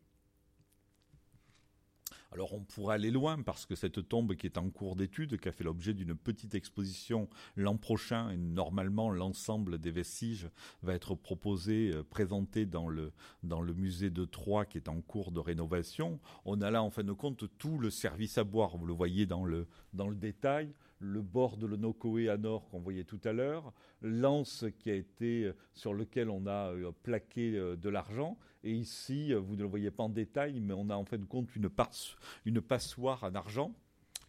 Alors 2.31 2.53
on 2.53 2.61
pourrait 2.61 2.97
aller 2.97 3.11
loin 3.11 3.43
parce 3.43 3.65
que 3.65 3.75
cette 3.75 4.07
tombe 4.07 4.35
qui 4.35 4.47
est 4.47 4.59
en 4.59 4.69
cours 4.69 4.97
d'étude, 4.97 5.41
qui 5.41 5.49
a 5.49 5.53
fait 5.53 5.65
l'objet 5.65 5.95
d'une 5.95 6.15
petite 6.15 6.55
exposition 6.55 7.29
l'an 7.57 7.77
prochain, 7.77 8.31
et 8.31 8.37
normalement 8.37 9.11
l'ensemble 9.11 9.79
des 9.79 9.91
vestiges 9.91 10.51
va 10.83 10.95
être 10.95 11.15
proposé, 11.15 11.91
euh, 11.93 12.03
présenté 12.03 12.67
dans 12.67 12.89
le, 12.89 13.13
dans 13.43 13.63
le 13.63 13.73
musée 13.73 14.11
de 14.11 14.25
Troyes 14.25 14.67
qui 14.67 14.77
est 14.77 14.89
en 14.89 15.01
cours 15.01 15.33
de 15.33 15.41
rénovation. 15.41 16.21
On 16.45 16.61
a 16.61 16.71
là 16.71 16.83
en 16.83 16.91
fin 16.91 17.05
de 17.05 17.13
compte 17.13 17.45
tout 17.57 17.79
le 17.79 17.91
service 17.91 18.37
à 18.37 18.45
boire, 18.45 18.77
vous 18.77 18.87
le 18.87 18.95
voyez 18.95 19.25
dans 19.25 19.45
le, 19.45 19.67
dans 19.95 20.09
le 20.09 20.17
détail 20.17 20.75
le 21.01 21.23
bord 21.23 21.57
de 21.57 21.67
l'Onokoé 21.67 22.29
à 22.29 22.37
nord 22.37 22.69
qu'on 22.69 22.81
voyait 22.81 23.05
tout 23.05 23.21
à 23.25 23.33
l'heure, 23.33 23.73
l'anse 24.03 24.65
qui 24.79 24.91
a 24.91 24.95
été 24.95 25.45
euh, 25.45 25.57
sur 25.75 25.95
lequel 25.95 26.31
on 26.31 26.47
a 26.47 26.73
euh, 26.73 26.93
plaqué 27.03 27.57
euh, 27.57 27.77
de 27.77 27.89
l'argent, 27.89 28.39
et 28.65 28.73
ici, 28.73 29.33
vous 29.33 29.55
ne 29.55 29.63
le 29.63 29.69
voyez 29.69 29.91
pas 29.91 30.03
en 30.03 30.09
détail, 30.09 30.61
mais 30.61 30.75
on 30.75 30.91
a 30.91 30.97
en 30.97 31.05
fin 31.05 31.19
de 31.19 31.25
compte 31.25 31.49
une, 31.55 32.61
passoire 32.61 33.23
en 33.23 33.35
argent 33.35 33.73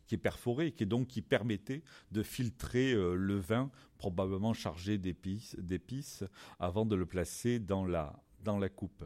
qui 0.05 0.15
est 0.15 0.19
perforée 0.19 0.67
et 0.67 0.71
qui 0.71 1.21
permettait 1.21 1.83
de 2.11 2.21
filtrer 2.21 2.93
le 2.93 3.35
vin 3.37 3.71
probablement 3.97 4.53
chargé 4.53 4.99
d'épices, 4.99 6.23
avant 6.59 6.85
de 6.85 6.95
le 6.95 7.07
placer 7.07 7.59
dans 7.59 7.85
la, 7.85 8.21
dans 8.43 8.59
la 8.59 8.69
coupe. 8.69 9.03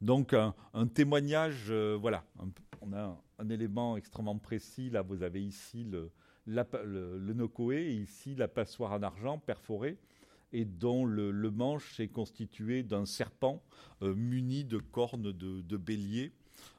Donc 0.00 0.32
un, 0.32 0.54
témoignage, 0.86 1.70
voilà, 1.70 2.24
on 2.80 2.92
a 2.94 3.18
un, 3.38 3.48
élément 3.50 3.98
extrêmement 3.98 4.38
précis. 4.38 4.88
Là, 4.88 5.02
vous 5.02 5.22
avez 5.22 5.42
ici 5.42 5.84
le, 5.84 6.10
le, 6.46 7.32
nokoé 7.32 7.82
et 7.82 7.94
ici 7.94 8.34
la 8.34 8.48
passoire 8.48 8.92
en 8.92 9.02
argent 9.02 9.38
perforée 9.38 9.98
et 10.52 10.64
dont 10.64 11.04
le, 11.04 11.32
manche 11.50 11.98
est 12.00 12.08
constitué 12.08 12.82
d'un 12.82 13.06
serpent 13.06 13.62
muni 14.02 14.64
de 14.64 14.78
cornes 14.78 15.32
de 15.32 15.76
bélier 15.76 16.32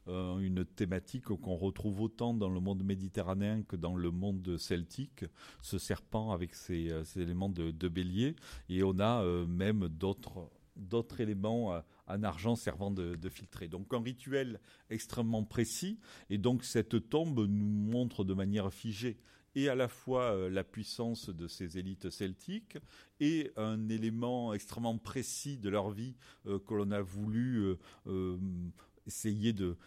euh, 0.07 0.37
une 0.37 0.65
thématique 0.65 1.25
qu'on 1.25 1.55
retrouve 1.55 2.01
autant 2.01 2.35
dans 2.35 2.49
le 2.49 2.59
monde 2.59 2.83
méditerranéen 2.83 3.63
que 3.63 3.75
dans 3.75 3.95
le 3.95 4.11
monde 4.11 4.57
celtique, 4.57 5.25
ce 5.61 5.79
serpent 5.79 6.31
avec 6.31 6.53
ses, 6.53 6.91
euh, 6.91 7.03
éléments 7.15 7.49
de, 7.49 7.87
bélier, 7.87 8.35
et 8.69 8.83
on 8.83 8.99
a 8.99 9.23
euh, 9.23 9.45
même 9.47 9.87
d'autres 9.87 10.49
d'autres 10.75 11.21
éléments 11.21 11.81
en 12.05 12.23
argent 12.23 12.57
servant 12.57 12.91
de, 12.91 13.15
de, 13.15 13.29
filtrer. 13.29 13.69
Donc 13.69 13.93
un 13.93 14.01
rituel 14.01 14.59
extrêmement 14.89 15.45
précis, 15.45 15.99
et 16.29 16.37
donc 16.37 16.65
cette 16.65 17.09
tombe 17.09 17.47
nous 17.47 17.65
montre 17.65 18.25
de 18.25 18.33
manière 18.33 18.73
figée 18.73 19.17
et 19.55 19.69
à 19.69 19.75
la 19.75 19.87
fois 19.87 20.49
la 20.49 20.63
puissance 20.63 21.29
de 21.29 21.47
ces 21.47 21.77
élites 21.77 22.09
celtiques 22.09 22.77
et 23.19 23.51
un 23.55 23.89
élément 23.89 24.53
extrêmement 24.53 24.97
précis 24.97 25.57
de 25.57 25.69
leur 25.69 25.89
vie 25.89 26.15
que 26.45 26.73
l'on 26.73 26.91
a 26.91 27.01
voulu 27.01 27.77
essayer 29.07 29.53
de, 29.53 29.77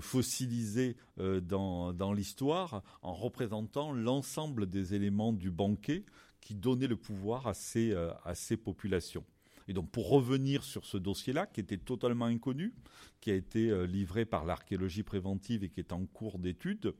fossiliser 0.00 0.96
euh, 1.18 1.40
dans, 1.40 2.12
l'histoire 2.12 2.82
en 3.02 3.12
représentant 3.12 3.92
l'ensemble 3.92 4.68
des 4.68 4.94
éléments 4.94 5.32
du 5.32 5.50
banquet 5.50 6.04
qui 6.40 6.54
donnaient 6.54 6.86
le 6.86 6.96
pouvoir 6.96 7.46
à 7.46 7.54
ces, 7.54 7.92
euh, 7.92 8.10
à 8.24 8.34
ces 8.34 8.56
populations. 8.56 9.24
Et 9.66 9.74
donc 9.74 9.90
pour 9.90 10.08
revenir 10.08 10.64
sur 10.64 10.86
ce 10.86 10.96
dossier-là, 10.96 11.46
qui 11.46 11.60
était 11.60 11.76
totalement 11.76 12.24
inconnu, 12.24 12.72
qui 13.20 13.30
a 13.30 13.34
été 13.34 13.70
euh, 13.70 13.86
livré 13.86 14.24
par 14.24 14.44
l'archéologie 14.44 15.02
préventive 15.02 15.64
et 15.64 15.68
qui 15.68 15.80
est 15.80 15.92
en 15.92 16.06
cours 16.06 16.38
d'étude, 16.38 16.94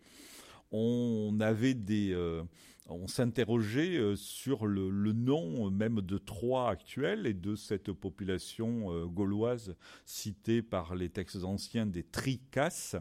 euh, 0.73 2.43
on 2.87 3.07
s'interrogeait 3.07 3.97
euh, 3.97 4.17
sur 4.17 4.67
le, 4.67 5.13
nom 5.13 5.71
même 5.71 6.01
de 6.01 6.19
Troie 6.19 6.71
actuel 6.71 7.27
et 7.27 7.35
de 7.35 7.55
cette 7.55 7.93
population 7.93 8.93
euh, 8.93 9.07
gauloise 9.07 9.77
citée 10.05 10.63
par 10.63 10.95
les 10.95 11.09
textes 11.09 11.45
anciens 11.45 11.87
des 11.87 12.03
Tricasses. 12.03 12.97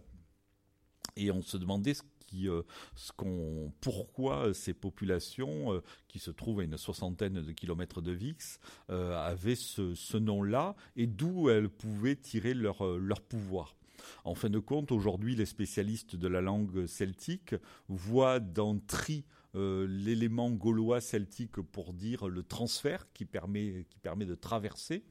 Et 1.15 1.31
on 1.31 1.41
se 1.41 1.57
demandait 1.57 1.93
ce 1.93 3.11
qu'on, 3.15 3.73
pourquoi 3.81 4.53
ces 4.53 4.73
populations, 4.73 5.81
qui 6.07 6.19
se 6.19 6.29
trouvent 6.29 6.59
à 6.59 6.63
une 6.63 6.77
soixantaine 6.77 7.41
de 7.41 7.51
kilomètres 7.53 8.01
de 8.01 8.11
Vix, 8.11 8.59
avaient 8.89 9.55
ce, 9.55 10.17
nom-là 10.17 10.75
et 10.95 11.07
d'où 11.07 11.49
elles 11.49 11.69
pouvaient 11.69 12.17
tirer 12.17 12.53
leur 12.53 13.21
pouvoir. 13.21 13.77
En 14.23 14.35
fin 14.35 14.49
de 14.49 14.59
compte, 14.59 14.91
aujourd'hui, 14.91 15.35
les 15.35 15.45
spécialistes 15.45 16.15
de 16.15 16.27
la 16.27 16.41
langue 16.41 16.85
celtique 16.85 17.55
voient 17.87 18.39
dans 18.39 18.77
tri 18.79 19.25
euh, 19.55 19.87
l'élément 19.87 20.51
gaulois 20.51 21.01
celtique 21.01 21.55
pour 21.61 21.93
dire 21.93 22.27
le 22.27 22.43
transfert 22.43 23.07
qui 23.13 23.25
permet, 23.25 23.87
qui 23.89 23.97
permet 23.97 24.25
de 24.25 24.35
traverser. 24.35 25.03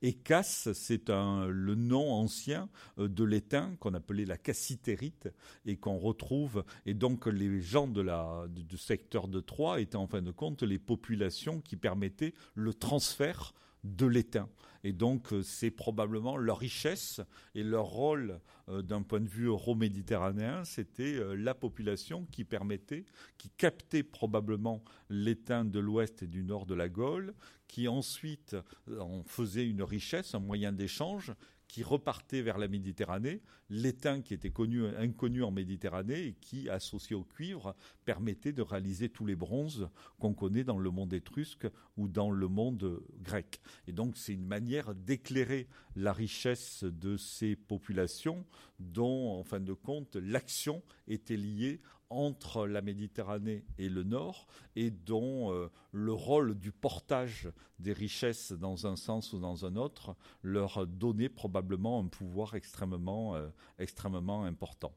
Et 0.00 0.14
casse, 0.14 0.72
c'est 0.72 1.08
le 1.10 1.74
nom 1.74 2.12
ancien 2.12 2.68
euh, 2.98 3.08
de 3.08 3.24
l'étain 3.24 3.76
qu'on 3.78 3.92
appelait 3.92 4.24
la 4.24 4.38
cassitérite 4.38 5.28
et 5.66 5.76
qu'on 5.76 5.98
retrouve. 5.98 6.64
Et 6.86 6.94
donc 6.94 7.26
les 7.26 7.60
gens 7.60 7.88
de 7.88 8.00
la, 8.00 8.46
du 8.48 8.78
secteur 8.78 9.28
de 9.28 9.40
Troyes 9.40 9.80
étaient 9.80 9.96
en 9.96 10.06
fin 10.06 10.22
de 10.22 10.30
compte 10.30 10.62
les 10.62 10.78
populations 10.78 11.60
qui 11.60 11.76
permettaient 11.76 12.34
le 12.54 12.72
transfert 12.72 13.54
de 13.84 14.06
l'étain. 14.06 14.48
Et 14.82 14.92
donc, 14.92 15.32
euh, 15.32 15.42
c'est 15.42 15.70
probablement 15.70 16.36
leur 16.36 16.58
richesse 16.58 17.20
et 17.54 17.62
leur 17.62 17.84
rôle 17.84 18.40
euh, 18.68 18.82
d'un 18.82 19.02
point 19.02 19.20
de 19.20 19.28
vue 19.28 19.46
euro-méditerranéen, 19.46 20.64
c'était 20.64 21.16
euh, 21.16 21.34
la 21.34 21.54
population 21.54 22.26
qui 22.30 22.44
permettait, 22.44 23.04
qui 23.36 23.50
captait 23.50 24.02
probablement 24.02 24.82
l'étain 25.10 25.64
de 25.64 25.78
l'ouest 25.78 26.22
et 26.22 26.26
du 26.26 26.42
nord 26.42 26.66
de 26.66 26.74
la 26.74 26.88
Gaule, 26.88 27.34
qui 27.68 27.88
ensuite 27.88 28.56
en 28.98 29.22
faisait 29.22 29.66
une 29.66 29.82
richesse, 29.82 30.34
un 30.34 30.40
moyen 30.40 30.72
d'échange, 30.72 31.32
qui 31.70 31.82
repartait 31.82 32.42
vers 32.42 32.58
la 32.58 32.68
Méditerranée, 32.68 33.42
l'étain 33.68 34.22
qui 34.22 34.34
était 34.34 34.50
connu, 34.50 34.86
inconnu 34.96 35.44
en 35.44 35.52
Méditerranée 35.52 36.26
et 36.26 36.34
qui, 36.40 36.68
associé 36.68 37.14
au 37.14 37.22
cuivre, 37.22 37.76
permettait 38.04 38.52
de 38.52 38.62
réaliser 38.62 39.08
tous 39.08 39.24
les 39.24 39.36
bronzes 39.36 39.88
qu'on 40.18 40.34
connaît 40.34 40.64
dans 40.64 40.78
le 40.78 40.90
monde 40.90 41.12
étrusque 41.12 41.68
ou 41.96 42.08
dans 42.08 42.30
le 42.30 42.48
monde 42.48 43.02
grec. 43.22 43.60
Et 43.86 43.92
donc 43.92 44.16
c'est 44.16 44.34
une 44.34 44.46
manière 44.46 44.94
d'éclairer 44.94 45.68
la 45.94 46.12
richesse 46.12 46.82
de 46.82 47.16
ces 47.16 47.54
populations 47.54 48.44
dont, 48.80 49.38
en 49.38 49.44
fin 49.44 49.60
de 49.60 49.72
compte, 49.72 50.16
l'action 50.16 50.82
était 51.06 51.36
liée 51.36 51.80
entre 52.10 52.66
la 52.66 52.82
Méditerranée 52.82 53.64
et 53.78 53.88
le 53.88 54.02
Nord 54.02 54.46
et 54.76 54.90
dont 54.90 55.52
euh, 55.52 55.70
le 55.92 56.12
rôle 56.12 56.58
du 56.58 56.72
portage 56.72 57.48
des 57.78 57.92
richesses 57.92 58.52
dans 58.52 58.86
un 58.86 58.96
sens 58.96 59.32
ou 59.32 59.38
dans 59.38 59.64
un 59.64 59.76
autre 59.76 60.16
leur 60.42 60.86
donnait 60.86 61.28
probablement 61.28 62.00
un 62.00 62.08
pouvoir 62.08 62.54
extrêmement, 62.54 63.36
euh, 63.36 63.48
extrêmement 63.78 64.44
important. 64.44 64.92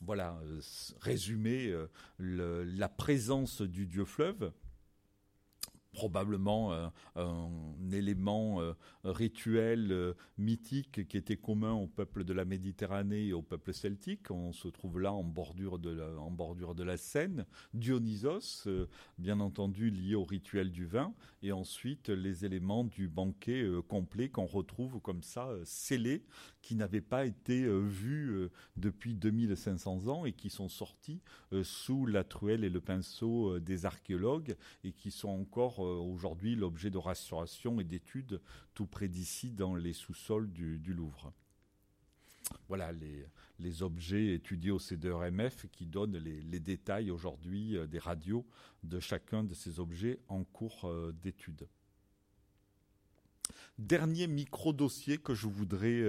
Voilà, 0.00 0.38
euh, 0.44 0.60
résumé, 1.00 1.74
la 2.18 2.88
présence 2.88 3.62
du 3.62 3.86
dieu 3.86 4.04
fleuve 4.04 4.52
probablement 5.92 6.72
euh, 6.72 6.88
un, 7.16 7.50
élément 7.92 8.60
euh, 8.60 8.74
rituel 9.04 9.90
euh, 9.90 10.14
mythique 10.36 11.08
qui 11.08 11.16
était 11.16 11.36
commun 11.36 11.72
au 11.72 11.86
peuple 11.86 12.24
de 12.24 12.32
la 12.32 12.44
Méditerranée 12.44 13.28
et 13.28 13.32
au 13.32 13.42
peuple 13.42 13.72
celtique. 13.72 14.30
On 14.30 14.52
se 14.52 14.68
trouve 14.68 15.00
là 15.00 15.12
en 15.12 15.24
bordure 15.24 15.78
de 15.78 15.90
la, 15.90 16.08
en 16.20 16.30
bordure 16.30 16.74
de 16.74 16.84
la 16.84 16.96
Seine. 16.96 17.46
Dionysos, 17.74 18.68
bien 19.18 19.40
entendu 19.40 19.90
lié 19.90 20.14
au 20.14 20.24
rituel 20.24 20.70
du 20.70 20.86
vin, 20.86 21.14
et 21.42 21.52
ensuite 21.52 22.08
les 22.08 22.44
éléments 22.44 22.84
du 22.84 23.08
banquet 23.08 23.66
complet 23.88 24.28
qu'on 24.28 24.46
retrouve 24.46 25.00
comme 25.00 25.22
ça 25.22 25.50
scellés, 25.64 26.24
qui 26.62 26.74
n'avaient 26.74 27.00
pas 27.00 27.24
été 27.24 27.66
vus 27.66 28.48
depuis 28.76 29.14
2500 29.14 30.08
ans 30.08 30.24
et 30.24 30.32
qui 30.32 30.50
sont 30.50 30.68
sortis 30.68 31.20
sous 31.62 32.06
la 32.06 32.24
truelle 32.24 32.64
et 32.64 32.70
le 32.70 32.80
pinceau 32.80 33.58
des 33.58 33.86
archéologues 33.86 34.56
et 34.84 34.92
qui 34.92 35.10
sont 35.10 35.28
encore 35.28 35.77
euh, 35.80 35.96
aujourd'hui 35.96 36.54
l'objet 36.54 36.90
de 36.90 36.98
restauration 36.98 37.80
et 37.80 37.84
d'études 37.84 38.40
tout 38.74 38.86
près 38.86 39.08
d'ici 39.08 39.50
dans 39.50 39.74
les 39.74 39.92
sous-sols 39.92 40.50
du, 40.52 40.78
Louvre. 40.92 41.32
Voilà 42.68 42.92
les, 42.92 43.82
objets 43.82 44.34
étudiés 44.34 44.70
au 44.70 44.78
C2RMF 44.78 45.68
qui 45.70 45.86
donnent 45.86 46.16
les, 46.16 46.60
détails 46.60 47.10
aujourd'hui 47.10 47.76
euh, 47.76 47.86
des 47.86 47.98
radios 47.98 48.46
de 48.82 49.00
chacun 49.00 49.44
de 49.44 49.54
ces 49.54 49.80
objets 49.80 50.20
en 50.28 50.44
cours 50.44 50.84
euh, 50.84 51.12
d'étude. 51.22 51.68
Dernier 53.78 54.26
micro-dossier 54.26 55.18
que 55.18 55.34
je 55.34 55.46
voudrais 55.46 56.02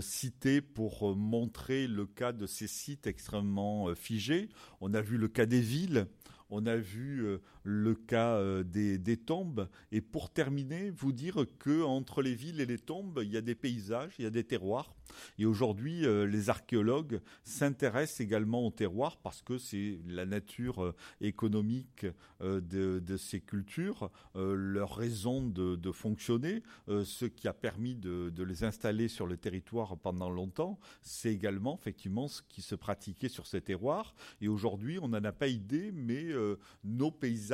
citer 0.00 0.60
pour 0.60 1.16
montrer 1.16 1.88
le 1.88 2.06
cas 2.06 2.32
de 2.32 2.46
ces 2.46 2.68
sites 2.68 3.08
extrêmement 3.08 3.92
figés. 3.96 4.48
On 4.80 4.94
a 4.94 5.00
vu 5.00 5.18
le 5.18 5.26
cas 5.26 5.44
des 5.44 5.60
villes, 5.60 6.06
on 6.50 6.66
a 6.66 6.76
vu 6.76 7.26
le 7.64 7.94
cas 7.94 8.36
euh, 8.36 8.62
des, 8.62 9.16
tombes. 9.16 9.68
Et 9.90 10.00
pour 10.00 10.30
terminer, 10.30 10.90
vous 10.90 11.12
dire 11.12 11.46
que 11.58 11.82
entre 11.82 12.22
les 12.22 12.34
villes 12.34 12.60
et 12.60 12.66
les 12.66 12.78
tombes, 12.78 13.20
il 13.22 13.32
y 13.32 13.36
a 13.36 13.40
des 13.40 13.54
paysages, 13.54 14.14
il 14.18 14.24
y 14.24 14.26
a 14.26 14.30
des 14.30 14.44
terroirs. 14.44 14.94
Et 15.38 15.46
aujourd'hui, 15.46 16.06
euh, 16.06 16.26
les 16.26 16.50
archéologues 16.50 17.20
s'intéressent 17.42 18.20
également 18.20 18.66
aux 18.66 18.70
terroirs 18.70 19.16
parce 19.16 19.42
que 19.42 19.58
c'est 19.58 19.98
la 20.06 20.26
nature 20.26 20.94
économique 21.20 22.06
de, 22.40 23.16
ces 23.16 23.40
cultures, 23.40 24.10
leur 24.34 24.96
raison 24.96 25.42
de, 25.42 25.92
fonctionner, 25.92 26.62
ce 26.88 27.24
qui 27.24 27.48
a 27.48 27.52
permis 27.52 27.94
de, 27.94 28.30
de, 28.30 28.42
les 28.42 28.64
installer 28.64 29.08
sur 29.08 29.26
le 29.26 29.36
territoire 29.36 29.96
pendant 29.96 30.30
longtemps. 30.30 30.78
C'est 31.02 31.32
également 31.32 31.78
effectivement 31.78 32.28
ce 32.28 32.42
qui 32.42 32.62
se 32.62 32.74
pratiquait 32.74 33.28
sur 33.28 33.46
ces 33.46 33.60
terroirs. 33.60 34.14
Et 34.40 34.48
aujourd'hui, 34.48 34.98
on 34.98 35.08
n'en 35.08 35.24
a 35.24 35.32
pas 35.32 35.48
idée, 35.48 35.92
mais 35.92 36.24
euh, 36.24 36.56
nos 36.82 37.10
paysages, 37.10 37.53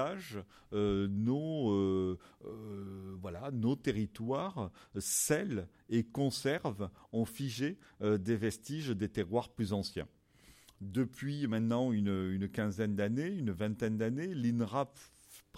euh, 0.73 1.09
nos, 1.09 1.73
euh, 1.73 2.19
voilà, 3.21 3.51
nos 3.53 3.77
territoires 3.77 4.71
scellent 4.99 5.69
et 5.89 6.05
conservent, 6.05 6.91
ont 7.13 7.25
figé 7.25 7.79
des 8.01 8.37
vestiges 8.37 8.91
des 8.91 9.09
terroirs 9.09 9.51
plus 9.51 9.73
anciens. 9.73 10.09
Depuis 10.81 11.47
maintenant 11.47 11.93
une 11.93 12.49
quinzaine 12.49 12.97
d'années, 12.97 13.29
une 13.29 13.51
vingtaine 13.51 13.99
d'années, 13.99 14.35
l'INRAP 14.35 14.99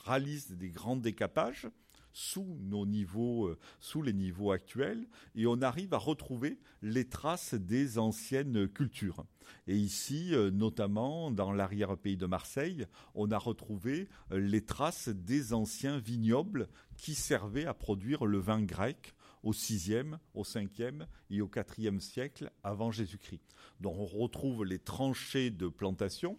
réalise 0.04 0.50
des 0.50 0.70
grands 0.70 0.96
décapages 0.96 1.68
sous 2.12 2.58
nos 2.60 2.86
niveaux, 2.86 3.46
euh, 3.46 3.58
sous 3.80 4.02
les 4.02 4.12
niveaux 4.12 4.52
actuels, 4.52 5.06
et 5.34 5.46
on 5.46 5.62
arrive 5.62 5.94
à 5.94 5.98
retrouver 5.98 6.58
les 6.82 7.08
traces 7.08 7.54
des 7.54 7.98
anciennes 7.98 8.68
cultures. 8.68 9.24
Et 9.66 9.76
ici, 9.76 10.34
euh, 10.34 10.50
notamment 10.50 11.30
dans 11.30 11.52
l'arrière-pays 11.52 12.16
de 12.16 12.26
Marseille, 12.26 12.86
on 13.14 13.30
a 13.30 13.38
retrouvé 13.38 14.08
euh, 14.30 14.38
les 14.38 14.64
traces 14.64 15.08
des 15.08 15.52
anciens 15.52 15.98
vignobles 15.98 16.68
qui 16.96 17.14
servaient 17.14 17.66
à 17.66 17.74
produire 17.74 18.26
le 18.26 18.38
vin 18.38 18.62
grec 18.62 19.14
au 19.42 19.52
6e, 19.52 20.18
au 20.34 20.44
5e 20.44 21.06
et 21.30 21.40
au 21.40 21.48
4e 21.48 22.00
siècle 22.00 22.50
avant 22.62 22.90
Jésus-Christ. 22.90 23.54
Donc 23.80 23.96
on 23.98 24.06
retrouve 24.06 24.64
les 24.64 24.78
tranchées 24.78 25.50
de 25.50 25.68
plantation 25.68 26.38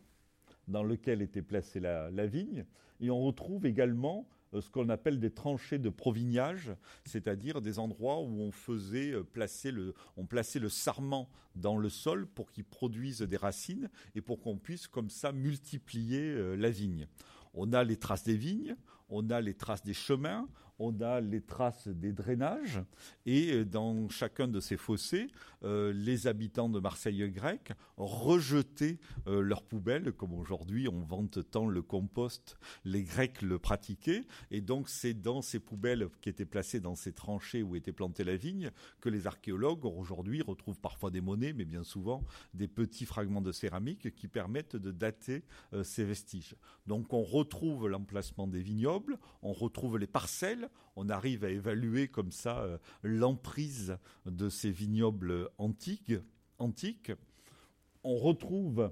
dans 0.68 0.84
lesquelles 0.84 1.22
était 1.22 1.42
placée 1.42 1.80
la, 1.80 2.26
vigne, 2.26 2.66
et 3.02 3.10
on 3.10 3.22
retrouve 3.22 3.66
également 3.66 4.28
ce 4.62 4.70
qu'on 4.70 4.90
appelle 4.90 5.20
des 5.20 5.32
tranchées 5.32 5.80
de 5.80 5.90
provignage, 5.90 6.72
c'est-à-dire 7.06 7.62
des 7.62 7.80
endroits 7.80 8.22
où 8.22 8.42
on 8.42 8.52
faisait 8.52 9.12
euh, 9.12 9.24
placer 9.24 9.72
le, 9.72 9.94
on 10.18 10.26
plaçait 10.26 10.60
le 10.60 10.70
sarment 10.70 11.30
dans 11.56 11.78
le 11.78 11.90
sol 11.90 12.28
pour 12.28 12.52
qu'il 12.52 12.64
produise 12.64 13.22
des 13.22 13.38
racines 13.38 13.90
et 14.16 14.22
pour 14.22 14.42
qu'on 14.42 14.58
puisse 14.58 14.88
comme 14.88 15.10
ça 15.10 15.32
multiplier 15.32 16.22
euh, 16.22 16.56
la 16.56 16.70
vigne. 16.70 17.08
On 17.54 17.74
a 17.74 17.84
les 17.84 17.98
traces 17.98 18.24
des 18.24 18.38
vignes, 18.38 18.76
on 19.10 19.30
a 19.30 19.42
les 19.42 19.54
traces 19.54 19.84
des 19.84 19.94
chemins, 19.94 20.48
on 20.80 21.02
a 21.02 21.22
les 21.22 21.42
traces 21.42 21.88
des 21.88 22.12
drainages, 22.12 22.82
et 23.26 23.64
dans 23.66 24.10
chacun 24.10 24.48
de 24.48 24.60
ces 24.60 24.78
fossés, 24.78 25.28
euh, 25.64 25.94
les 25.94 26.28
habitants 26.28 26.70
de 26.70 26.80
Marseille 26.80 27.30
grec 27.32 27.72
rejetaient 27.98 29.00
euh, 29.28 29.42
leurs 29.42 29.64
poubelles, 29.64 30.12
comme 30.12 30.34
aujourd'hui 30.34 30.88
on 30.88 31.02
vante 31.02 31.50
tant 31.50 31.68
le 31.68 31.82
compost, 31.82 32.58
les 32.86 33.04
Grecs 33.04 33.42
le 33.42 33.60
pratiquaient, 33.60 34.24
et 34.52 34.62
donc 34.62 34.90
c'est 34.90 35.14
dans 35.14 35.42
ces 35.42 35.60
poubelles 35.60 36.10
qui 36.22 36.30
étaient 36.30 36.46
placées 36.46 36.80
dans 36.80 36.96
ces 36.96 37.14
tranchées 37.14 37.64
où 37.64 37.76
était 37.76 37.92
plantée 37.92 38.24
la 38.24 38.36
vigne 38.36 38.72
que 39.00 39.10
les 39.10 39.28
archéologues 39.28 39.86
aujourd'hui 39.86 40.42
retrouvent 40.42 40.80
parfois 40.80 41.12
des 41.12 41.22
monnaies, 41.22 41.54
mais 41.54 41.66
bien 41.66 41.84
souvent 41.84 42.24
des 42.54 42.68
petits 42.68 43.06
fragments 43.06 43.42
de 43.42 43.52
céramique 43.52 44.14
qui 44.16 44.28
permettent 44.28 44.76
de 44.76 44.92
dater 44.92 45.44
euh, 45.74 45.84
ces 45.84 46.04
vestiges. 46.04 46.56
Donc 46.88 47.14
on 47.14 47.24
retrouve 47.24 47.88
l'emplacement 47.88 48.48
des 48.48 48.62
vignobles, 48.62 49.18
on 49.42 49.54
retrouve 49.54 49.98
les 49.98 50.08
parcelles, 50.08 50.63
on 50.96 51.10
arrive 51.10 51.44
à 51.44 51.50
évaluer 51.50 52.08
comme 52.08 52.32
ça 52.32 52.60
euh, 52.60 52.78
l'emprise 53.02 53.98
de 54.26 54.50
ces 54.50 54.72
vignobles 54.72 55.50
antiques, 55.58 56.14
antiques. 56.60 57.12
On 58.04 58.18
retrouve 58.18 58.92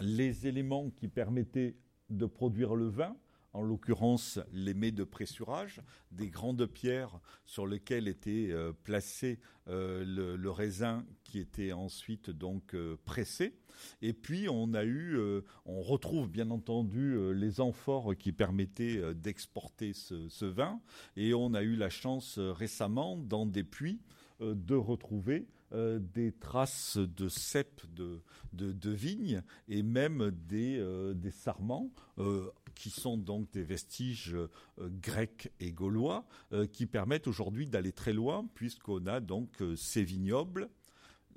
les 0.00 0.46
éléments 0.46 0.90
qui 0.90 1.08
permettaient 1.08 1.76
de 2.10 2.26
produire 2.26 2.74
le 2.74 2.88
vin, 2.88 3.16
en 3.52 3.62
l'occurrence 3.62 4.38
les 4.52 4.74
mets 4.74 4.92
de 4.92 5.04
pressurage, 5.04 5.80
des 6.10 6.28
grandes 6.28 6.66
pierres 6.66 7.20
sur 7.44 7.66
lesquelles 7.66 8.08
était 8.08 8.48
euh, 8.50 8.72
placé 8.84 9.40
euh, 9.68 10.04
le, 10.36 10.50
raisin 10.50 11.04
qui 11.24 11.38
était 11.38 11.72
ensuite 11.72 12.30
donc 12.30 12.74
euh, 12.74 12.96
pressé. 13.04 13.54
Et 14.02 14.12
puis 14.12 14.48
on 14.48 14.74
a 14.74 14.84
eu, 14.84 15.16
on 15.64 15.80
retrouve 15.82 16.28
bien 16.28 16.50
entendu 16.50 17.32
les 17.32 17.60
amphores 17.60 18.16
qui 18.16 18.32
permettaient 18.32 19.14
d'exporter 19.14 19.92
ce, 19.92 20.28
ce, 20.28 20.44
vin. 20.46 20.80
Et 21.16 21.32
on 21.32 21.54
a 21.54 21.62
eu 21.62 21.76
la 21.76 21.88
chance 21.88 22.40
récemment 22.40 23.16
dans 23.16 23.46
des 23.46 23.62
puits 23.62 24.00
de 24.40 24.74
retrouver 24.74 25.46
euh, 25.72 25.98
des 25.98 26.32
traces 26.32 26.96
de 26.96 27.28
cèpes 27.28 27.82
de, 27.94 28.22
de, 28.54 28.90
vignes 28.90 29.42
et 29.68 29.82
même 29.82 30.30
des, 30.30 30.78
euh, 30.78 31.14
sarments 31.30 31.90
euh, 32.18 32.50
qui 32.74 32.88
sont 32.88 33.18
donc 33.18 33.50
des 33.50 33.64
vestiges 33.64 34.34
grecs 34.78 35.52
et 35.60 35.72
gaulois 35.72 36.26
qui 36.72 36.86
permettent 36.86 37.26
aujourd'hui 37.26 37.66
d'aller 37.66 37.92
très 37.92 38.12
loin 38.12 38.48
puisqu'on 38.54 39.06
a 39.06 39.20
donc 39.20 39.62
ces 39.76 40.04
vignobles 40.04 40.70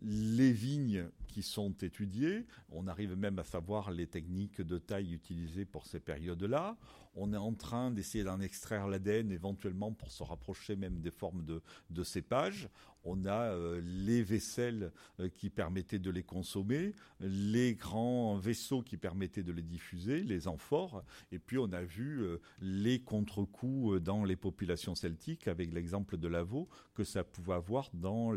les 0.01 0.51
vignes 0.51 1.07
qui 1.27 1.43
sont 1.43 1.71
étudiées, 1.81 2.45
on 2.71 2.87
arrive 2.87 3.15
même 3.15 3.39
à 3.39 3.43
savoir 3.43 3.91
les 3.91 4.07
techniques 4.07 4.61
de 4.61 4.77
taille 4.77 5.13
utilisées 5.13 5.65
pour 5.65 5.85
ces 5.85 5.99
périodes-là. 5.99 6.77
On 7.13 7.33
est 7.33 7.37
en 7.37 7.53
train 7.53 7.91
d'essayer 7.91 8.23
d'en 8.23 8.41
extraire 8.41 8.87
l'ADN 8.87 9.31
éventuellement 9.31 9.91
pour 9.91 10.11
se 10.11 10.23
rapprocher 10.23 10.75
même 10.75 10.99
des 11.01 11.11
formes 11.11 11.43
de, 11.45 11.61
de 11.89 12.03
cépages. 12.03 12.67
On 13.03 13.25
a 13.25 13.51
euh, 13.51 13.81
les 13.83 14.21
vaisselles 14.21 14.91
euh, 15.19 15.29
qui 15.29 15.49
permettaient 15.49 15.99
de 15.99 16.11
les 16.11 16.23
consommer, 16.23 16.93
les 17.19 17.73
grands 17.73 18.37
vaisseaux 18.37 18.81
qui 18.81 18.97
permettaient 18.97 19.43
de 19.43 19.51
les 19.51 19.63
diffuser, 19.63 20.21
les 20.21 20.47
amphores, 20.47 21.03
et 21.31 21.39
puis 21.39 21.57
on 21.57 21.71
a 21.73 21.81
vu 21.81 22.21
euh, 22.21 22.39
les 22.59 23.01
contre-coups 23.01 24.01
dans 24.01 24.23
les 24.23 24.35
populations 24.35 24.93
celtiques 24.93 25.47
avec 25.47 25.73
l'exemple 25.73 26.17
de 26.17 26.27
Lavaux 26.27 26.69
que 26.93 27.03
ça 27.03 27.23
pouvait 27.23 27.53
avoir 27.53 27.89
dans 27.93 28.31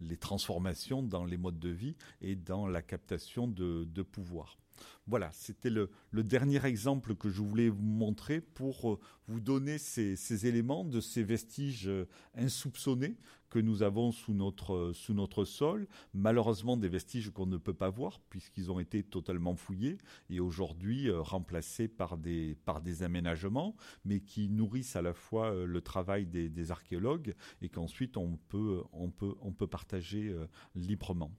les 0.00 0.16
transformations 0.16 1.02
dans 1.02 1.24
les 1.24 1.36
modes 1.36 1.58
de 1.58 1.70
vie 1.70 1.96
et 2.20 2.36
dans 2.36 2.66
la 2.66 2.82
captation 2.82 3.48
de, 3.48 4.02
pouvoir. 4.02 4.58
Voilà, 5.06 5.30
c'était 5.32 5.70
le, 5.70 5.90
dernier 6.12 6.64
exemple 6.64 7.14
que 7.14 7.28
je 7.28 7.42
voulais 7.42 7.68
vous 7.68 7.82
montrer 7.82 8.40
pour 8.40 9.00
vous 9.26 9.40
donner 9.40 9.78
ces, 9.78 10.46
éléments 10.46 10.84
de 10.84 11.00
ces 11.00 11.22
vestiges 11.22 11.90
insoupçonnés 12.34 13.16
que 13.54 13.60
nous 13.60 13.84
avons 13.84 14.10
sous 14.10 14.34
notre, 14.34 14.74
euh, 14.74 14.92
sous 14.92 15.14
notre 15.14 15.44
sol. 15.44 15.86
Malheureusement, 16.12 16.76
des 16.76 16.88
vestiges 16.88 17.30
qu'on 17.30 17.46
ne 17.46 17.56
peut 17.56 17.72
pas 17.72 17.88
voir 17.88 18.18
puisqu'ils 18.28 18.72
ont 18.72 18.80
été 18.80 19.04
totalement 19.04 19.54
fouillés 19.54 19.98
et 20.28 20.40
aujourd'hui 20.40 21.08
remplacés 21.08 21.86
par 21.86 22.18
des, 22.18 22.56
par 22.64 22.80
des 22.80 23.04
aménagements, 23.04 23.76
mais 24.04 24.18
qui 24.18 24.48
nourrissent 24.48 24.96
à 24.96 25.02
la 25.02 25.14
fois 25.14 25.54
le 25.54 25.80
travail 25.80 26.26
des, 26.26 26.70
archéologues 26.72 27.36
et 27.62 27.68
qu'ensuite 27.68 28.16
on 28.16 28.38
peut 28.48 29.66
partager 29.68 30.34
librement 30.74 31.30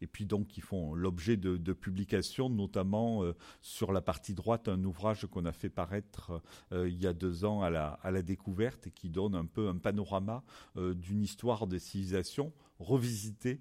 et 0.00 0.06
puis 0.06 0.26
donc 0.26 0.48
qui 0.48 0.60
font 0.60 0.94
l'objet 0.94 1.36
de, 1.36 1.72
publications, 1.72 2.48
notamment 2.48 3.24
euh, 3.24 3.34
sur 3.60 3.92
la 3.92 4.00
partie 4.00 4.34
droite, 4.34 4.68
un 4.68 4.82
ouvrage 4.84 5.26
qu'on 5.26 5.44
a 5.44 5.52
fait 5.52 5.68
paraître 5.68 6.42
euh, 6.72 6.88
il 6.88 7.00
y 7.00 7.06
a 7.06 7.12
deux 7.12 7.44
ans 7.44 7.62
à 7.62 7.70
la, 7.70 7.98
à 8.02 8.10
la, 8.10 8.22
découverte 8.22 8.86
et 8.86 8.90
qui 8.90 9.10
donne 9.10 9.34
un 9.34 9.44
peu 9.44 9.68
un 9.68 9.76
panorama 9.76 10.42
euh, 10.76 10.94
d'une 10.94 11.22
histoire 11.22 11.66
des 11.66 11.78
civilisations 11.78 12.52
revisitée 12.78 13.60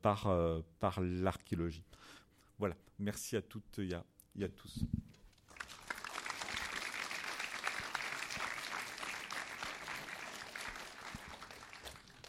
par, 0.00 0.28
par 0.80 1.00
l'archéologie. 1.00 1.84
Voilà, 2.58 2.76
merci 2.98 3.36
à 3.36 3.42
toutes 3.42 3.78
et 3.78 3.92
à, 3.92 4.04
et 4.38 4.44
à 4.44 4.48
tous. 4.48 4.86